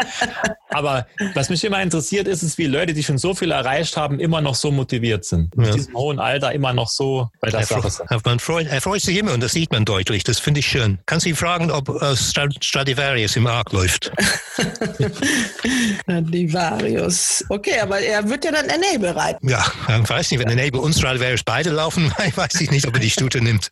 [0.70, 4.18] Aber was mich immer interessiert, ist es, wie Leute, die schon so viel erreicht haben,
[4.18, 5.56] immer noch so motiviert sind.
[5.56, 5.72] Mit Ja.
[5.74, 8.26] diesem hohen Alter immer noch so bei der er, Sache sind.
[8.26, 10.24] man freut, er freut sich immer und das sieht man deutlich.
[10.24, 10.98] Das finde ich schön.
[11.06, 14.10] Kannst du ihn fragen, ob äh, Stra- Stradivarius im Arc läuft?
[16.06, 17.44] Divarius.
[17.48, 19.48] Okay, aber er wird ja dann Enable reiten.
[19.48, 19.64] Ja,
[20.02, 23.10] ich weiß nicht, wenn Enable und Stradivarius beide laufen, weiß ich nicht, ob er die
[23.10, 23.70] Stute nimmt.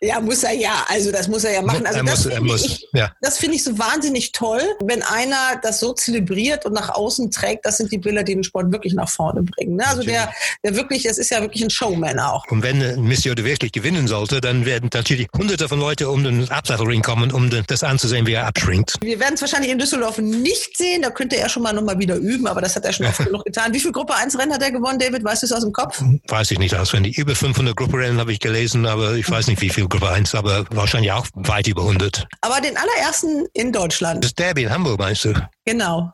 [0.00, 0.84] Ja, muss er ja.
[0.88, 1.86] Also das muss er ja machen.
[1.86, 2.64] Also er das muss, er finde muss.
[2.64, 3.12] ich, Ja.
[3.20, 7.64] das finde ich so wahnsinnig toll, wenn einer das so zelebriert und nach außen trägt.
[7.66, 9.76] Das sind die Bilder, die den Sport wirklich nach vorne bringen.
[9.76, 9.86] Ne?
[9.86, 10.32] Also der,
[10.64, 12.44] der wirklich, das ist ja wirklich ein Showman auch.
[12.48, 16.48] Und wenn Miss Jode wirklich gewinnen sollte, dann werden natürlich hunderte von Leuten um den
[16.50, 18.94] Absattelring kommen, um den- das anzusehen, wie er abschwingt.
[19.00, 20.95] Wir werden es wahrscheinlich in Düsseldorf nicht sehen.
[21.02, 23.18] Da könnte er schon mal noch mal wieder üben, aber das hat er schon oft
[23.24, 23.72] genug getan.
[23.72, 25.24] Wie viel Gruppe 1 Rennen hat er gewonnen, David?
[25.24, 26.02] Weißt du es aus dem Kopf?
[26.28, 27.18] Weiß ich nicht auswendig.
[27.18, 30.64] Über 500 Grupperennen habe ich gelesen, aber ich weiß nicht, wie viel Gruppe 1, aber
[30.70, 32.26] wahrscheinlich auch weit über 100.
[32.40, 34.24] Aber den allerersten in Deutschland.
[34.24, 35.34] Das Derby in Hamburg, meinst du?
[35.64, 36.12] Genau.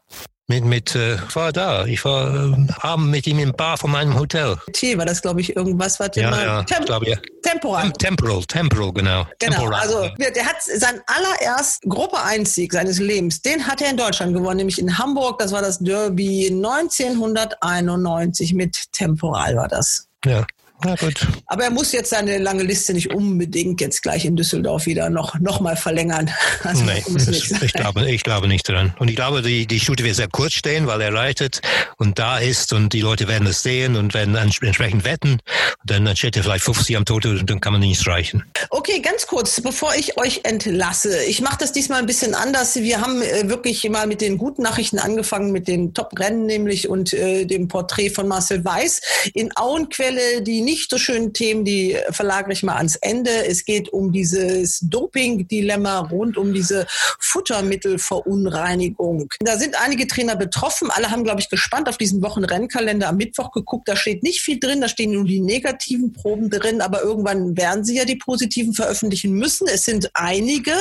[0.48, 1.86] Mit, mit, äh, war da.
[1.86, 4.56] Ich war äh, abend mit ihm im Bar von meinem Hotel.
[4.72, 5.98] T war das, glaube ich, irgendwas.
[6.00, 6.44] Warte Ja, mal.
[6.44, 7.16] ja, Tem glaube ja.
[7.42, 7.84] Temporal.
[7.84, 9.26] Tem Temporal, Temporal, genau.
[9.38, 9.80] Genau, Temporal.
[9.80, 14.34] also der hat seinen allererst Gruppe 1 Sieg seines Lebens, den hat er in Deutschland
[14.34, 20.08] gewonnen, nämlich in Hamburg, das war das Derby 1991 mit Temporal war das.
[20.24, 20.44] ja.
[20.82, 21.26] Gut.
[21.46, 25.38] Aber er muss jetzt seine lange Liste nicht unbedingt jetzt gleich in Düsseldorf wieder noch,
[25.40, 26.30] noch mal verlängern.
[26.62, 27.60] Also nicht sein.
[27.62, 28.94] ich, glaube, ich glaube nicht dran.
[28.98, 31.60] Und ich glaube, die, die Stute wird sehr kurz stehen, weil er reitet
[31.96, 35.32] und da ist und die Leute werden es sehen und werden entsprechend wetten.
[35.32, 38.44] Und dann steht er vielleicht 50 am Toto und dann kann man ihn nicht streichen.
[38.70, 41.24] Okay, ganz kurz, bevor ich euch entlasse.
[41.24, 42.76] Ich mache das diesmal ein bisschen anders.
[42.76, 47.12] Wir haben äh, wirklich mal mit den guten Nachrichten angefangen, mit den Top-Rennen nämlich und
[47.12, 49.00] äh, dem Porträt von Marcel Weiß.
[49.34, 53.30] In Auenquelle, die nicht so schönen Themen, die verlagere ich mal ans Ende.
[53.46, 56.86] Es geht um dieses Doping-Dilemma rund um diese
[57.18, 59.32] Futtermittelverunreinigung.
[59.40, 60.90] Da sind einige Trainer betroffen.
[60.90, 63.88] Alle haben, glaube ich, gespannt auf diesen Wochenrennkalender am Mittwoch geguckt.
[63.88, 67.84] Da steht nicht viel drin, da stehen nur die negativen Proben drin, aber irgendwann werden
[67.84, 69.66] sie ja die positiven veröffentlichen müssen.
[69.68, 70.72] Es sind einige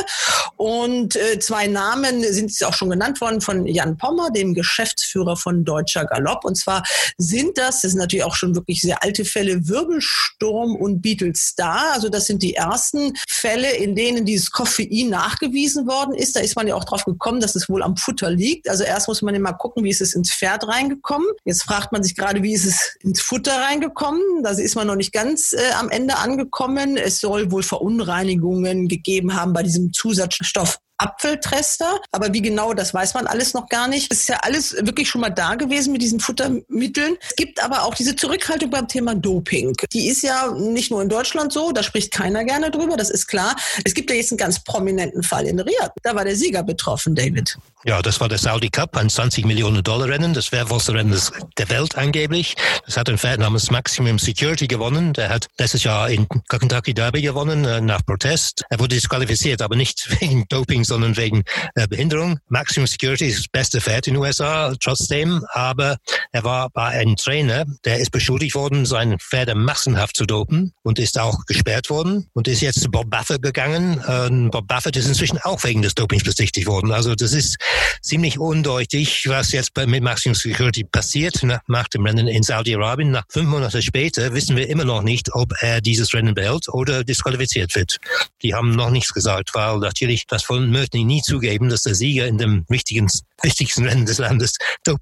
[0.57, 5.65] und äh, zwei Namen sind auch schon genannt worden von Jan Pommer, dem Geschäftsführer von
[5.65, 6.45] Deutscher Galopp.
[6.45, 6.83] Und zwar
[7.17, 11.93] sind das, das sind natürlich auch schon wirklich sehr alte Fälle, Wirbelsturm und Beetle Star.
[11.93, 16.35] Also das sind die ersten Fälle, in denen dieses Koffein nachgewiesen worden ist.
[16.35, 18.69] Da ist man ja auch drauf gekommen, dass es wohl am Futter liegt.
[18.69, 21.27] Also erst muss man ja mal gucken, wie ist es ins Pferd reingekommen.
[21.45, 24.21] Jetzt fragt man sich gerade, wie ist es ins Futter reingekommen.
[24.43, 26.97] Da ist man noch nicht ganz äh, am Ende angekommen.
[26.97, 31.99] Es soll wohl Verunreinigungen gegeben haben bei diesem Zusatzstoff Apfeltrester.
[32.11, 34.11] Aber wie genau, das weiß man alles noch gar nicht.
[34.11, 37.17] Es ist ja alles wirklich schon mal da gewesen mit diesen Futtermitteln.
[37.27, 39.75] Es gibt aber auch diese Zurückhaltung beim Thema Doping.
[39.93, 43.27] Die ist ja nicht nur in Deutschland so, da spricht keiner gerne drüber, das ist
[43.27, 43.55] klar.
[43.83, 45.91] Es gibt ja jetzt einen ganz prominenten Fall in Riyadh.
[46.03, 47.57] Da war der Sieger betroffen, David.
[47.83, 51.19] Ja, das war der Saudi Cup, ein 20 Millionen Dollar Rennen, das wertvollste Rennen
[51.57, 52.55] der Welt angeblich.
[52.85, 55.13] Das hat ein Pferd namens Maximum Security gewonnen.
[55.13, 58.63] Der hat letztes Jahr in Kentucky Derby gewonnen, äh, nach Protest.
[58.69, 61.43] Er wurde disqualifiziert, aber nicht wegen Doping, sondern wegen
[61.75, 62.37] äh, Behinderung.
[62.49, 65.41] Maximum Security ist das beste Pferd in den USA, trotzdem.
[65.53, 65.95] Aber
[66.33, 70.99] er war bei einem Trainer, der ist beschuldigt worden, seine Pferde massenhaft zu dopen und
[70.99, 74.03] ist auch gesperrt worden und ist jetzt zu Bob Buffett gegangen.
[74.05, 76.91] Ähm, Bob Buffett ist inzwischen auch wegen des Dopings besichtigt worden.
[76.91, 77.57] Also das ist
[78.01, 83.11] ziemlich undeutig, was jetzt mit Maximum Security passiert nach, nach dem Rennen in Saudi-Arabien.
[83.11, 87.05] Nach fünf Monate später wissen wir immer noch nicht, ob er dieses Rennen behält oder
[87.05, 87.97] disqualifiziert wird.
[88.43, 92.27] Die haben noch nichts gesagt, weil natürlich das von die nie zugeben, dass der Sieger
[92.27, 94.57] in dem wichtigsten Rennen des Landes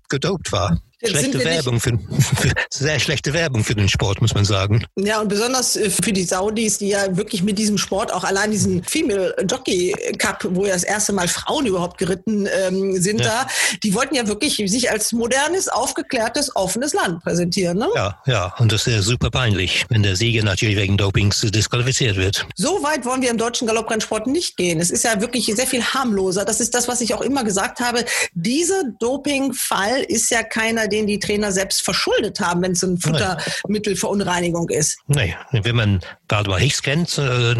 [0.09, 0.81] gedopt war.
[1.03, 4.85] Schlechte Werbung für, für, sehr schlechte Werbung für den Sport, muss man sagen.
[4.97, 8.51] Ja, und besonders äh, für die Saudis, die ja wirklich mit diesem Sport auch allein
[8.51, 13.45] diesen Female Jockey Cup, wo ja das erste Mal Frauen überhaupt geritten ähm, sind ja.
[13.45, 13.47] da,
[13.83, 17.77] die wollten ja wirklich sich als modernes, aufgeklärtes, offenes Land präsentieren.
[17.77, 17.87] Ne?
[17.95, 22.45] Ja, ja, und das ist super peinlich, wenn der Sieger natürlich wegen Dopings disqualifiziert wird.
[22.55, 24.81] So weit wollen wir im deutschen Galopprennsport nicht gehen.
[24.81, 26.43] Es ist ja wirklich sehr viel harmloser.
[26.43, 28.03] Das ist das, was ich auch immer gesagt habe.
[28.33, 34.69] Dieser Dopingfall ist ja keiner, den die Trainer selbst verschuldet haben, wenn es ein Futtermittelverunreinigung
[34.69, 34.97] ist.
[35.07, 35.99] Nee, wenn man
[36.29, 37.55] Waldemar Hicks kennt, äh,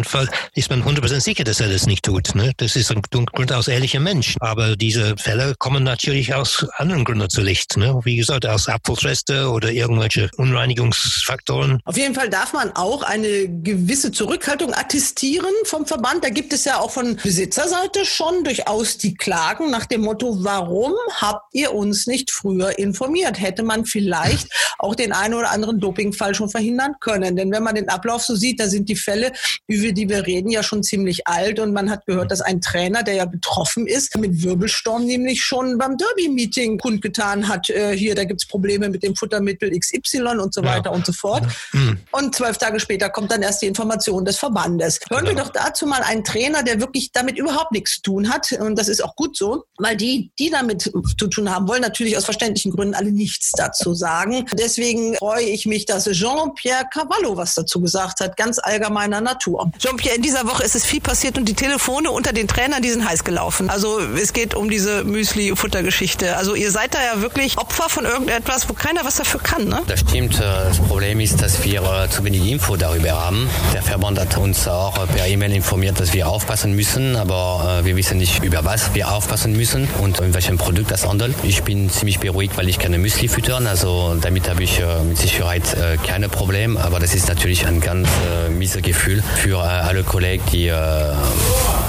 [0.54, 2.34] ist man 100% sicher, dass er das nicht tut.
[2.34, 2.52] Ne?
[2.56, 4.36] Das ist ein durchaus ehrlicher Mensch.
[4.40, 7.76] Aber diese Fälle kommen natürlich aus anderen Gründen zu Licht.
[7.76, 8.00] Ne?
[8.04, 11.80] Wie gesagt, aus Abflussreste oder irgendwelche Unreinigungsfaktoren.
[11.84, 16.24] Auf jeden Fall darf man auch eine gewisse Zurückhaltung attestieren vom Verband.
[16.24, 20.92] Da gibt es ja auch von Besitzerseite schon durchaus die Klagen nach dem Motto, warum
[21.16, 24.48] habt ihr uns nicht früher informiert, hätte man vielleicht
[24.78, 27.36] auch den einen oder anderen Dopingfall schon verhindern können.
[27.36, 29.32] Denn wenn man den Ablauf so sieht, da sind die Fälle,
[29.66, 31.58] über die wir reden, ja schon ziemlich alt.
[31.58, 35.78] Und man hat gehört, dass ein Trainer, der ja betroffen ist, mit Wirbelsturm nämlich schon
[35.78, 40.62] beim Derby-Meeting kundgetan hat, äh, hier, da gibt's Probleme mit dem Futtermittel XY und so
[40.62, 40.90] weiter ja.
[40.90, 41.44] und so fort.
[41.72, 41.98] Mhm.
[42.12, 45.00] Und zwölf Tage später kommt dann erst die Information des Verbandes.
[45.08, 45.36] Hören genau.
[45.36, 48.52] wir doch dazu mal einen Trainer, der wirklich damit überhaupt nichts zu tun hat.
[48.52, 52.16] Und das ist auch gut so, weil die, die damit zu tun haben, wollen natürlich
[52.16, 54.46] aus verständlichen Gründen alle nichts dazu sagen.
[54.58, 59.70] Deswegen freue ich mich, dass Jean-Pierre Cavallo was dazu gesagt hat, ganz allgemeiner Natur.
[59.78, 62.90] Jean-Pierre, in dieser Woche ist es viel passiert und die Telefone unter den Trainern, die
[62.90, 63.70] sind heiß gelaufen.
[63.70, 66.36] Also es geht um diese Müsli-Futtergeschichte.
[66.36, 69.82] Also ihr seid da ja wirklich Opfer von irgendetwas, wo keiner was dafür kann, ne?
[69.86, 70.40] Das stimmt.
[70.40, 73.48] Das Problem ist, dass wir äh, zu wenig Info darüber haben.
[73.72, 77.96] Der Verband hat uns auch per E-Mail informiert, dass wir aufpassen müssen, aber äh, wir
[77.96, 81.34] wissen nicht, über was wir aufpassen müssen und in welchem Produkt das handelt.
[81.42, 83.66] Ich bin ziemlich beruhigt, weil ich keine Müsli füttern.
[83.66, 86.80] Also damit habe ich äh, mit Sicherheit äh, keine Probleme.
[86.80, 88.08] Aber das ist natürlich ein ganz
[88.46, 91.14] äh, mieses Gefühl für äh, alle Kollegen, die äh,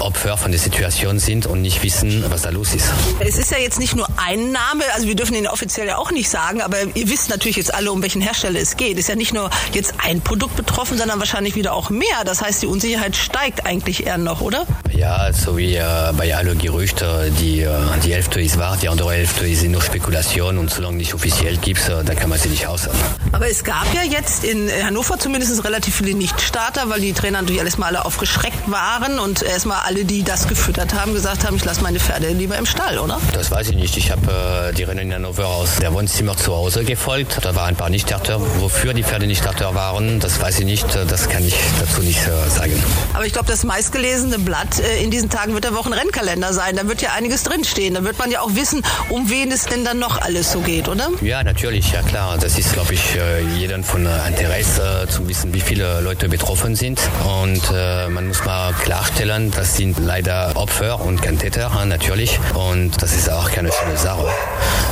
[0.00, 2.90] Opfer von der Situation sind und nicht wissen, was da los ist.
[3.20, 6.10] Es ist ja jetzt nicht nur ein Name, also wir dürfen ihn offiziell ja auch
[6.10, 8.98] nicht sagen, aber ihr wisst natürlich jetzt alle, um welchen Hersteller es geht.
[8.98, 12.24] Ist ja nicht nur jetzt ein Produkt betroffen, sondern wahrscheinlich wieder auch mehr.
[12.24, 14.66] Das heißt, die Unsicherheit steigt eigentlich eher noch, oder?
[14.94, 15.84] Ja, so wie äh,
[16.16, 17.66] bei allen Gerüchten, die,
[18.04, 21.88] die Hälfte ist wahr, die andere Hälfte ist nur Spekulation und solange nicht offiziell gibt,
[21.88, 22.98] da kann man sie nicht aussagen.
[23.32, 27.60] Aber es gab ja jetzt in Hannover zumindest relativ viele Nichtstarter, weil die Trainer natürlich
[27.60, 31.64] alles mal alle aufgeschreckt waren und erstmal alle, die das gefüttert haben, gesagt haben, ich
[31.64, 33.20] lasse meine Pferde lieber im Stall, oder?
[33.32, 33.96] Das weiß ich nicht.
[33.96, 37.38] Ich habe äh, die Rennen in Hannover aus der Wohnzimmer zu Hause gefolgt.
[37.42, 38.40] Da waren ein paar Nichtstarter.
[38.60, 40.86] Wofür die Pferde Nichtstarter waren, das weiß ich nicht.
[40.94, 42.82] Das kann ich dazu nicht äh, sagen.
[43.14, 46.76] Aber ich glaube, das meistgelesene Blatt äh, in diesen Tagen wird der Wochenrennkalender sein.
[46.76, 47.94] Da wird ja einiges drinstehen.
[47.94, 50.88] Da wird man ja auch wissen, um wen es denn dann noch alles so geht,
[50.88, 51.10] oder?
[51.20, 52.38] Ja, natürlich, ja klar.
[52.38, 56.74] Das ist, glaube ich, äh, jedem von äh, Interesse zu wissen, wie viele Leute betroffen
[56.74, 57.00] sind.
[57.44, 62.38] Und äh, man muss mal klarstellen, das sind leider Opfer und kein Täter, natürlich.
[62.54, 64.28] Und das ist auch keine schöne Sache.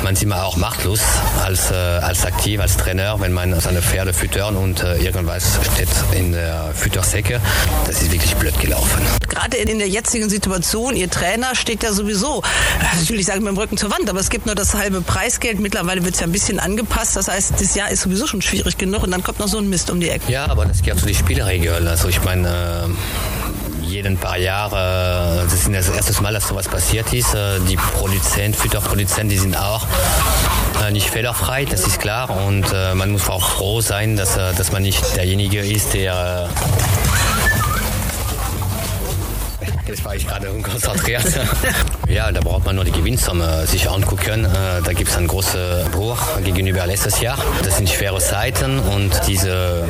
[0.02, 1.00] Man ist immer auch machtlos
[1.44, 6.72] als, als aktiv, als Trainer, wenn man seine Pferde füttern und irgendwas steht in der
[6.74, 7.40] Füttersäcke.
[7.86, 9.02] Das ist wirklich blöd gelaufen.
[9.28, 12.42] Gerade in der jetzigen Situation, Ihr Trainer steht ja sowieso,
[12.98, 15.58] natürlich sagen mit dem Rücken zur Wand, aber es gibt nur das halbe Preisgeld.
[15.58, 17.16] Mittlerweile wird es ja ein bisschen angepasst.
[17.16, 19.68] Das heißt, das Jahr ist sowieso schon schwierig genug und dann kommt noch so ein
[19.68, 20.30] Mist um die Ecke.
[20.30, 21.88] Ja, aber das gehört zu den Spielregeln.
[21.88, 22.90] Also ich meine,
[23.82, 27.34] jeden paar Jahre, das ist das erste Mal, dass sowas passiert ist.
[27.68, 29.86] Die Produzenten, Fütterproduzenten, die sind auch
[30.86, 32.30] äh, nicht fehlerfrei, das ist klar.
[32.30, 36.48] Und äh, man muss auch froh sein, dass, äh, dass man nicht derjenige ist, der
[39.90, 41.24] Jetzt war ich gerade unkonzentriert.
[42.08, 44.44] ja, da braucht man nur die Gewinnsumme sich angucken.
[44.44, 47.36] Äh, da gibt es einen großen Bruch gegenüber letztes Jahr.
[47.64, 49.84] Das sind schwere Zeiten und diese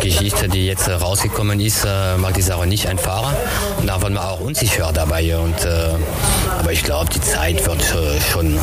[0.00, 3.36] Geschichte, die jetzt rausgekommen ist, äh, macht die Sache nicht einfacher.
[3.78, 5.36] Und da waren wir auch unsicher dabei.
[5.36, 5.90] Und, äh,
[6.58, 7.84] aber ich glaube, die Zeit wird
[8.32, 8.58] schon,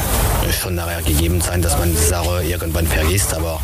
[0.51, 3.33] schon nachher gegeben sein, dass man die Sache irgendwann vergisst.
[3.33, 3.61] Aber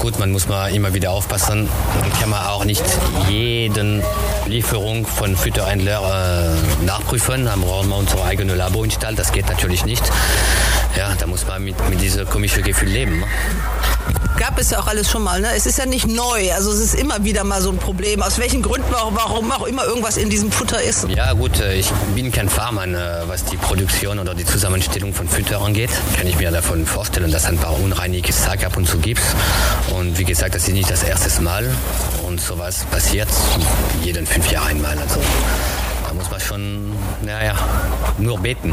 [0.00, 1.68] gut, man muss mal immer wieder aufpassen.
[2.00, 2.84] Dann kann man auch nicht
[3.28, 4.02] jeden
[4.46, 6.02] Lieferung von Fütterhändler
[6.38, 7.44] äh, nachprüfen.
[7.44, 9.18] Brauchen wir unsere eigene Labo installiert.
[9.18, 10.02] Das geht natürlich nicht.
[10.96, 13.20] Ja, da muss man mit, mit diesem komischen Gefühl leben.
[13.20, 13.26] Ne?
[14.38, 15.48] Gab es ja auch alles schon mal, ne?
[15.56, 18.22] Es ist ja nicht neu, also es ist immer wieder mal so ein Problem.
[18.22, 21.08] Aus welchen Gründen, warum auch immer irgendwas in diesem Futter ist.
[21.08, 22.86] Ja gut, äh, ich bin kein Farmer,
[23.26, 25.90] was die Produktion oder die Zusammenstellung von Fütter angeht.
[26.16, 29.22] Kann ich mir davon vorstellen, dass es ein paar unreiniges Sack ab und zu gibt.
[29.96, 31.68] Und wie gesagt, das ist nicht das erste Mal.
[32.24, 33.28] Und sowas passiert
[34.04, 34.96] jeden fünf Jahre einmal.
[34.98, 35.20] Also
[36.08, 37.54] da muss man schon, naja,
[38.18, 38.72] nur beten.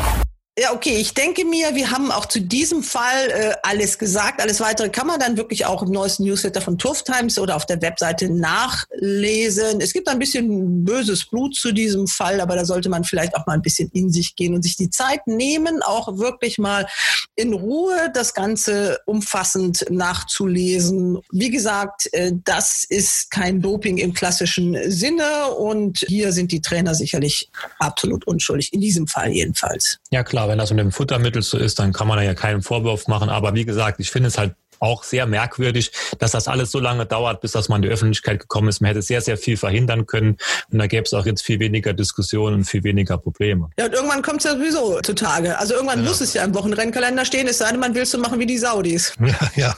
[0.57, 0.95] Ja, okay.
[0.95, 4.41] Ich denke mir, wir haben auch zu diesem Fall äh, alles gesagt.
[4.41, 7.65] Alles weitere kann man dann wirklich auch im neuesten Newsletter von Turf Times oder auf
[7.65, 9.81] der Webseite nachlesen.
[9.81, 13.45] Es gibt ein bisschen böses Blut zu diesem Fall, aber da sollte man vielleicht auch
[13.45, 16.87] mal ein bisschen in sich gehen und sich die Zeit nehmen, auch wirklich mal
[17.35, 21.19] in Ruhe das Ganze umfassend nachzulesen.
[21.33, 26.95] Wie gesagt, äh, das ist kein Doping im klassischen Sinne und hier sind die Trainer
[26.95, 27.49] sicherlich
[27.79, 29.99] absolut unschuldig, in diesem Fall jedenfalls.
[30.11, 32.61] Ja, klar wenn das mit dem Futtermittel so ist, dann kann man da ja keinen
[32.61, 33.29] Vorwurf machen.
[33.29, 37.05] Aber wie gesagt, ich finde es halt auch sehr merkwürdig, dass das alles so lange
[37.05, 38.81] dauert, bis das mal in die Öffentlichkeit gekommen ist.
[38.81, 40.37] Man hätte sehr, sehr viel verhindern können
[40.71, 43.69] und da gäbe es auch jetzt viel weniger Diskussionen und viel weniger Probleme.
[43.79, 45.57] Ja, und irgendwann kommt es ja sowieso zutage.
[45.57, 46.09] Also irgendwann ja.
[46.09, 48.45] muss es ja im Wochenrennkalender stehen, es sei denn, man will es so machen wie
[48.45, 49.13] die Saudis.
[49.25, 49.75] Ja, ja.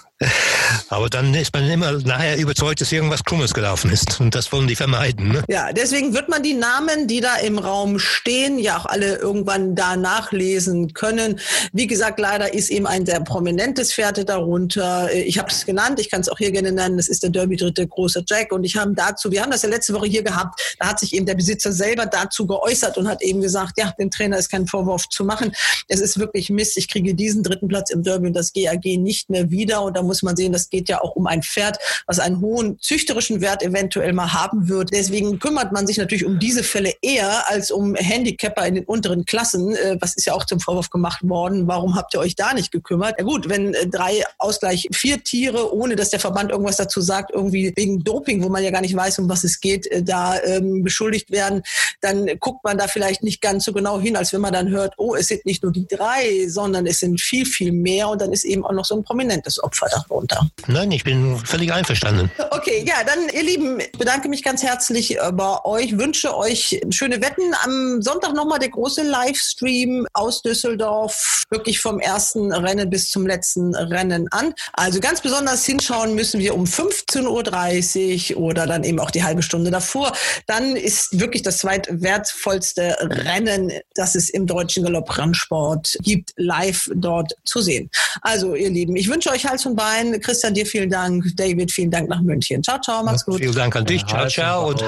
[0.89, 4.19] Aber dann ist man immer nachher überzeugt, dass irgendwas Krummes gelaufen ist.
[4.19, 5.30] Und das wollen die vermeiden.
[5.30, 5.44] Ne?
[5.48, 9.76] Ja, deswegen wird man die Namen, die da im Raum stehen, ja auch alle irgendwann
[9.76, 11.39] da nachlesen können.
[11.72, 15.14] Wie gesagt, leider ist eben ein sehr prominentes Pferd darunter.
[15.14, 16.98] Ich habe es genannt, ich kann es auch hier gerne nennen.
[16.98, 18.52] Das ist der Derby-Dritte Großer Jack.
[18.52, 21.14] Und ich habe dazu, wir haben das ja letzte Woche hier gehabt, da hat sich
[21.14, 24.65] eben der Besitzer selber dazu geäußert und hat eben gesagt, ja, dem Trainer ist kein
[24.65, 25.52] Vorwurf zu machen.
[25.88, 26.77] Es ist wirklich Mist.
[26.77, 29.84] Ich kriege diesen dritten Platz im Derby und das GAG nicht mehr wieder.
[29.84, 32.79] Und da muss man sehen, das geht ja auch um ein Pferd, was einen hohen
[32.79, 34.91] züchterischen Wert eventuell mal haben wird.
[34.91, 39.25] Deswegen kümmert man sich natürlich um diese Fälle eher als um Handicapper in den unteren
[39.25, 39.75] Klassen.
[39.75, 41.67] Äh, was ist ja auch zum Vorwurf gemacht worden.
[41.67, 43.15] Warum habt ihr euch da nicht gekümmert?
[43.17, 47.31] Ja gut, wenn äh, drei Ausgleich vier Tiere, ohne dass der Verband irgendwas dazu sagt,
[47.31, 50.39] irgendwie wegen Doping, wo man ja gar nicht weiß, um was es geht, äh, da
[50.43, 51.63] ähm, beschuldigt werden,
[52.01, 54.93] dann guckt man da vielleicht nicht ganz so genau hin, als wenn man dann hört,
[54.97, 58.31] oh, es sind nicht nur die drei, sondern es sind viel, viel mehr und dann
[58.31, 60.49] ist eben auch noch so ein prominentes Opfer darunter.
[60.68, 62.32] Nein, ich bin völlig einverstanden.
[62.52, 67.22] Okay, ja, dann ihr Lieben, ich bedanke mich ganz herzlich bei euch, wünsche euch schöne
[67.22, 67.53] Wetten.
[67.64, 73.76] Am Sonntag nochmal der große Livestream aus Düsseldorf, wirklich vom ersten Rennen bis zum letzten
[73.76, 74.53] Rennen an.
[74.74, 79.41] Also ganz besonders hinschauen müssen wir um 15.30 Uhr oder dann eben auch die halbe
[79.41, 80.11] Stunde davor.
[80.45, 87.61] Dann ist wirklich das zweitwertvollste Rennen, das es im deutschen Galopprennsport gibt, live dort zu
[87.61, 87.90] sehen.
[88.22, 89.86] Also ihr Lieben, ich wünsche euch Hals und Bein.
[90.22, 91.26] Christian, dir vielen Dank.
[91.35, 92.64] David, vielen Dank nach München.
[92.64, 93.38] Ciao, ciao, mach's gut.
[93.38, 94.05] Vielen Dank an dich.
[94.05, 94.69] Ciao, ciao.
[94.69, 94.84] Und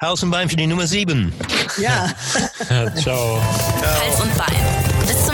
[0.00, 1.32] Hals und Bein für die Nummer 7.
[1.78, 2.08] Ja.
[2.96, 3.38] ciao.
[3.82, 4.46] Hals und Bein.
[4.46, 5.25] Mal.